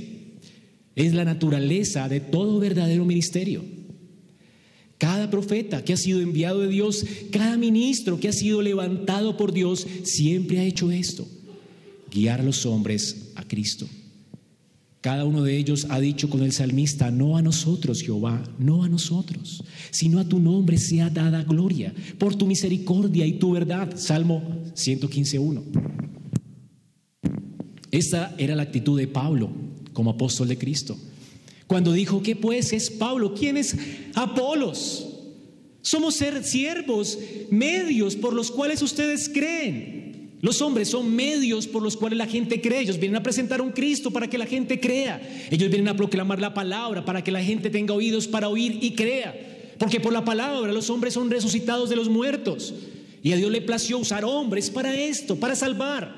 es 0.95 1.12
la 1.12 1.24
naturaleza 1.24 2.09
de 2.09 2.20
todo 2.20 2.61
verdadero 2.61 3.05
ministerio. 3.05 3.64
Cada 4.97 5.29
profeta 5.29 5.85
que 5.85 5.93
ha 5.93 5.97
sido 5.97 6.20
enviado 6.20 6.61
de 6.61 6.68
Dios, 6.68 7.05
cada 7.33 7.57
ministro 7.57 8.20
que 8.20 8.29
ha 8.29 8.33
sido 8.33 8.62
levantado 8.62 9.37
por 9.37 9.53
Dios, 9.53 9.87
siempre 10.05 10.61
ha 10.61 10.64
hecho 10.64 10.93
esto, 10.93 11.27
guiar 12.12 12.41
a 12.41 12.45
los 12.45 12.64
hombres 12.64 13.33
a 13.35 13.43
Cristo. 13.43 13.89
Cada 15.01 15.24
uno 15.24 15.42
de 15.42 15.57
ellos 15.57 15.86
ha 15.90 16.01
dicho 16.01 16.28
con 16.28 16.42
el 16.42 16.53
salmista, 16.53 17.11
no 17.11 17.36
a 17.36 17.42
nosotros, 17.42 18.03
Jehová, 18.03 18.42
no 18.59 18.82
a 18.82 18.88
nosotros, 18.88 19.62
sino 19.90 20.18
a 20.18 20.24
tu 20.24 20.40
nombre 20.40 20.78
sea 20.78 21.11
dada 21.11 21.44
gloria 21.44 21.94
por 22.18 22.34
tu 22.34 22.47
misericordia 22.47 23.24
y 23.24 23.34
tu 23.34 23.53
verdad. 23.53 23.97
Salmo 23.97 24.42
115.1. 24.74 25.62
Esta 27.92 28.34
era 28.36 28.57
la 28.57 28.64
actitud 28.64 28.99
de 28.99 29.07
Pablo 29.07 29.51
como 29.92 30.11
apóstol 30.11 30.49
de 30.49 30.59
Cristo. 30.59 30.99
Cuando 31.66 31.92
dijo, 31.92 32.22
¿qué 32.22 32.36
pues 32.36 32.72
es 32.72 32.90
Pablo? 32.90 33.34
¿Quién 33.34 33.57
es 33.57 33.76
Apolos? 34.14 35.07
Somos 35.82 36.16
ser 36.16 36.42
siervos, 36.44 37.18
medios 37.51 38.16
por 38.16 38.32
los 38.32 38.51
cuales 38.51 38.82
ustedes 38.82 39.28
creen. 39.28 40.06
Los 40.47 40.62
hombres 40.62 40.88
son 40.88 41.12
medios 41.12 41.66
por 41.66 41.82
los 41.82 41.97
cuales 41.97 42.16
la 42.16 42.26
gente 42.28 42.61
cree. 42.61 42.82
Ellos 42.82 43.01
vienen 43.01 43.16
a 43.16 43.22
presentar 43.24 43.61
un 43.61 43.72
Cristo 43.72 44.12
para 44.12 44.30
que 44.30 44.38
la 44.38 44.47
gente 44.47 44.78
crea. 44.78 45.20
Ellos 45.51 45.68
vienen 45.68 45.88
a 45.88 45.97
proclamar 45.97 46.40
la 46.40 46.55
palabra 46.55 47.05
para 47.05 47.24
que 47.24 47.32
la 47.32 47.42
gente 47.42 47.68
tenga 47.68 47.94
oídos 47.94 48.28
para 48.28 48.49
oír 48.49 48.78
y 48.80 48.92
crea. 48.92 49.74
Porque 49.76 49.99
por 49.99 50.12
la 50.12 50.24
palabra 50.24 50.72
los 50.72 50.88
hombres 50.88 51.14
son 51.14 51.32
resucitados 51.32 51.90
de 51.90 51.97
los 51.97 52.09
muertos. 52.09 52.74
Y 53.24 53.32
a 53.32 53.36
Dios 53.36 53.51
le 53.51 53.61
plació 53.61 53.99
usar 53.99 54.24
hombres 54.24 54.70
para 54.70 54.94
esto, 54.94 55.34
para 55.34 55.57
salvar. 55.57 56.14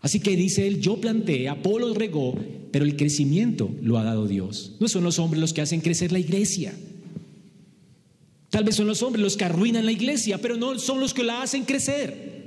Así 0.00 0.18
que 0.18 0.34
dice 0.34 0.66
él, 0.66 0.80
yo 0.80 1.00
planté, 1.00 1.48
Apolo 1.48 1.94
regó, 1.94 2.36
pero 2.72 2.84
el 2.84 2.96
crecimiento 2.96 3.70
lo 3.80 3.96
ha 3.96 4.02
dado 4.02 4.26
Dios. 4.26 4.72
No 4.80 4.88
son 4.88 5.04
los 5.04 5.20
hombres 5.20 5.40
los 5.40 5.52
que 5.52 5.60
hacen 5.60 5.82
crecer 5.82 6.10
la 6.10 6.18
iglesia. 6.18 6.74
Tal 8.48 8.64
vez 8.64 8.74
son 8.74 8.88
los 8.88 9.04
hombres 9.04 9.22
los 9.22 9.36
que 9.36 9.44
arruinan 9.44 9.86
la 9.86 9.92
iglesia, 9.92 10.38
pero 10.38 10.56
no 10.56 10.76
son 10.80 10.98
los 10.98 11.14
que 11.14 11.22
la 11.22 11.42
hacen 11.42 11.64
crecer. 11.64 12.39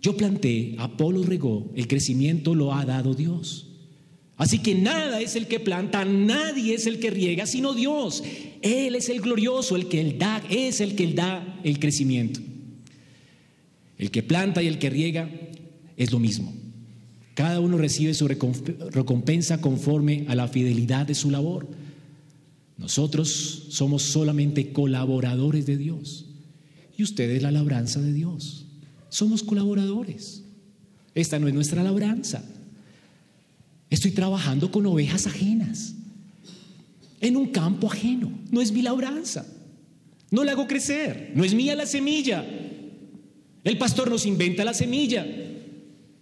Yo 0.00 0.16
planté, 0.16 0.76
Apolo 0.78 1.22
regó, 1.24 1.70
el 1.74 1.88
crecimiento 1.88 2.54
lo 2.54 2.74
ha 2.74 2.84
dado 2.84 3.14
Dios. 3.14 3.66
Así 4.36 4.60
que 4.60 4.76
nada 4.76 5.20
es 5.20 5.34
el 5.34 5.48
que 5.48 5.58
planta, 5.58 6.04
nadie 6.04 6.74
es 6.74 6.86
el 6.86 7.00
que 7.00 7.10
riega, 7.10 7.44
sino 7.46 7.74
Dios. 7.74 8.22
Él 8.62 8.94
es 8.94 9.08
el 9.08 9.20
glorioso, 9.20 9.74
el 9.74 9.88
que 9.88 10.12
da, 10.12 10.42
es 10.48 10.80
el 10.80 10.94
que 10.94 11.12
da 11.12 11.60
el 11.64 11.80
crecimiento. 11.80 12.40
El 13.98 14.12
que 14.12 14.22
planta 14.22 14.62
y 14.62 14.68
el 14.68 14.78
que 14.78 14.90
riega 14.90 15.28
es 15.96 16.12
lo 16.12 16.20
mismo. 16.20 16.54
Cada 17.34 17.58
uno 17.58 17.78
recibe 17.78 18.14
su 18.14 18.28
recompensa 18.28 19.60
conforme 19.60 20.24
a 20.28 20.36
la 20.36 20.46
fidelidad 20.46 21.06
de 21.06 21.16
su 21.16 21.30
labor. 21.30 21.68
Nosotros 22.76 23.66
somos 23.70 24.02
solamente 24.02 24.72
colaboradores 24.72 25.66
de 25.66 25.76
Dios 25.76 26.26
y 26.96 27.02
ustedes 27.02 27.42
la 27.42 27.50
labranza 27.50 28.00
de 28.00 28.12
Dios. 28.12 28.67
Somos 29.08 29.42
colaboradores. 29.42 30.42
Esta 31.14 31.38
no 31.38 31.48
es 31.48 31.54
nuestra 31.54 31.82
labranza. 31.82 32.44
Estoy 33.90 34.10
trabajando 34.10 34.70
con 34.70 34.86
ovejas 34.86 35.26
ajenas, 35.26 35.94
en 37.20 37.36
un 37.36 37.46
campo 37.46 37.90
ajeno. 37.90 38.30
No 38.50 38.60
es 38.60 38.70
mi 38.72 38.82
labranza. 38.82 39.46
No 40.30 40.44
la 40.44 40.52
hago 40.52 40.66
crecer. 40.66 41.32
No 41.34 41.44
es 41.44 41.54
mía 41.54 41.74
la 41.74 41.86
semilla. 41.86 42.44
El 43.64 43.78
pastor 43.78 44.10
nos 44.10 44.26
inventa 44.26 44.64
la 44.64 44.74
semilla. 44.74 45.26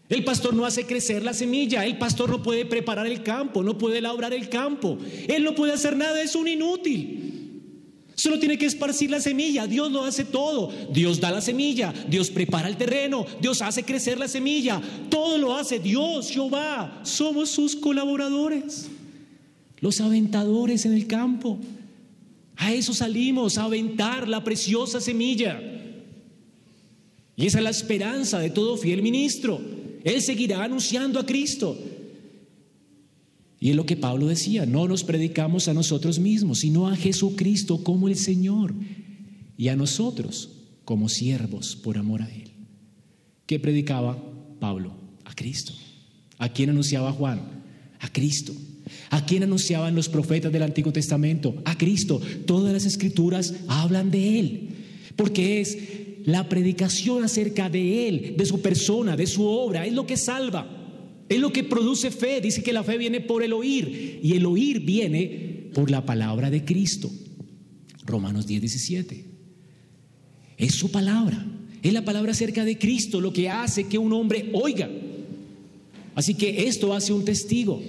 El 0.09 0.25
pastor 0.25 0.55
no 0.55 0.65
hace 0.65 0.87
crecer 0.87 1.25
la 1.25 1.35
semilla. 1.35 1.85
El 1.85 1.99
pastor 1.99 2.31
no 2.31 2.43
puede 2.43 2.65
preparar 2.65 3.07
el 3.07 3.23
campo, 3.23 3.63
no 3.63 3.77
puede 3.77 4.01
labrar 4.01 4.33
el 4.33 4.49
campo. 4.49 4.99
Él 5.29 5.43
no 5.43 5.55
puede 5.55 5.73
hacer 5.73 5.97
nada, 5.97 6.23
es 6.23 6.37
un 6.37 6.49
inútil. 6.49 7.26
Solo 8.17 8.39
tiene 8.39 8.57
que 8.57 8.65
esparcir 8.65 9.11
la 9.11 9.21
semilla. 9.21 9.67
Dios 9.67 9.93
lo 9.93 10.03
hace 10.03 10.25
todo. 10.25 10.73
Dios 10.91 11.21
da 11.21 11.31
la 11.31 11.43
semilla. 11.43 11.93
Dios 12.09 12.31
prepara 12.31 12.67
el 12.67 12.79
terreno. 12.79 13.27
Dios 13.43 13.61
hace 13.61 13.85
crecer 13.85 14.19
la 14.19 14.27
semilla. 14.27 14.81
Todo 15.11 15.37
lo 15.37 15.55
hace 15.55 15.79
Dios, 15.79 16.31
Jehová. 16.31 17.01
Somos 17.05 17.51
sus 17.51 17.77
colaboradores. 17.77 18.89
Los 19.81 20.01
aventadores 20.01 20.87
en 20.87 20.95
el 20.95 21.07
campo. 21.07 21.59
A 22.57 22.73
eso 22.73 22.95
salimos, 22.95 23.59
a 23.59 23.65
aventar 23.65 24.27
la 24.27 24.43
preciosa 24.43 24.99
semilla. 24.99 25.61
Y 27.37 27.45
esa 27.45 27.59
es 27.59 27.65
la 27.65 27.71
esperanza 27.71 28.39
de 28.39 28.49
todo 28.49 28.79
fiel 28.79 29.03
ministro. 29.03 29.61
Él 30.05 30.23
seguirá 30.23 30.65
anunciando 30.65 31.21
a 31.21 31.27
Cristo. 31.27 31.79
Y 33.59 33.71
es 33.71 33.77
lo 33.77 33.87
que 33.87 33.97
Pablo 33.97 34.27
decía, 34.27 34.67
no 34.67 34.87
nos 34.87 35.05
predicamos 35.05 35.69
a 35.69 35.75
nosotros 35.75 36.19
mismos, 36.19 36.59
sino 36.59 36.89
a 36.89 36.97
Jesucristo 36.97 37.83
como 37.83 38.09
el 38.09 38.17
Señor 38.17 38.75
y 39.57 39.69
a 39.69 39.77
nosotros 39.77 40.51
como 40.85 41.09
siervos 41.09 41.77
por 41.77 41.97
amor 41.97 42.23
a 42.23 42.31
Él. 42.31 42.51
¿Qué 43.47 43.59
predicaba 43.59 44.23
Pablo? 44.61 44.93
A 45.25 45.35
Cristo. 45.35 45.73
¿A 46.39 46.51
quién 46.51 46.71
anunciaba 46.71 47.13
Juan? 47.13 47.41
A 48.01 48.09
Cristo. 48.13 48.53
¿A 49.11 49.25
quién 49.25 49.43
anunciaban 49.43 49.95
los 49.95 50.09
profetas 50.09 50.53
del 50.53 50.63
Antiguo 50.63 50.93
Testamento? 50.93 51.55
A 51.65 51.79
Cristo. 51.79 52.21
Todas 52.47 52.73
las 52.73 52.85
escrituras 52.85 53.55
hablan 53.69 54.11
de 54.11 54.39
Él, 54.39 54.69
porque 55.17 55.61
es 55.61 55.79
la 56.25 56.49
predicación 56.49 57.25
acerca 57.25 57.71
de 57.71 58.09
Él, 58.09 58.35
de 58.37 58.47
su 58.47 58.61
persona, 58.61 59.17
de 59.17 59.27
su 59.27 59.45
obra, 59.45 59.87
es 59.87 59.93
lo 59.93 60.07
que 60.07 60.17
salva, 60.17 60.86
es 61.29 61.41
lo 61.41 61.53
que 61.53 61.65
produce 61.65 62.11
fe. 62.11 62.41
Dice 62.41 62.63
que 62.63 62.73
la 62.73 62.85
fe 62.85 62.99
viene 62.99 63.21
por 63.21 63.43
el 63.43 63.53
oír 63.53 64.21
y 64.23 64.35
el 64.35 64.47
oír 64.47 64.81
viene 64.81 65.71
por 65.75 65.91
la 65.91 66.05
palabra 66.05 66.51
de 66.51 66.65
Cristo. 66.65 67.11
Romanos 68.05 68.47
10, 68.47 68.61
17. 68.61 69.25
Es 70.59 70.75
su 70.75 70.91
palabra, 70.91 71.45
es 71.83 71.93
la 71.93 72.05
palabra 72.05 72.33
acerca 72.33 72.65
de 72.65 72.79
Cristo 72.79 73.21
lo 73.21 73.33
que 73.33 73.49
hace 73.49 73.85
que 73.85 73.99
un 73.99 74.13
hombre 74.13 74.51
oiga. 74.53 74.89
Así 76.15 76.35
que 76.35 76.67
esto 76.67 76.95
hace 76.95 77.13
un 77.13 77.25
testigo. 77.25 77.83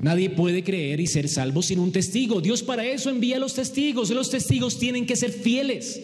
Nadie 0.00 0.30
puede 0.30 0.62
creer 0.62 1.00
y 1.00 1.06
ser 1.06 1.28
salvo 1.28 1.62
sin 1.62 1.78
un 1.78 1.92
testigo. 1.92 2.40
Dios 2.40 2.62
para 2.62 2.86
eso 2.86 3.10
envía 3.10 3.38
los 3.38 3.54
testigos. 3.54 4.10
Los 4.10 4.30
testigos 4.30 4.78
tienen 4.78 5.06
que 5.06 5.16
ser 5.16 5.30
fieles. 5.30 6.00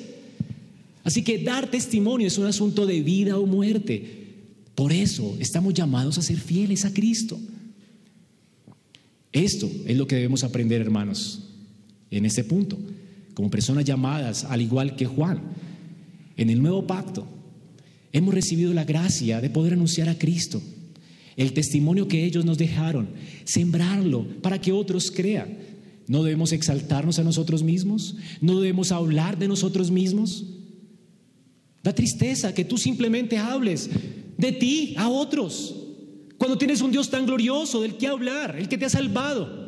Así 1.05 1.22
que 1.22 1.39
dar 1.39 1.70
testimonio 1.70 2.26
es 2.26 2.39
un 2.39 2.47
asunto 2.47 2.87
de 2.87 3.01
vida 3.01 3.39
o 3.39 3.47
muerte. 3.47 4.22
Por 4.75 4.93
eso 4.93 5.37
estamos 5.39 5.75
llamados 5.75 6.18
a 6.18 6.23
ser 6.23 6.39
fieles 6.39 6.85
a 6.85 6.93
Cristo. 6.93 7.39
Esto 9.33 9.70
es 9.87 9.97
lo 9.97 10.07
que 10.07 10.16
debemos 10.16 10.45
aprender, 10.45 10.81
hermanos, 10.81 11.43
en 12.11 12.27
este 12.27 12.45
punto, 12.45 12.79
como 13.35 13.51
personas 13.51 13.85
llamadas, 13.85 14.45
al 14.45 14.61
igual 14.61 14.97
que 14.97 15.07
Juan, 15.07 15.41
en 16.37 16.51
el 16.51 16.61
nuevo 16.61 16.87
pacto. 16.87 17.27
Hemos 18.12 18.35
recibido 18.35 18.75
la 18.75 18.85
gracia 18.85 19.41
de 19.41 19.49
poder 19.49 19.73
anunciar 19.73 20.09
a 20.09 20.18
Cristo 20.18 20.62
el 21.37 21.53
testimonio 21.53 22.09
que 22.09 22.25
ellos 22.25 22.45
nos 22.45 22.59
dejaron, 22.59 23.09
sembrarlo 23.45 24.27
para 24.43 24.61
que 24.61 24.73
otros 24.73 25.11
crean. 25.11 25.57
No 26.07 26.23
debemos 26.23 26.53
exaltarnos 26.53 27.18
a 27.18 27.25
nosotros 27.25 27.62
mismos, 27.62 28.16
no 28.41 28.61
debemos 28.61 28.93
hablar 28.93 29.39
de 29.39 29.49
nosotros 29.49 29.91
mismos. 29.91 30.45
Da 31.83 31.95
tristeza 31.95 32.55
que 32.55 32.64
tú 32.64 32.77
simplemente 32.77 33.39
hables 33.39 33.89
de 34.37 34.53
ti 34.53 34.95
a 34.97 35.09
otros, 35.09 35.74
cuando 36.39 36.59
tienes 36.59 36.80
un 36.80 36.91
Dios 36.91 37.09
tan 37.11 37.26
glorioso 37.26 37.80
del 37.80 37.97
que 37.97 38.09
hablar, 38.09 38.57
el 38.59 38.68
que 38.68 38.78
te 38.78 38.85
ha 38.85 38.91
salvado. 38.91 39.62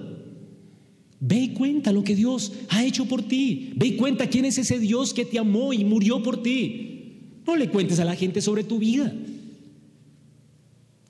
Ve 1.21 1.41
y 1.41 1.49
cuenta 1.55 1.93
lo 1.93 2.05
que 2.05 2.17
Dios 2.17 2.53
ha 2.69 2.85
hecho 2.85 3.07
por 3.07 3.23
ti. 3.23 3.73
Ve 3.77 3.87
y 3.87 3.97
cuenta 3.97 4.29
quién 4.29 4.45
es 4.45 4.59
ese 4.59 4.79
Dios 4.79 5.15
que 5.15 5.25
te 5.25 5.39
amó 5.39 5.73
y 5.73 5.85
murió 5.85 6.23
por 6.23 6.43
ti. 6.43 7.21
No 7.47 7.57
le 7.57 7.71
cuentes 7.71 7.99
a 8.01 8.05
la 8.05 8.17
gente 8.17 8.43
sobre 8.43 8.65
tu 8.65 8.79
vida 8.79 9.15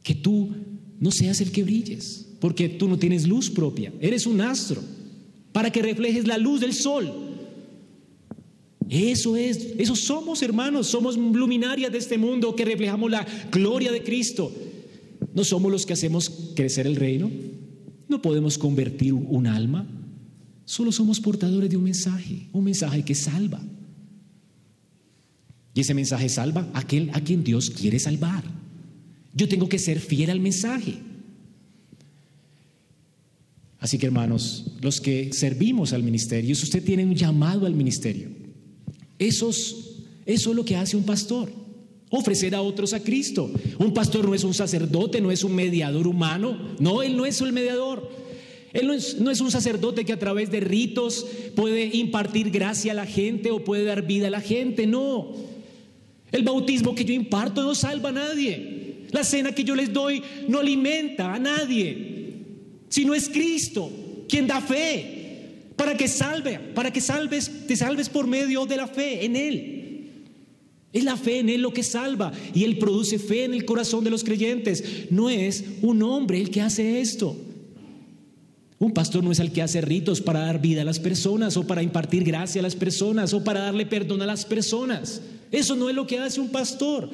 que 0.05 0.15
tú 0.15 0.51
no 1.01 1.11
seas 1.11 1.41
el 1.41 1.51
que 1.51 1.65
brilles, 1.65 2.29
porque 2.39 2.69
tú 2.69 2.87
no 2.87 2.99
tienes 2.99 3.27
luz 3.27 3.51
propia, 3.51 3.93
eres 4.01 4.27
un 4.27 4.41
astro, 4.41 4.81
para 5.51 5.73
que 5.73 5.83
reflejes 5.83 6.27
la 6.27 6.39
luz 6.39 6.61
del 6.61 6.75
sol. 6.75 7.34
Eso 8.89 9.37
es, 9.37 9.75
eso 9.79 9.97
somos 9.97 10.43
hermanos, 10.43 10.89
somos 10.89 11.17
luminarias 11.17 11.91
de 11.91 11.99
este 11.99 12.19
mundo 12.19 12.55
que 12.55 12.65
reflejamos 12.65 13.11
la 13.11 13.27
gloria 13.51 13.91
de 13.91 14.03
Cristo. 14.03 14.53
No 15.35 15.45
somos 15.45 15.73
los 15.73 15.87
que 15.87 15.95
hacemos 15.95 16.53
crecer 16.55 16.87
el 16.87 16.97
reino, 16.97 17.31
no 18.09 18.21
podemos 18.21 18.59
convertir 18.59 19.15
un 19.15 19.47
alma, 19.47 19.87
solo 20.65 20.93
somos 20.93 21.21
portadores 21.21 21.71
de 21.71 21.77
un 21.77 21.85
mensaje, 21.85 22.49
un 22.53 22.65
mensaje 22.65 23.05
que 23.05 23.15
salva. 23.15 23.61
Y 25.75 25.81
ese 25.81 25.95
mensaje 25.95 26.29
salva 26.29 26.69
a 26.73 26.81
aquel 26.81 27.11
a 27.15 27.21
quien 27.21 27.43
Dios 27.43 27.71
quiere 27.71 27.99
salvar. 27.99 28.45
Yo 29.35 29.49
tengo 29.49 29.69
que 29.69 29.79
ser 29.79 29.99
fiel 29.99 30.31
al 30.31 30.39
mensaje. 30.39 30.99
Así 33.81 33.99
que 33.99 34.07
hermanos, 34.07 34.67
los 34.81 35.01
que 35.01 35.33
servimos 35.33 35.93
al 35.93 36.03
ministerio, 36.03 36.55
si 36.55 36.63
usted 36.63 36.83
tiene 36.85 37.05
un 37.05 37.15
llamado 37.15 37.67
al 37.67 37.75
ministerio, 37.75 38.44
eso 39.19 39.51
es 39.51 40.47
lo 40.47 40.65
que 40.65 40.77
hace 40.77 40.97
un 40.97 41.05
pastor, 41.05 41.51
ofrecer 42.11 42.55
a 42.55 42.63
otros 42.63 42.93
a 42.93 43.01
Cristo. 43.01 43.51
Un 43.79 43.93
pastor 43.95 44.27
no 44.27 44.35
es 44.35 44.45
un 44.45 44.55
sacerdote, 44.55 45.21
no 45.21 45.31
es 45.31 45.45
un 45.45 45.55
mediador 45.55 46.07
humano, 46.07 46.77
no, 46.79 47.03
él 47.03 47.17
no 47.17 47.27
es 47.27 47.41
el 47.41 47.53
mediador. 47.53 48.25
Él 48.73 48.89
no 48.89 48.93
es, 48.93 49.21
no 49.21 49.31
es 49.31 49.41
un 49.41 49.53
sacerdote 49.53 50.05
que 50.05 50.13
a 50.13 50.19
través 50.19 50.51
de 50.51 50.59
ritos 50.59 51.25
puede 51.55 51.85
impartir 51.97 52.51
gracia 52.51 52.91
a 52.91 52.97
la 52.97 53.07
gente 53.07 53.53
o 53.53 53.63
puede 53.63 53.85
dar 53.85 54.05
vida 54.05 54.27
a 54.27 54.31
la 54.31 54.41
gente, 54.41 54.85
no. 54.85 55.33
El 56.33 56.43
bautismo 56.43 56.93
que 56.93 57.05
yo 57.05 57.15
imparto 57.15 57.63
no 57.63 57.77
salva 57.77 58.09
a 58.09 58.13
nadie. 58.13 59.05
La 59.13 59.23
cena 59.23 59.53
que 59.53 59.63
yo 59.63 59.77
les 59.77 59.93
doy 59.93 60.21
no 60.49 60.59
alimenta 60.59 61.33
a 61.33 61.39
nadie, 61.39 62.35
sino 62.89 63.15
es 63.15 63.29
Cristo 63.29 63.93
quien 64.29 64.49
da 64.49 64.61
fe 64.61 65.14
para 65.77 65.97
que 65.97 66.09
salve, 66.09 66.59
para 66.59 66.93
que 66.93 67.01
salves, 67.01 67.67
te 67.67 67.77
salves 67.77 68.09
por 68.09 68.27
medio 68.27 68.67
de 68.67 68.77
la 68.77 68.87
fe 68.87 69.25
en 69.25 69.37
Él. 69.37 69.81
Es 70.93 71.03
la 71.03 71.17
fe 71.17 71.41
en 71.41 71.49
Él 71.49 71.61
lo 71.63 71.73
que 71.73 71.83
salva 71.83 72.33
y 72.55 72.63
Él 72.63 72.79
produce 72.79 73.19
fe 73.19 73.45
en 73.45 73.55
el 73.55 73.65
corazón 73.65 74.05
de 74.05 74.11
los 74.11 74.23
creyentes. 74.23 75.11
No 75.11 75.29
es 75.29 75.65
un 75.83 76.03
hombre 76.03 76.41
el 76.41 76.51
que 76.51 76.61
hace 76.61 77.01
esto. 77.01 77.37
Un 78.79 78.93
pastor 78.93 79.25
no 79.25 79.33
es 79.33 79.41
el 79.41 79.51
que 79.51 79.63
hace 79.63 79.81
ritos 79.81 80.21
para 80.21 80.41
dar 80.41 80.61
vida 80.61 80.83
a 80.83 80.85
las 80.85 81.01
personas 81.01 81.57
o 81.57 81.67
para 81.67 81.83
impartir 81.83 82.23
gracia 82.23 82.61
a 82.61 82.63
las 82.63 82.77
personas 82.77 83.33
o 83.33 83.43
para 83.43 83.61
darle 83.61 83.87
perdón 83.87 84.23
a 84.23 84.27
las 84.27 84.45
personas. 84.45 85.21
Eso 85.51 85.75
no 85.75 85.89
es 85.89 85.97
lo 85.97 86.07
que 86.07 86.19
hace 86.19 86.41
un 86.41 86.51
pastor. 86.51 87.11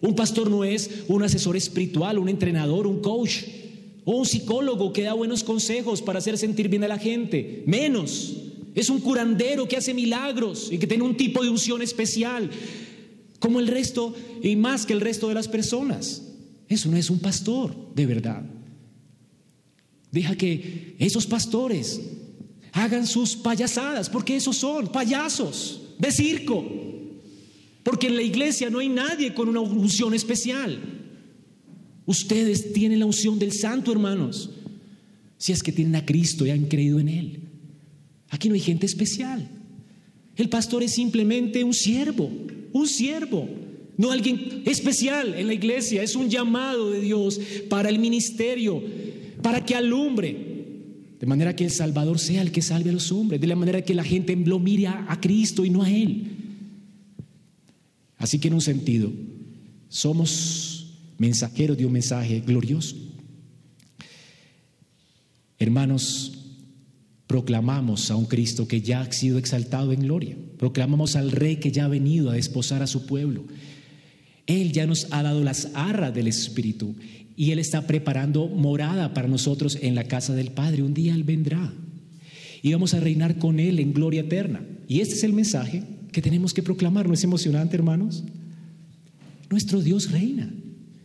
Un 0.00 0.14
pastor 0.14 0.50
no 0.50 0.64
es 0.64 0.90
un 1.08 1.22
asesor 1.22 1.56
espiritual, 1.56 2.18
un 2.18 2.28
entrenador, 2.28 2.86
un 2.86 3.00
coach 3.00 3.44
o 4.04 4.18
un 4.18 4.26
psicólogo 4.26 4.92
que 4.92 5.02
da 5.02 5.14
buenos 5.14 5.42
consejos 5.42 6.02
para 6.02 6.18
hacer 6.18 6.36
sentir 6.36 6.68
bien 6.68 6.84
a 6.84 6.88
la 6.88 6.98
gente. 6.98 7.62
Menos. 7.66 8.36
Es 8.74 8.90
un 8.90 9.00
curandero 9.00 9.68
que 9.68 9.76
hace 9.76 9.94
milagros 9.94 10.68
y 10.70 10.78
que 10.78 10.86
tiene 10.86 11.04
un 11.04 11.16
tipo 11.16 11.42
de 11.42 11.48
unción 11.48 11.80
especial, 11.80 12.50
como 13.38 13.60
el 13.60 13.68
resto 13.68 14.14
y 14.42 14.56
más 14.56 14.84
que 14.84 14.92
el 14.92 15.00
resto 15.00 15.28
de 15.28 15.34
las 15.34 15.46
personas. 15.46 16.22
Eso 16.68 16.90
no 16.90 16.96
es 16.96 17.08
un 17.08 17.20
pastor, 17.20 17.74
de 17.94 18.06
verdad. 18.06 18.42
Deja 20.10 20.36
que 20.36 20.96
esos 20.98 21.26
pastores 21.26 22.00
hagan 22.72 23.06
sus 23.06 23.36
payasadas, 23.36 24.10
porque 24.10 24.36
esos 24.36 24.56
son 24.56 24.88
payasos 24.88 25.82
de 25.98 26.10
circo. 26.10 26.64
Porque 27.84 28.08
en 28.08 28.16
la 28.16 28.22
iglesia 28.22 28.70
no 28.70 28.80
hay 28.80 28.88
nadie 28.88 29.34
con 29.34 29.48
una 29.48 29.60
unción 29.60 30.14
especial. 30.14 31.03
Ustedes 32.06 32.72
tienen 32.72 32.98
la 32.98 33.06
unción 33.06 33.38
del 33.38 33.52
santo, 33.52 33.92
hermanos. 33.92 34.50
Si 35.38 35.52
es 35.52 35.62
que 35.62 35.72
tienen 35.72 35.96
a 35.96 36.04
Cristo 36.04 36.46
y 36.46 36.50
han 36.50 36.66
creído 36.66 37.00
en 37.00 37.08
Él. 37.08 37.40
Aquí 38.30 38.48
no 38.48 38.54
hay 38.54 38.60
gente 38.60 38.86
especial. 38.86 39.48
El 40.36 40.48
pastor 40.48 40.82
es 40.82 40.92
simplemente 40.92 41.62
un 41.62 41.74
siervo, 41.74 42.30
un 42.72 42.88
siervo, 42.88 43.48
no 43.96 44.10
alguien 44.10 44.62
especial 44.66 45.34
en 45.34 45.46
la 45.46 45.54
iglesia. 45.54 46.02
Es 46.02 46.16
un 46.16 46.28
llamado 46.28 46.90
de 46.90 47.00
Dios 47.00 47.40
para 47.68 47.88
el 47.88 47.98
ministerio, 47.98 48.82
para 49.42 49.64
que 49.64 49.74
alumbre. 49.74 50.52
De 51.20 51.26
manera 51.26 51.54
que 51.54 51.64
el 51.64 51.70
Salvador 51.70 52.18
sea 52.18 52.42
el 52.42 52.50
que 52.50 52.60
salve 52.60 52.90
a 52.90 52.92
los 52.92 53.12
hombres. 53.12 53.40
De 53.40 53.46
la 53.46 53.56
manera 53.56 53.82
que 53.82 53.94
la 53.94 54.04
gente 54.04 54.36
lo 54.36 54.58
mire 54.58 54.88
a 54.88 55.18
Cristo 55.20 55.64
y 55.64 55.70
no 55.70 55.82
a 55.82 55.90
Él. 55.90 56.24
Así 58.18 58.38
que 58.38 58.48
en 58.48 58.54
un 58.54 58.60
sentido, 58.60 59.12
somos 59.88 60.73
mensajeros 61.18 61.76
de 61.76 61.86
un 61.86 61.92
mensaje 61.92 62.40
glorioso. 62.40 62.96
Hermanos, 65.58 66.32
proclamamos 67.26 68.10
a 68.10 68.16
un 68.16 68.26
Cristo 68.26 68.68
que 68.68 68.80
ya 68.80 69.00
ha 69.00 69.12
sido 69.12 69.38
exaltado 69.38 69.92
en 69.92 70.00
gloria. 70.00 70.36
Proclamamos 70.58 71.16
al 71.16 71.30
Rey 71.30 71.56
que 71.56 71.72
ya 71.72 71.86
ha 71.86 71.88
venido 71.88 72.30
a 72.30 72.34
desposar 72.34 72.82
a 72.82 72.86
su 72.86 73.06
pueblo. 73.06 73.44
Él 74.46 74.72
ya 74.72 74.86
nos 74.86 75.08
ha 75.10 75.22
dado 75.22 75.42
las 75.42 75.70
arras 75.74 76.14
del 76.14 76.28
Espíritu 76.28 76.94
y 77.36 77.50
Él 77.50 77.58
está 77.58 77.86
preparando 77.86 78.48
morada 78.48 79.14
para 79.14 79.28
nosotros 79.28 79.78
en 79.80 79.94
la 79.94 80.04
casa 80.04 80.34
del 80.34 80.50
Padre. 80.50 80.82
Un 80.82 80.94
día 80.94 81.14
Él 81.14 81.24
vendrá 81.24 81.72
y 82.62 82.72
vamos 82.72 82.94
a 82.94 83.00
reinar 83.00 83.38
con 83.38 83.58
Él 83.58 83.78
en 83.78 83.92
gloria 83.92 84.22
eterna. 84.22 84.64
Y 84.86 85.00
este 85.00 85.14
es 85.14 85.24
el 85.24 85.32
mensaje 85.32 85.82
que 86.12 86.22
tenemos 86.22 86.52
que 86.54 86.62
proclamar. 86.62 87.08
¿No 87.08 87.14
es 87.14 87.24
emocionante, 87.24 87.76
hermanos? 87.76 88.22
Nuestro 89.50 89.80
Dios 89.80 90.10
reina. 90.10 90.52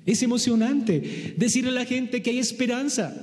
Es 0.10 0.24
emocionante 0.24 1.36
decirle 1.38 1.70
a 1.70 1.74
la 1.74 1.86
gente 1.86 2.24
que 2.24 2.32
hay 2.32 2.40
esperanza, 2.40 3.16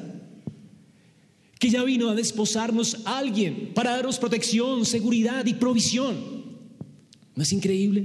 que 1.59 1.69
ya 1.69 1.83
vino 1.83 2.09
a 2.09 2.15
desposarnos 2.15 2.99
alguien 3.07 3.73
para 3.75 3.91
darnos 3.91 4.21
protección, 4.21 4.87
seguridad 4.87 5.45
y 5.47 5.55
provisión. 5.55 6.15
¿No 7.35 7.43
es 7.43 7.53
increíble? 7.53 8.05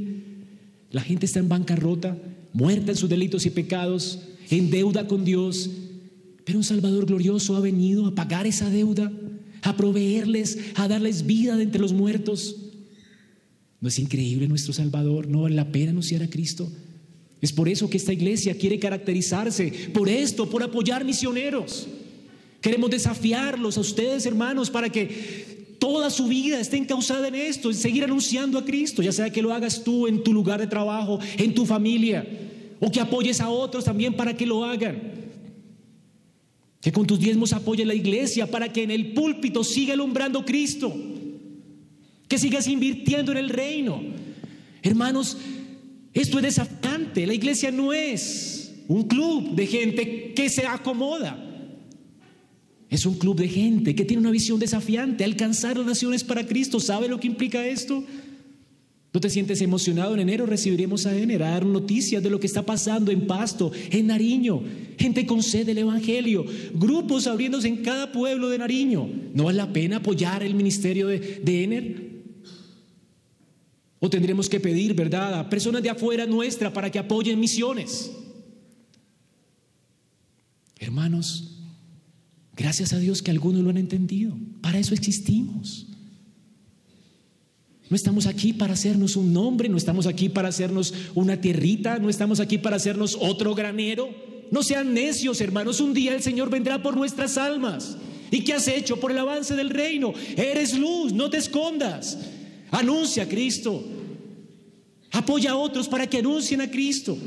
La 0.89 1.01
gente 1.01 1.27
está 1.27 1.38
en 1.38 1.47
bancarrota, 1.47 2.17
muerta 2.53 2.91
en 2.91 2.97
sus 2.97 3.07
delitos 3.07 3.45
y 3.45 3.51
pecados, 3.51 4.17
en 4.49 4.71
deuda 4.71 5.07
con 5.07 5.25
Dios, 5.25 5.69
pero 6.43 6.57
un 6.57 6.63
Salvador 6.63 7.05
glorioso 7.05 7.55
ha 7.55 7.59
venido 7.59 8.07
a 8.07 8.15
pagar 8.15 8.47
esa 8.47 8.67
deuda, 8.71 9.11
a 9.61 9.77
proveerles, 9.77 10.57
a 10.73 10.88
darles 10.88 11.27
vida 11.27 11.55
de 11.55 11.63
entre 11.63 11.82
los 11.82 11.93
muertos. 11.93 12.55
¿No 13.79 13.89
es 13.89 13.99
increíble 13.99 14.47
nuestro 14.47 14.73
Salvador? 14.73 15.27
¿No 15.27 15.43
vale 15.43 15.55
la 15.55 15.71
pena 15.71 15.91
anunciar 15.91 16.23
a 16.23 16.29
Cristo? 16.32 16.67
Es 17.42 17.52
por 17.52 17.68
eso 17.68 17.89
que 17.89 17.98
esta 17.98 18.14
iglesia 18.14 18.56
quiere 18.56 18.78
caracterizarse, 18.78 19.89
por 19.94 20.08
esto, 20.08 20.50
por 20.50 20.62
apoyar 20.62 21.04
misioneros. 21.04 21.88
Queremos 22.62 22.92
desafiarlos 22.92 23.78
a 23.78 23.82
ustedes, 23.82 24.28
hermanos, 24.28 24.70
para 24.70 24.89
que 24.89 25.76
toda 25.80 26.12
su 26.12 26.28
vida 26.28 26.60
esté 26.60 26.78
encausada 26.78 27.28
en 27.28 27.34
esto, 27.34 27.72
en 27.72 27.76
seguir 27.76 28.04
anunciando 28.04 28.60
a 28.60 28.66
Cristo, 28.66 29.02
ya 29.02 29.12
sea 29.12 29.32
que 29.32 29.42
lo 29.42 29.52
hagas 29.52 29.84
tú 29.84 30.06
en 30.06 30.24
tu 30.24 30.32
lugar 30.32 30.60
de 30.60 30.68
trabajo, 30.68 31.20
en 31.38 31.56
tu 31.56 31.66
familia, 31.66 32.28
o 32.80 32.92
que 32.92 33.00
apoyes 33.00 33.42
a 33.42 33.50
otros 33.50 33.86
también 33.86 34.14
para 34.14 34.38
que 34.38 34.46
lo 34.46 34.64
hagan. 34.64 35.02
Que 36.80 36.92
con 36.92 37.08
tus 37.08 37.20
diezmos 37.20 37.54
apoyes 37.54 37.88
la 37.88 37.96
iglesia 37.96 38.46
para 38.46 38.72
que 38.72 38.84
en 38.84 38.92
el 38.92 39.14
púlpito 39.14 39.64
siga 39.64 39.94
alumbrando 39.94 40.46
Cristo. 40.46 40.96
Que 42.28 42.38
sigas 42.38 42.68
invirtiendo 42.68 43.32
en 43.32 43.38
el 43.39 43.50
reino. 43.50 44.02
Hermanos, 44.82 45.38
esto 46.14 46.38
es 46.38 46.43
desafiante. 46.43 47.26
La 47.26 47.34
iglesia 47.34 47.72
no 47.72 47.93
es 47.93 48.74
un 48.88 49.03
club 49.03 49.55
de 49.55 49.68
gente 49.68 50.34
que 50.36 50.49
se 50.49 50.66
acomoda. 50.66 51.47
Es 52.89 53.05
un 53.05 53.18
club 53.18 53.38
de 53.38 53.47
gente 53.47 53.95
que 53.95 54.03
tiene 54.03 54.20
una 54.20 54.32
visión 54.32 54.59
desafiante, 54.59 55.24
alcanzar 55.24 55.78
las 55.78 55.86
naciones 55.86 56.26
para 56.26 56.45
Cristo. 56.45 56.80
¿Sabe 56.80 57.07
lo 57.07 57.20
que 57.20 57.28
implica 57.28 57.66
esto? 57.66 58.03
¿No 59.14 59.20
te 59.22 59.30
sientes 59.30 59.62
emocionado? 59.62 60.14
En 60.14 60.20
enero 60.20 60.45
recibiremos 60.45 61.05
a 61.05 61.18
Ener 61.18 61.41
a 61.43 61.51
dar 61.51 61.66
noticias 61.66 62.22
de 62.22 62.30
lo 62.30 62.39
que 62.39 62.47
está 62.47 62.66
pasando 62.66 63.12
en 63.12 63.28
Pasto, 63.28 63.72
en 63.91 64.07
Nariño. 64.07 64.62
Gente 64.97 65.26
con 65.26 65.41
sed 65.41 65.66
del 65.66 65.78
Evangelio. 65.78 66.45
Grupos 66.74 67.28
abriéndose 67.28 67.70
en 67.70 67.78
cada 67.78 68.12
pueblo 68.12 68.49
de 68.49 68.57
Nariño. 68.57 69.09
¿No 69.34 69.45
vale 69.45 69.57
la 69.57 69.72
pena 69.72 69.97
apoyar 69.97 70.43
el 70.43 70.55
ministerio 70.55 71.07
de, 71.07 71.41
de 71.43 71.64
Ener? 71.64 72.11
O 74.04 74.10
tendremos 74.10 74.49
que 74.49 74.60
pedir, 74.60 74.95
¿verdad?, 74.95 75.39
a 75.39 75.47
personas 75.47 75.84
de 75.84 75.91
afuera 75.91 76.26
nuestra 76.26 76.74
para 76.74 76.89
que 76.89 76.97
apoyen 76.97 77.39
misiones. 77.39 78.12
Hermanos, 80.80 81.60
gracias 82.56 82.93
a 82.93 82.97
Dios 82.97 83.22
que 83.22 83.30
algunos 83.30 83.62
lo 83.62 83.70
han 83.70 83.78
entendido. 83.78 84.36
Para 84.60 84.80
eso 84.80 84.95
existimos. 84.95 85.86
No 87.91 87.95
estamos 87.95 88.26
aquí 88.26 88.54
para 88.54 88.74
hacernos 88.74 89.16
un 89.16 89.34
nombre, 89.34 89.70
no 89.70 89.78
estamos 89.78 90.08
aquí 90.08 90.30
para 90.30 90.47
hacernos 90.47 90.93
una 91.14 91.39
tierrita, 91.39 91.99
no 91.99 92.10
estamos 92.10 92.39
aquí 92.39 92.58
para 92.58 92.78
hacernos 92.78 93.16
otro 93.20 93.54
granero. 93.54 94.10
No 94.49 94.64
sean 94.64 94.95
necios, 94.95 95.41
hermanos. 95.41 95.80
Un 95.80 95.93
día 95.93 96.16
el 96.16 96.24
Señor 96.24 96.49
vendrá 96.49 96.82
por 96.82 96.97
nuestras 96.97 97.38
almas. 97.38 97.97
¿Y 98.32 98.43
qué 98.45 98.54
has 98.54 98.68
hecho 98.68 98.99
por 98.99 99.12
el 99.12 99.20
avance 99.20 99.56
del 99.56 99.70
reino? 99.70 100.14
Eres 100.36 100.76
luz, 100.76 101.14
no 101.14 101.30
te 101.30 101.38
escondas. 101.38 102.18
Anuncia 102.72 103.24
a 103.24 103.28
Cristo. 103.28 103.86
Apoya 105.12 105.51
a 105.51 105.55
otros 105.57 105.88
para 105.88 106.07
que 106.07 106.20
anuncien 106.20 106.62
a 106.62 106.72
Cristo. 106.72 107.18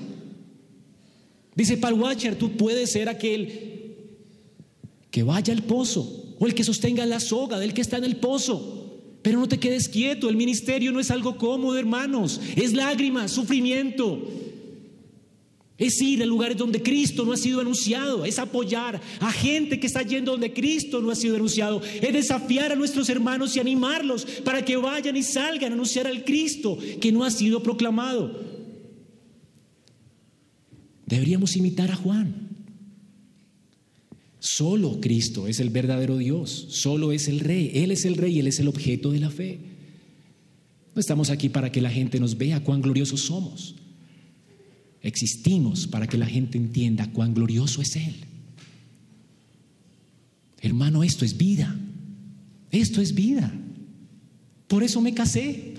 Dice 1.55 1.76
Paul 1.76 2.01
Watcher, 2.01 2.37
tú 2.37 2.57
puedes 2.57 2.93
ser 2.93 3.09
aquel 3.09 3.97
que 5.11 5.22
vaya 5.22 5.53
al 5.53 5.62
pozo 5.62 6.35
o 6.39 6.47
el 6.47 6.55
que 6.55 6.64
sostenga 6.64 7.07
la 7.07 7.20
soga 7.20 7.59
del 7.59 7.74
que 7.74 7.80
está 7.80 7.99
en 7.99 8.05
el 8.05 8.16
pozo. 8.16 8.80
Pero 9.22 9.39
no 9.39 9.49
te 9.49 9.59
quedes 9.59 9.89
quieto, 9.89 10.28
el 10.28 10.37
ministerio 10.37 10.93
no 10.93 11.01
es 11.01 11.11
algo 11.11 11.39
cómodo, 11.39 11.78
hermanos, 11.78 12.41
es 12.57 12.74
lágrimas, 12.74 13.30
sufrimiento. 13.30 14.28
Es 15.77 16.01
ir 16.01 16.22
a 16.22 16.27
lugares 16.27 16.57
donde 16.57 16.83
Cristo 16.83 17.25
no 17.25 17.33
ha 17.33 17.37
sido 17.37 17.61
anunciado, 17.61 18.25
es 18.25 18.39
apoyar 18.39 19.01
a 19.18 19.33
gente 19.33 19.81
que 19.81 19.89
está 19.89 20.03
yendo 20.03 20.31
donde 20.33 20.53
Cristo 20.53 21.01
no 21.01 21.11
ha 21.11 21.16
sido 21.16 21.35
anunciado, 21.35 21.83
es 21.83 22.12
desafiar 22.12 22.70
a 22.70 22.77
nuestros 22.77 23.09
hermanos 23.09 23.57
y 23.57 23.61
animarlos 23.61 24.25
para 24.45 24.64
que 24.64 24.77
vayan 24.77 25.16
y 25.16 25.25
salgan 25.25 25.72
a 25.72 25.75
anunciar 25.75 26.07
al 26.07 26.25
Cristo 26.25 26.79
que 27.01 27.11
no 27.11 27.25
ha 27.25 27.31
sido 27.31 27.61
proclamado. 27.61 28.41
Deberíamos 31.07 31.57
imitar 31.57 31.91
a 31.91 31.97
Juan. 31.97 32.49
Solo 34.39 35.01
Cristo 35.01 35.49
es 35.49 35.59
el 35.59 35.70
verdadero 35.70 36.18
Dios, 36.18 36.66
solo 36.68 37.11
es 37.11 37.27
el 37.29 37.41
Rey, 37.41 37.72
Él 37.75 37.91
es 37.91 38.05
el 38.05 38.16
Rey, 38.16 38.39
Él 38.39 38.47
es 38.47 38.61
el 38.61 38.68
objeto 38.68 39.11
de 39.11 39.18
la 39.18 39.31
fe. 39.31 39.59
No 40.95 41.01
estamos 41.01 41.31
aquí 41.31 41.49
para 41.49 41.72
que 41.72 41.81
la 41.81 41.91
gente 41.91 42.20
nos 42.20 42.39
vea 42.39 42.62
cuán 42.62 42.81
gloriosos 42.81 43.22
somos. 43.22 43.75
Existimos 45.05 45.86
para 45.86 46.07
que 46.07 46.16
la 46.16 46.24
gente 46.24 46.57
entienda 46.57 47.12
cuán 47.12 47.34
glorioso 47.34 47.82
es 47.82 47.94
Él. 47.94 48.14
Hermano, 50.62 51.05
esto 51.05 51.26
es 51.26 51.36
vida. 51.36 51.78
Esto 52.70 53.02
es 53.02 53.14
vida. 53.14 53.52
Por 54.66 54.82
eso 54.82 55.02
me 55.02 55.12
casé. 55.12 55.74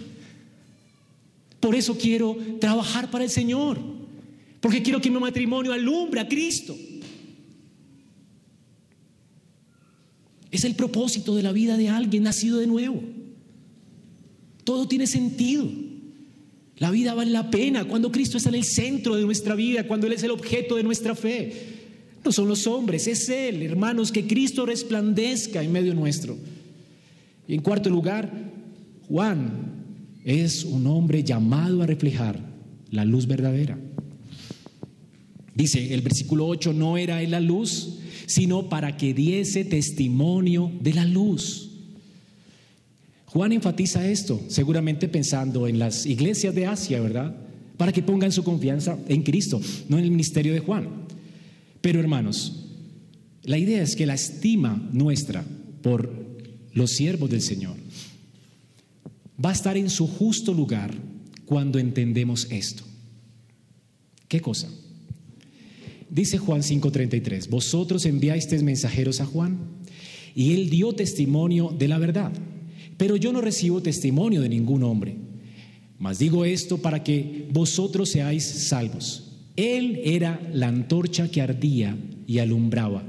Por 1.60 1.74
eso 1.74 1.98
quiero 1.98 2.38
trabajar 2.62 3.10
para 3.10 3.24
el 3.24 3.32
Señor. 3.32 3.80
Porque 4.62 4.84
quiero 4.84 5.02
que 5.02 5.10
mi 5.10 5.20
matrimonio 5.20 5.74
alumbre 5.74 6.22
a 6.22 6.28
Cristo. 6.28 6.78
Es 10.52 10.64
el 10.66 10.76
propósito 10.76 11.36
de 11.36 11.42
la 11.42 11.52
vida 11.52 11.78
de 11.78 11.90
alguien 11.90 12.22
nacido 12.22 12.60
de 12.60 12.68
nuevo. 12.68 13.02
Todo 14.64 14.88
tiene 14.88 15.08
sentido. 15.08 15.68
La 16.78 16.92
vida 16.92 17.14
vale 17.14 17.32
la 17.32 17.50
pena 17.50 17.86
cuando 17.86 18.12
Cristo 18.12 18.38
está 18.38 18.50
en 18.50 18.56
el 18.56 18.64
centro 18.64 19.16
de 19.16 19.24
nuestra 19.24 19.56
vida, 19.56 19.88
cuando 19.88 20.08
Él 20.08 20.14
es 20.14 20.24
el 20.24 20.32
objeto 20.32 20.76
de 20.76 20.84
nuestra 20.84 21.16
fe. 21.16 21.54
No 22.24 22.32
son 22.32 22.48
los 22.48 22.68
hombres, 22.68 23.08
es 23.08 23.30
Él, 23.30 23.62
hermanos, 23.62 24.12
que 24.12 24.28
Cristo 24.28 24.66
resplandezca 24.66 25.64
en 25.64 25.72
medio 25.72 25.94
nuestro. 25.94 26.38
Y 27.48 27.54
en 27.54 27.62
cuarto 27.62 27.90
lugar, 27.90 28.32
Juan 29.08 29.86
es 30.26 30.66
un 30.66 30.88
hombre 30.88 31.24
llamado 31.24 31.82
a 31.82 31.86
reflejar 31.86 32.40
la 32.90 33.06
luz 33.06 33.28
verdadera. 33.28 33.78
Dice 35.54 35.94
el 35.94 36.02
versículo 36.02 36.48
8, 36.48 36.74
no 36.74 36.98
era 36.98 37.22
Él 37.22 37.32
la 37.32 37.40
luz, 37.40 38.00
sino 38.26 38.68
para 38.68 38.98
que 38.98 39.14
diese 39.14 39.64
testimonio 39.64 40.72
de 40.82 40.94
la 40.94 41.06
luz. 41.06 41.65
Juan 43.26 43.52
enfatiza 43.52 44.08
esto, 44.08 44.42
seguramente 44.48 45.08
pensando 45.08 45.68
en 45.68 45.80
las 45.80 46.06
iglesias 46.06 46.54
de 46.56 46.68
Asia, 46.68 47.02
¿verdad? 47.02 47.36
Para 47.78 47.92
que 47.92 48.04
pongan 48.04 48.32
su 48.32 48.44
confianza 48.44 48.98
en 49.08 49.24
Cristo, 49.24 49.60
no 49.90 49.98
en 49.98 50.06
el 50.06 50.12
ministerio 50.12 50.54
de 50.54 50.60
Juan. 50.60 50.88
Pero 51.82 52.00
hermanos, 52.00 52.66
la 53.44 53.58
idea 53.58 53.82
es 53.82 53.96
que 53.96 54.06
la 54.06 54.14
estima 54.14 54.90
nuestra 54.92 55.44
por 55.82 56.12
los 56.74 56.92
siervos 56.92 57.30
del 57.30 57.42
Señor 57.42 57.76
va 59.44 59.50
a 59.50 59.54
estar 59.54 59.78
en 59.78 59.90
su 59.90 60.08
justo 60.08 60.54
lugar 60.54 60.94
cuando 61.46 61.80
entendemos 61.80 62.48
esto. 62.52 62.84
¿Qué 64.28 64.40
cosa? 64.40 64.70
Dice 66.10 66.38
Juan 66.38 66.62
5:33, 66.62 67.50
vosotros 67.50 68.06
enviasteis 68.06 68.64
mensajeros 68.64 69.20
a 69.20 69.26
Juan 69.26 69.60
y 70.34 70.54
él 70.54 70.70
dio 70.70 70.94
testimonio 70.94 71.76
de 71.78 71.88
la 71.88 71.98
verdad 71.98 72.32
pero 72.98 73.16
yo 73.16 73.32
no 73.32 73.42
recibo 73.42 73.82
testimonio 73.82 74.42
de 74.42 74.50
ningún 74.50 74.84
hombre. 74.84 75.18
Mas 75.98 76.20
digo 76.20 76.46
esto 76.46 76.78
para 76.78 77.04
que 77.04 77.48
vosotros 77.52 78.10
seáis 78.10 78.44
salvos. 78.44 79.32
Él 79.56 80.02
era 80.04 80.42
la 80.54 80.68
antorcha 80.68 81.30
que 81.30 81.42
ardía 81.42 81.98
y 82.28 82.40
alumbraba, 82.40 83.04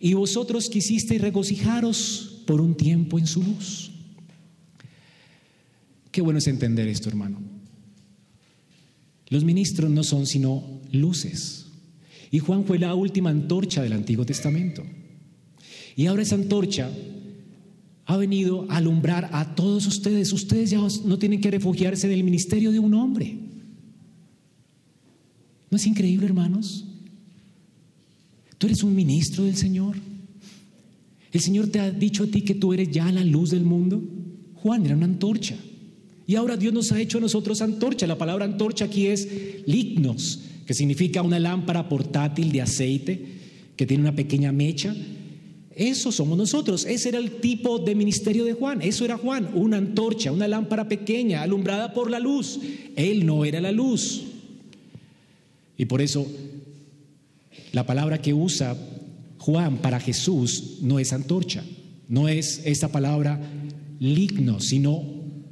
y 0.00 0.14
vosotros 0.14 0.70
quisisteis 0.70 1.20
regocijaros 1.20 2.42
por 2.46 2.60
un 2.60 2.74
tiempo 2.76 3.18
en 3.18 3.26
su 3.26 3.42
luz. 3.42 3.90
Qué 6.10 6.22
bueno 6.22 6.38
es 6.38 6.46
entender 6.46 6.88
esto, 6.88 7.08
hermano. 7.08 7.40
Los 9.28 9.44
ministros 9.44 9.90
no 9.90 10.04
son 10.04 10.26
sino 10.26 10.80
luces. 10.92 11.66
Y 12.30 12.38
Juan 12.38 12.64
fue 12.64 12.78
la 12.78 12.94
última 12.94 13.30
antorcha 13.30 13.82
del 13.82 13.92
Antiguo 13.92 14.24
Testamento. 14.24 14.82
Y 15.94 16.06
ahora 16.06 16.22
esa 16.22 16.34
antorcha 16.36 16.90
ha 18.06 18.16
venido 18.16 18.66
a 18.70 18.76
alumbrar 18.76 19.28
a 19.32 19.54
todos 19.54 19.86
ustedes. 19.86 20.32
Ustedes 20.32 20.70
ya 20.70 20.80
no 21.04 21.18
tienen 21.18 21.40
que 21.40 21.50
refugiarse 21.50 22.06
en 22.06 22.12
el 22.12 22.22
ministerio 22.22 22.70
de 22.70 22.78
un 22.78 22.94
hombre. 22.94 23.36
¿No 25.70 25.76
es 25.76 25.86
increíble, 25.86 26.26
hermanos? 26.26 26.84
Tú 28.58 28.68
eres 28.68 28.84
un 28.84 28.94
ministro 28.94 29.44
del 29.44 29.56
Señor. 29.56 29.96
El 31.32 31.40
Señor 31.40 31.66
te 31.66 31.80
ha 31.80 31.90
dicho 31.90 32.24
a 32.24 32.26
ti 32.28 32.42
que 32.42 32.54
tú 32.54 32.72
eres 32.72 32.90
ya 32.90 33.10
la 33.10 33.24
luz 33.24 33.50
del 33.50 33.64
mundo. 33.64 34.02
Juan 34.54 34.86
era 34.86 34.96
una 34.96 35.06
antorcha. 35.06 35.56
Y 36.28 36.36
ahora 36.36 36.56
Dios 36.56 36.72
nos 36.72 36.92
ha 36.92 37.00
hecho 37.00 37.18
a 37.18 37.20
nosotros 37.20 37.60
antorcha. 37.60 38.06
La 38.06 38.16
palabra 38.16 38.44
antorcha 38.44 38.84
aquí 38.84 39.06
es 39.06 39.28
lignos, 39.66 40.44
que 40.64 40.74
significa 40.74 41.22
una 41.22 41.40
lámpara 41.40 41.88
portátil 41.88 42.52
de 42.52 42.62
aceite 42.62 43.26
que 43.76 43.84
tiene 43.84 44.04
una 44.04 44.14
pequeña 44.14 44.52
mecha 44.52 44.94
eso 45.76 46.10
somos 46.10 46.38
nosotros. 46.38 46.86
Ese 46.86 47.10
era 47.10 47.18
el 47.18 47.32
tipo 47.32 47.78
de 47.78 47.94
ministerio 47.94 48.44
de 48.46 48.54
Juan. 48.54 48.80
Eso 48.80 49.04
era 49.04 49.18
Juan, 49.18 49.50
una 49.54 49.76
antorcha, 49.76 50.32
una 50.32 50.48
lámpara 50.48 50.88
pequeña, 50.88 51.42
alumbrada 51.42 51.92
por 51.92 52.10
la 52.10 52.18
luz. 52.18 52.58
Él 52.96 53.26
no 53.26 53.44
era 53.44 53.60
la 53.60 53.72
luz. 53.72 54.22
Y 55.76 55.84
por 55.84 56.00
eso 56.00 56.26
la 57.72 57.84
palabra 57.84 58.22
que 58.22 58.32
usa 58.32 58.74
Juan 59.38 59.76
para 59.76 60.00
Jesús 60.00 60.78
no 60.80 60.98
es 60.98 61.12
antorcha, 61.12 61.62
no 62.08 62.26
es 62.26 62.62
esta 62.64 62.88
palabra 62.88 63.38
ligno, 64.00 64.60
sino 64.60 65.04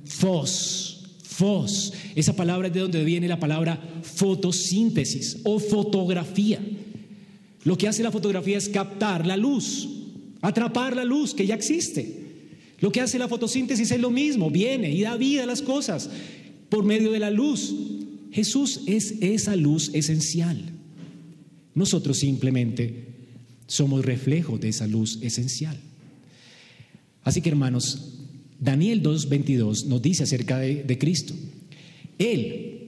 fos, 0.07 0.95
Fos, 1.35 1.93
esa 2.15 2.37
palabra 2.37 2.69
es 2.69 2.75
de 2.75 2.79
donde 2.79 3.03
viene 3.03 3.27
la 3.27 3.41
palabra 3.41 3.83
fotosíntesis 4.03 5.39
o 5.43 5.59
fotografía. 5.59 6.61
Lo 7.65 7.77
que 7.77 7.89
hace 7.89 8.05
la 8.05 8.13
fotografía 8.13 8.57
es 8.57 8.69
captar 8.69 9.27
la 9.27 9.37
luz, 9.37 9.89
atrapar 10.45 10.95
la 10.95 11.05
luz 11.05 11.35
que 11.35 11.47
ya 11.47 11.55
existe. 11.55 12.25
Lo 12.81 12.93
que 12.93 13.01
hace 13.01 13.19
la 13.19 13.29
fotosíntesis 13.29 13.91
es 13.91 14.01
lo 14.01 14.11
mismo, 14.11 14.51
viene 14.51 14.93
y 14.93 15.01
da 15.01 15.17
vida 15.17 15.45
a 15.45 15.47
las 15.47 15.63
cosas 15.63 16.11
por 16.69 16.85
medio 16.85 17.13
de 17.13 17.19
la 17.19 17.31
luz. 17.31 17.75
Jesús 18.31 18.83
es 18.87 19.15
esa 19.23 19.57
luz 19.57 19.91
esencial. 19.95 20.61
Nosotros 21.75 22.19
simplemente 22.19 23.07
somos 23.67 24.05
reflejo 24.05 24.59
de 24.59 24.69
esa 24.69 24.87
luz 24.87 25.19
esencial. 25.23 25.79
Así 27.23 27.41
que 27.41 27.49
hermanos, 27.49 28.19
Daniel 28.61 29.03
2.22 29.03 29.87
nos 29.87 30.03
dice 30.03 30.25
acerca 30.25 30.59
de, 30.59 30.85
de 30.85 30.99
Cristo. 30.99 31.33
Él 32.19 32.87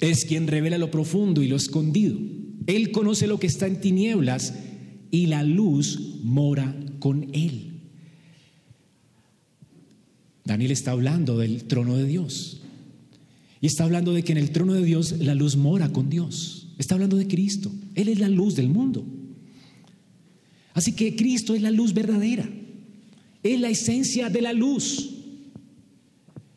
es 0.00 0.24
quien 0.24 0.46
revela 0.46 0.78
lo 0.78 0.90
profundo 0.90 1.42
y 1.42 1.48
lo 1.48 1.56
escondido. 1.56 2.18
Él 2.66 2.92
conoce 2.92 3.26
lo 3.26 3.38
que 3.38 3.46
está 3.46 3.66
en 3.66 3.80
tinieblas 3.80 4.54
y 5.10 5.26
la 5.26 5.42
luz 5.42 6.20
mora 6.22 6.74
con 7.04 7.28
él. 7.34 7.82
Daniel 10.42 10.70
está 10.70 10.92
hablando 10.92 11.36
del 11.36 11.64
trono 11.64 11.98
de 11.98 12.06
Dios. 12.06 12.62
Y 13.60 13.66
está 13.66 13.84
hablando 13.84 14.14
de 14.14 14.22
que 14.22 14.32
en 14.32 14.38
el 14.38 14.52
trono 14.52 14.72
de 14.72 14.82
Dios 14.82 15.12
la 15.20 15.34
luz 15.34 15.54
mora 15.54 15.92
con 15.92 16.08
Dios. 16.08 16.68
Está 16.78 16.94
hablando 16.94 17.18
de 17.18 17.28
Cristo. 17.28 17.70
Él 17.94 18.08
es 18.08 18.20
la 18.20 18.30
luz 18.30 18.56
del 18.56 18.70
mundo. 18.70 19.04
Así 20.72 20.92
que 20.92 21.14
Cristo 21.14 21.54
es 21.54 21.60
la 21.60 21.70
luz 21.70 21.92
verdadera. 21.92 22.48
Es 23.42 23.60
la 23.60 23.68
esencia 23.68 24.30
de 24.30 24.40
la 24.40 24.54
luz. 24.54 25.10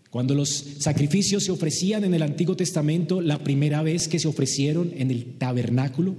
Cuando 0.10 0.34
los 0.34 0.48
sacrificios 0.80 1.44
se 1.44 1.52
ofrecían 1.52 2.06
en 2.06 2.14
el 2.14 2.22
Antiguo 2.22 2.56
Testamento, 2.56 3.20
la 3.20 3.44
primera 3.44 3.84
vez 3.84 4.08
que 4.08 4.18
se 4.18 4.30
ofrecieron 4.30 4.94
en 4.96 5.12
el 5.12 5.26
tabernáculo, 5.38 6.16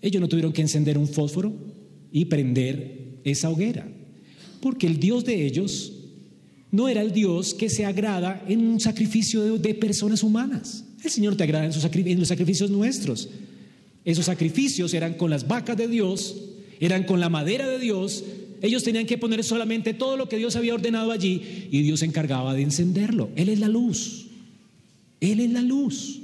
ellos 0.00 0.18
no 0.18 0.30
tuvieron 0.30 0.54
que 0.54 0.62
encender 0.62 0.96
un 0.96 1.06
fósforo 1.06 1.52
y 2.10 2.24
prender 2.24 3.07
esa 3.30 3.50
hoguera, 3.50 3.86
porque 4.60 4.86
el 4.86 4.98
Dios 4.98 5.24
de 5.24 5.46
ellos 5.46 5.92
no 6.70 6.88
era 6.88 7.00
el 7.00 7.12
Dios 7.12 7.54
que 7.54 7.70
se 7.70 7.84
agrada 7.84 8.44
en 8.46 8.66
un 8.66 8.80
sacrificio 8.80 9.58
de, 9.58 9.74
personas 9.74 10.22
humanas. 10.22 10.84
El 11.02 11.10
Señor 11.10 11.36
te 11.36 11.44
agrada 11.44 11.64
en, 11.64 12.08
en 12.08 12.18
los 12.18 12.28
sacrificios 12.28 12.70
nuestros. 12.70 13.28
Esos 14.04 14.26
sacrificios 14.26 14.92
eran 14.94 15.14
con 15.14 15.30
las 15.30 15.46
vacas 15.46 15.76
de 15.76 15.88
Dios, 15.88 16.36
eran 16.80 17.04
con 17.04 17.20
la 17.20 17.28
madera 17.28 17.66
de 17.68 17.78
Dios. 17.78 18.24
Ellos 18.60 18.82
tenían 18.82 19.06
que 19.06 19.18
poner 19.18 19.44
solamente 19.44 19.94
todo 19.94 20.16
lo 20.16 20.28
que 20.28 20.36
Dios 20.36 20.56
había 20.56 20.74
ordenado 20.74 21.12
allí 21.12 21.68
y 21.70 21.82
Dios 21.82 22.00
se 22.00 22.06
encargaba 22.06 22.54
de 22.54 22.62
encenderlo. 22.62 23.30
Él 23.36 23.48
es 23.48 23.60
la 23.60 23.68
luz. 23.68 24.26
Él 25.20 25.40
es 25.40 25.50
la 25.50 25.62
luz. 25.62 26.20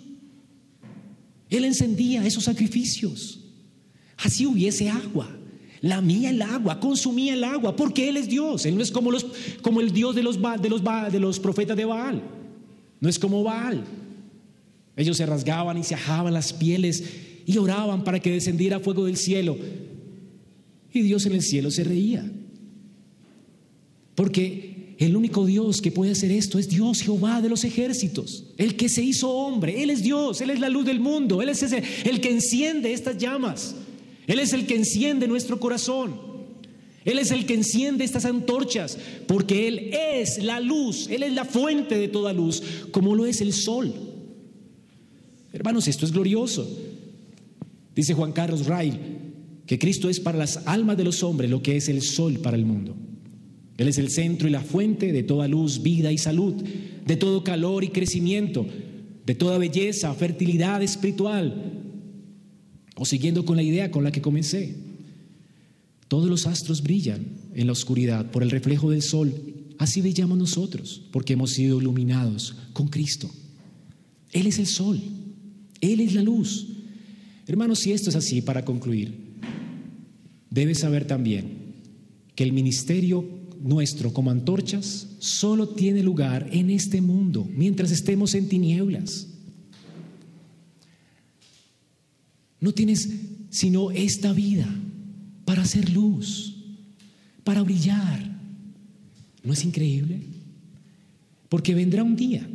Él 1.50 1.64
encendía 1.64 2.26
esos 2.26 2.44
sacrificios. 2.44 3.40
Así 4.16 4.46
hubiese 4.46 4.88
agua. 4.88 5.28
Lamía 5.84 6.30
el 6.30 6.40
agua, 6.40 6.80
consumía 6.80 7.34
el 7.34 7.44
agua, 7.44 7.76
porque 7.76 8.08
Él 8.08 8.16
es 8.16 8.26
Dios. 8.26 8.64
Él 8.64 8.74
no 8.74 8.82
es 8.82 8.90
como, 8.90 9.10
los, 9.10 9.26
como 9.60 9.82
el 9.82 9.92
Dios 9.92 10.14
de 10.14 10.22
los, 10.22 10.40
de, 10.40 10.70
los, 10.70 10.82
de 11.12 11.20
los 11.20 11.38
profetas 11.38 11.76
de 11.76 11.84
Baal. 11.84 12.22
No 13.00 13.08
es 13.10 13.18
como 13.18 13.42
Baal. 13.42 13.84
Ellos 14.96 15.18
se 15.18 15.26
rasgaban 15.26 15.76
y 15.76 15.84
se 15.84 15.94
ajaban 15.94 16.32
las 16.32 16.54
pieles 16.54 17.04
y 17.44 17.58
oraban 17.58 18.02
para 18.02 18.18
que 18.18 18.30
descendiera 18.30 18.80
fuego 18.80 19.04
del 19.04 19.18
cielo. 19.18 19.58
Y 20.90 21.02
Dios 21.02 21.26
en 21.26 21.34
el 21.34 21.42
cielo 21.42 21.70
se 21.70 21.84
reía. 21.84 22.32
Porque 24.14 24.96
el 24.98 25.14
único 25.14 25.44
Dios 25.44 25.82
que 25.82 25.92
puede 25.92 26.12
hacer 26.12 26.30
esto 26.30 26.58
es 26.58 26.70
Dios 26.70 27.02
Jehová 27.02 27.42
de 27.42 27.50
los 27.50 27.62
ejércitos, 27.62 28.46
el 28.56 28.76
que 28.76 28.88
se 28.88 29.02
hizo 29.02 29.28
hombre. 29.30 29.82
Él 29.82 29.90
es 29.90 30.02
Dios, 30.02 30.40
Él 30.40 30.48
es 30.48 30.60
la 30.60 30.70
luz 30.70 30.86
del 30.86 31.00
mundo, 31.00 31.42
Él 31.42 31.50
es 31.50 31.62
el 31.62 32.22
que 32.22 32.30
enciende 32.30 32.94
estas 32.94 33.18
llamas. 33.18 33.74
Él 34.26 34.38
es 34.38 34.52
el 34.52 34.66
que 34.66 34.76
enciende 34.76 35.28
nuestro 35.28 35.60
corazón. 35.60 36.34
Él 37.04 37.18
es 37.18 37.30
el 37.30 37.44
que 37.44 37.54
enciende 37.54 38.04
estas 38.04 38.24
antorchas, 38.24 38.98
porque 39.26 39.68
Él 39.68 39.90
es 39.92 40.42
la 40.42 40.60
luz, 40.60 41.08
Él 41.10 41.22
es 41.22 41.32
la 41.34 41.44
fuente 41.44 41.98
de 41.98 42.08
toda 42.08 42.32
luz, 42.32 42.62
como 42.90 43.14
lo 43.14 43.26
es 43.26 43.42
el 43.42 43.52
sol. 43.52 43.92
Hermanos, 45.52 45.86
esto 45.86 46.06
es 46.06 46.12
glorioso. 46.12 46.66
Dice 47.94 48.14
Juan 48.14 48.32
Carlos 48.32 48.66
Ray 48.66 48.98
que 49.66 49.78
Cristo 49.78 50.10
es 50.10 50.20
para 50.20 50.38
las 50.38 50.66
almas 50.66 50.96
de 50.96 51.04
los 51.04 51.22
hombres 51.22 51.50
lo 51.50 51.62
que 51.62 51.76
es 51.76 51.88
el 51.88 52.02
sol 52.02 52.38
para 52.40 52.56
el 52.56 52.64
mundo. 52.64 52.94
Él 53.76 53.88
es 53.88 53.98
el 53.98 54.10
centro 54.10 54.46
y 54.46 54.50
la 54.50 54.60
fuente 54.60 55.12
de 55.12 55.22
toda 55.22 55.48
luz, 55.48 55.82
vida 55.82 56.12
y 56.12 56.18
salud, 56.18 56.54
de 57.06 57.16
todo 57.16 57.42
calor 57.42 57.82
y 57.82 57.88
crecimiento, 57.88 58.66
de 59.26 59.34
toda 59.34 59.58
belleza, 59.58 60.12
fertilidad 60.14 60.82
espiritual, 60.82 61.83
o 62.96 63.04
siguiendo 63.04 63.44
con 63.44 63.56
la 63.56 63.62
idea 63.62 63.90
con 63.90 64.04
la 64.04 64.12
que 64.12 64.22
comencé, 64.22 64.76
todos 66.08 66.28
los 66.28 66.46
astros 66.46 66.82
brillan 66.82 67.26
en 67.54 67.66
la 67.66 67.72
oscuridad 67.72 68.30
por 68.30 68.42
el 68.42 68.50
reflejo 68.50 68.90
del 68.90 69.02
sol. 69.02 69.34
Así 69.78 70.00
brillamos 70.00 70.38
nosotros, 70.38 71.02
porque 71.10 71.32
hemos 71.32 71.52
sido 71.52 71.80
iluminados 71.80 72.56
con 72.72 72.88
Cristo. 72.88 73.30
Él 74.32 74.46
es 74.46 74.58
el 74.58 74.66
sol, 74.66 75.00
Él 75.80 76.00
es 76.00 76.14
la 76.14 76.22
luz. 76.22 76.68
Hermanos, 77.46 77.80
si 77.80 77.92
esto 77.92 78.10
es 78.10 78.16
así, 78.16 78.42
para 78.42 78.64
concluir, 78.64 79.14
debes 80.50 80.80
saber 80.80 81.06
también 81.06 81.64
que 82.34 82.44
el 82.44 82.52
ministerio 82.52 83.24
nuestro 83.60 84.12
como 84.12 84.30
antorchas 84.30 85.08
solo 85.18 85.68
tiene 85.70 86.02
lugar 86.02 86.48
en 86.52 86.70
este 86.70 87.00
mundo, 87.00 87.48
mientras 87.50 87.90
estemos 87.90 88.34
en 88.34 88.48
tinieblas. 88.48 89.33
No 92.60 92.72
tienes 92.72 93.08
sino 93.50 93.92
esta 93.92 94.32
vida 94.32 94.68
para 95.44 95.62
hacer 95.62 95.90
luz, 95.90 96.56
para 97.44 97.62
brillar. 97.62 98.34
¿No 99.44 99.52
es 99.52 99.64
increíble? 99.64 100.22
Porque 101.48 101.74
vendrá 101.74 102.02
un 102.02 102.16
día 102.16 102.48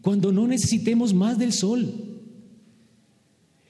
cuando 0.00 0.32
no 0.32 0.46
necesitemos 0.46 1.14
más 1.14 1.38
del 1.38 1.52
sol. 1.52 1.92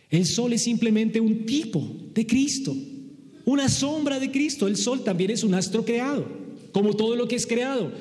El 0.08 0.24
sol 0.24 0.52
es 0.52 0.62
simplemente 0.62 1.20
un 1.20 1.44
tipo 1.44 1.86
de 2.14 2.26
Cristo, 2.26 2.74
una 3.44 3.68
sombra 3.68 4.18
de 4.18 4.30
Cristo. 4.30 4.66
El 4.66 4.76
sol 4.76 5.04
también 5.04 5.32
es 5.32 5.44
un 5.44 5.54
astro 5.54 5.84
creado, 5.84 6.26
como 6.72 6.94
todo 6.94 7.14
lo 7.14 7.28
que 7.28 7.36
es 7.36 7.46
creado. 7.46 7.92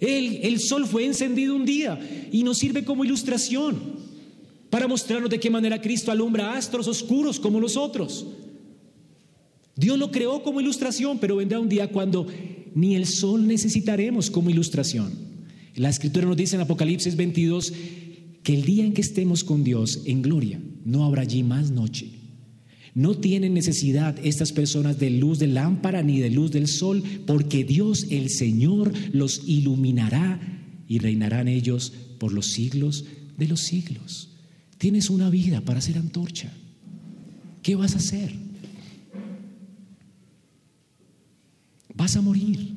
El, 0.00 0.40
el 0.42 0.60
sol 0.60 0.86
fue 0.86 1.06
encendido 1.06 1.54
un 1.54 1.64
día 1.64 1.98
y 2.30 2.42
nos 2.42 2.58
sirve 2.58 2.84
como 2.84 3.04
ilustración 3.04 4.03
para 4.74 4.88
mostrarnos 4.88 5.30
de 5.30 5.38
qué 5.38 5.50
manera 5.50 5.80
Cristo 5.80 6.10
alumbra 6.10 6.56
astros 6.58 6.88
oscuros 6.88 7.38
como 7.38 7.60
nosotros. 7.60 8.26
Dios 9.76 9.96
lo 9.96 10.10
creó 10.10 10.42
como 10.42 10.60
ilustración, 10.60 11.20
pero 11.20 11.36
vendrá 11.36 11.60
un 11.60 11.68
día 11.68 11.92
cuando 11.92 12.26
ni 12.74 12.96
el 12.96 13.06
sol 13.06 13.46
necesitaremos 13.46 14.32
como 14.32 14.50
ilustración. 14.50 15.12
La 15.76 15.90
escritura 15.90 16.26
nos 16.26 16.36
dice 16.36 16.56
en 16.56 16.62
Apocalipsis 16.62 17.14
22 17.14 17.72
que 18.42 18.52
el 18.52 18.64
día 18.64 18.84
en 18.84 18.94
que 18.94 19.02
estemos 19.02 19.44
con 19.44 19.62
Dios 19.62 20.02
en 20.06 20.22
gloria, 20.22 20.60
no 20.84 21.04
habrá 21.04 21.22
allí 21.22 21.44
más 21.44 21.70
noche. 21.70 22.10
No 22.94 23.16
tienen 23.16 23.54
necesidad 23.54 24.18
estas 24.24 24.50
personas 24.50 24.98
de 24.98 25.10
luz 25.10 25.38
de 25.38 25.46
lámpara 25.46 26.02
ni 26.02 26.18
de 26.18 26.30
luz 26.30 26.50
del 26.50 26.66
sol, 26.66 27.00
porque 27.26 27.62
Dios 27.62 28.08
el 28.10 28.28
Señor 28.28 28.92
los 29.12 29.42
iluminará 29.46 30.40
y 30.88 30.98
reinarán 30.98 31.46
ellos 31.46 31.92
por 32.18 32.32
los 32.32 32.46
siglos 32.48 33.04
de 33.38 33.46
los 33.46 33.60
siglos. 33.60 34.33
Tienes 34.78 35.10
una 35.10 35.30
vida 35.30 35.60
para 35.60 35.80
ser 35.80 35.98
antorcha. 35.98 36.52
¿Qué 37.62 37.76
vas 37.76 37.94
a 37.94 37.98
hacer? 37.98 38.34
Vas 41.94 42.16
a 42.16 42.20
morir. 42.20 42.74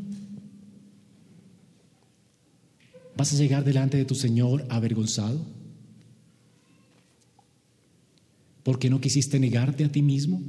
¿Vas 3.16 3.34
a 3.34 3.38
llegar 3.38 3.64
delante 3.64 3.98
de 3.98 4.06
tu 4.06 4.16
Señor 4.16 4.66
avergonzado? 4.70 5.44
¿Porque 8.64 8.90
no 8.90 9.02
quisiste 9.02 9.40
negarte 9.40 9.84
a 9.84 9.92
ti 9.92 10.02
mismo? 10.02 10.42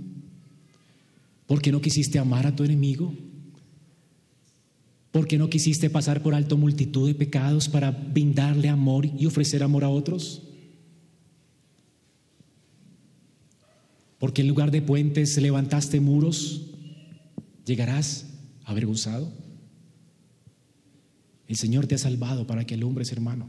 ¿Porque 1.46 1.72
no 1.72 1.80
quisiste 1.80 2.18
amar 2.18 2.46
a 2.46 2.54
tu 2.54 2.64
enemigo? 2.64 3.14
¿Porque 5.10 5.38
no 5.38 5.48
quisiste 5.48 5.88
pasar 5.88 6.22
por 6.22 6.34
alto 6.34 6.56
multitud 6.56 7.08
de 7.08 7.14
pecados 7.14 7.68
para 7.68 7.90
brindarle 7.90 8.68
amor 8.68 9.06
y 9.06 9.24
ofrecer 9.24 9.62
amor 9.62 9.82
a 9.82 9.88
otros? 9.88 10.47
Porque 14.18 14.42
en 14.42 14.48
lugar 14.48 14.70
de 14.70 14.82
puentes 14.82 15.36
levantaste 15.38 16.00
muros, 16.00 16.66
llegarás 17.64 18.26
avergonzado. 18.64 19.32
El 21.46 21.56
Señor 21.56 21.86
te 21.86 21.94
ha 21.94 21.98
salvado 21.98 22.46
para 22.46 22.64
que 22.64 22.74
alumbres, 22.74 23.12
hermano, 23.12 23.48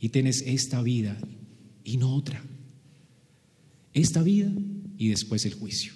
y 0.00 0.08
tienes 0.08 0.42
esta 0.42 0.82
vida 0.82 1.16
y 1.84 1.96
no 1.98 2.14
otra. 2.14 2.42
Esta 3.92 4.22
vida 4.22 4.50
y 4.96 5.08
después 5.08 5.44
el 5.44 5.54
juicio. 5.54 5.92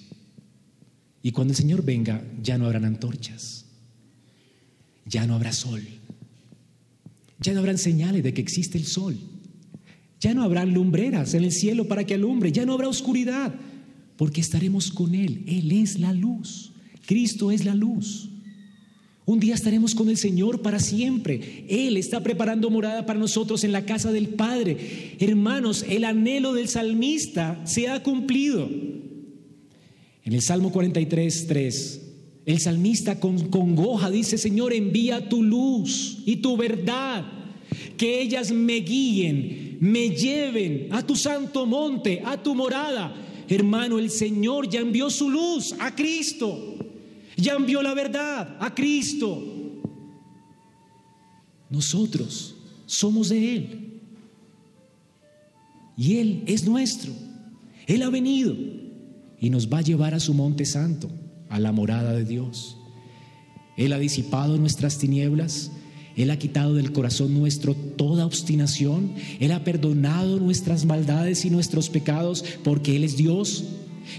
Y 1.23 1.33
cuando 1.33 1.53
el 1.53 1.57
Señor 1.57 1.85
venga, 1.85 2.23
ya 2.43 2.59
no 2.59 2.67
habrán 2.67 2.85
antorchas, 2.85 3.65
ya 5.07 5.27
no 5.27 5.35
habrá 5.35 5.53
sol, 5.53 5.83
Ya 7.41 7.53
no 7.53 7.61
habrán 7.61 7.79
señales 7.79 8.23
de 8.23 8.33
que 8.33 8.41
existe 8.41 8.79
el 8.79 8.87
sol. 8.87 9.19
Ya 10.21 10.33
no 10.33 10.45
habrán 10.45 10.73
lumbreras 10.73 11.35
en 11.35 11.45
el 11.45 11.53
cielo 11.53 11.87
para 11.89 12.05
que 12.05 12.15
alumbre. 12.15 12.53
Ya 12.53 12.65
no 12.65 12.73
habrá 12.73 12.89
oscuridad, 12.89 13.55
porque 14.17 14.41
estaremos 14.41 14.91
con 14.91 15.15
Él. 15.15 15.45
Él 15.47 15.73
es 15.73 15.99
la 15.99 16.13
luz. 16.13 16.73
Cristo 17.07 17.51
es 17.51 17.65
la 17.65 17.75
luz. 17.75 18.31
Un 19.27 19.41
día 19.41 19.55
estaremos 19.55 19.95
con 19.95 20.11
el 20.11 20.19
Señor 20.19 20.61
para 20.61 20.79
siempre. 20.79 21.65
Él 21.69 21.97
está 21.97 22.23
preparando 22.23 22.69
morada 22.69 23.07
para 23.07 23.19
nosotros 23.19 23.65
en 23.65 23.73
la 23.73 23.87
casa 23.87 24.13
del 24.13 24.29
Padre. 24.29 25.17
Hermanos, 25.19 25.85
el 25.89 26.05
anhelo 26.05 26.53
del 26.53 26.69
salmista 26.69 27.61
se 27.65 27.89
ha 27.89 28.03
cumplido. 28.03 28.69
En 30.25 30.33
el 30.33 30.43
Salmo 30.43 30.73
43, 30.73 31.47
3, 31.47 32.01
el 32.45 32.61
salmista 32.61 33.19
con 33.19 33.49
congoja 33.49 34.11
dice, 34.11 34.37
Señor, 34.37 34.75
envía 34.75 35.29
tu 35.29 35.43
luz 35.43 36.19
y 36.27 36.37
tu 36.37 36.57
verdad, 36.57 37.25
que 37.97 38.21
ellas 38.21 38.53
me 38.53 38.77
guíen, 38.77 39.79
me 39.81 40.11
lleven 40.11 40.89
a 40.91 41.03
tu 41.03 41.17
santo 41.17 41.65
monte, 41.65 42.23
a 42.25 42.43
tu 42.43 42.55
morada. 42.55 43.15
Hermano, 43.49 43.99
el 43.99 44.11
Señor 44.11 44.69
ya 44.69 44.81
envió 44.81 45.11
su 45.11 45.31
luz 45.31 45.75
a 45.79 45.95
Cristo. 45.95 46.77
Ya 47.37 47.55
envió 47.55 47.83
la 47.83 47.95
verdad 47.95 48.57
a 48.61 48.75
Cristo. 48.75 49.43
Nosotros 51.69 52.55
somos 52.87 53.29
de 53.29 53.57
Él. 53.57 54.01
Y 55.97 56.17
Él 56.17 56.45
es 56.47 56.67
nuestro. 56.67 57.13
Él 57.87 58.03
ha 58.03 58.11
venido 58.11 58.55
y 59.41 59.51
nos 59.51 59.71
va 59.71 59.79
a 59.79 59.83
llevar 59.83 60.15
a 60.15 60.21
su 60.21 60.33
monte 60.33 60.65
santo, 60.65 61.11
a 61.49 61.59
la 61.59 61.73
morada 61.73 62.13
de 62.13 62.25
Dios. 62.25 62.79
Él 63.77 63.93
ha 63.93 63.99
disipado 63.99 64.57
nuestras 64.57 64.99
tinieblas. 64.99 65.71
Él 66.17 66.31
ha 66.31 66.39
quitado 66.39 66.75
del 66.75 66.93
corazón 66.93 67.35
nuestro 67.35 67.75
toda 67.75 68.27
obstinación. 68.27 69.13
Él 69.41 69.53
ha 69.53 69.65
perdonado 69.65 70.39
nuestras 70.39 70.85
maldades 70.85 71.45
y 71.45 71.51
nuestros 71.51 71.89
pecados 71.89 72.45
porque 72.63 72.97
Él 72.97 73.05
es 73.05 73.17
Dios. 73.17 73.65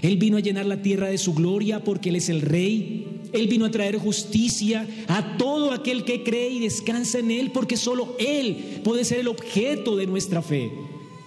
Él 0.02 0.16
vino 0.18 0.36
a 0.36 0.40
llenar 0.40 0.66
la 0.66 0.82
tierra 0.82 1.08
de 1.08 1.18
su 1.18 1.32
gloria 1.32 1.84
porque 1.84 2.10
Él 2.10 2.16
es 2.16 2.28
el 2.28 2.42
Rey. 2.42 3.06
Él 3.32 3.48
vino 3.48 3.64
a 3.64 3.70
traer 3.70 3.98
justicia 3.98 4.86
a 5.08 5.36
todo 5.36 5.72
aquel 5.72 6.04
que 6.04 6.22
cree 6.22 6.50
y 6.50 6.60
descansa 6.60 7.18
en 7.18 7.30
Él 7.30 7.50
porque 7.52 7.76
solo 7.76 8.14
Él 8.18 8.80
puede 8.84 9.04
ser 9.04 9.20
el 9.20 9.28
objeto 9.28 9.96
de 9.96 10.06
nuestra 10.06 10.42
fe. 10.42 10.70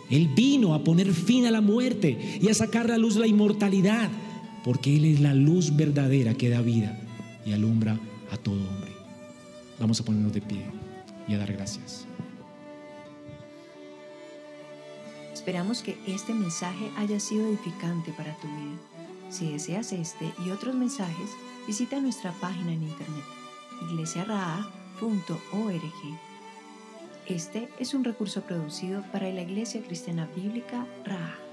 Él 0.09 0.29
vino 0.35 0.73
a 0.73 0.83
poner 0.83 1.13
fin 1.13 1.45
a 1.45 1.51
la 1.51 1.61
muerte 1.61 2.39
y 2.41 2.47
a 2.47 2.53
sacar 2.53 2.85
a 2.85 2.89
la 2.89 2.97
luz 2.97 3.15
la 3.15 3.27
inmortalidad 3.27 4.09
porque 4.63 4.95
Él 4.95 5.05
es 5.05 5.19
la 5.19 5.33
luz 5.33 5.75
verdadera 5.75 6.33
que 6.33 6.49
da 6.49 6.61
vida 6.61 6.99
y 7.45 7.53
alumbra 7.53 7.99
a 8.31 8.37
todo 8.37 8.55
hombre. 8.55 8.88
Vamos 9.79 10.01
a 10.01 10.03
ponernos 10.03 10.33
de 10.33 10.41
pie 10.41 10.65
y 11.27 11.33
a 11.33 11.37
dar 11.37 11.53
gracias. 11.53 12.05
Esperamos 15.33 15.81
que 15.81 15.97
este 16.05 16.33
mensaje 16.33 16.91
haya 16.97 17.19
sido 17.19 17.47
edificante 17.47 18.11
para 18.11 18.35
tu 18.37 18.47
vida. 18.47 18.77
Si 19.29 19.51
deseas 19.51 19.93
este 19.93 20.33
y 20.45 20.51
otros 20.51 20.75
mensajes, 20.75 21.29
visita 21.65 21.99
nuestra 22.01 22.31
página 22.33 22.73
en 22.73 22.83
internet 22.83 23.23
iglesiaraa.org. 23.81 24.69
Este 27.27 27.69
es 27.79 27.93
un 27.93 28.03
recurso 28.03 28.41
producido 28.41 29.03
para 29.11 29.29
la 29.29 29.41
Iglesia 29.41 29.81
Cristiana 29.81 30.27
Bíblica 30.35 30.85
Raha. 31.05 31.48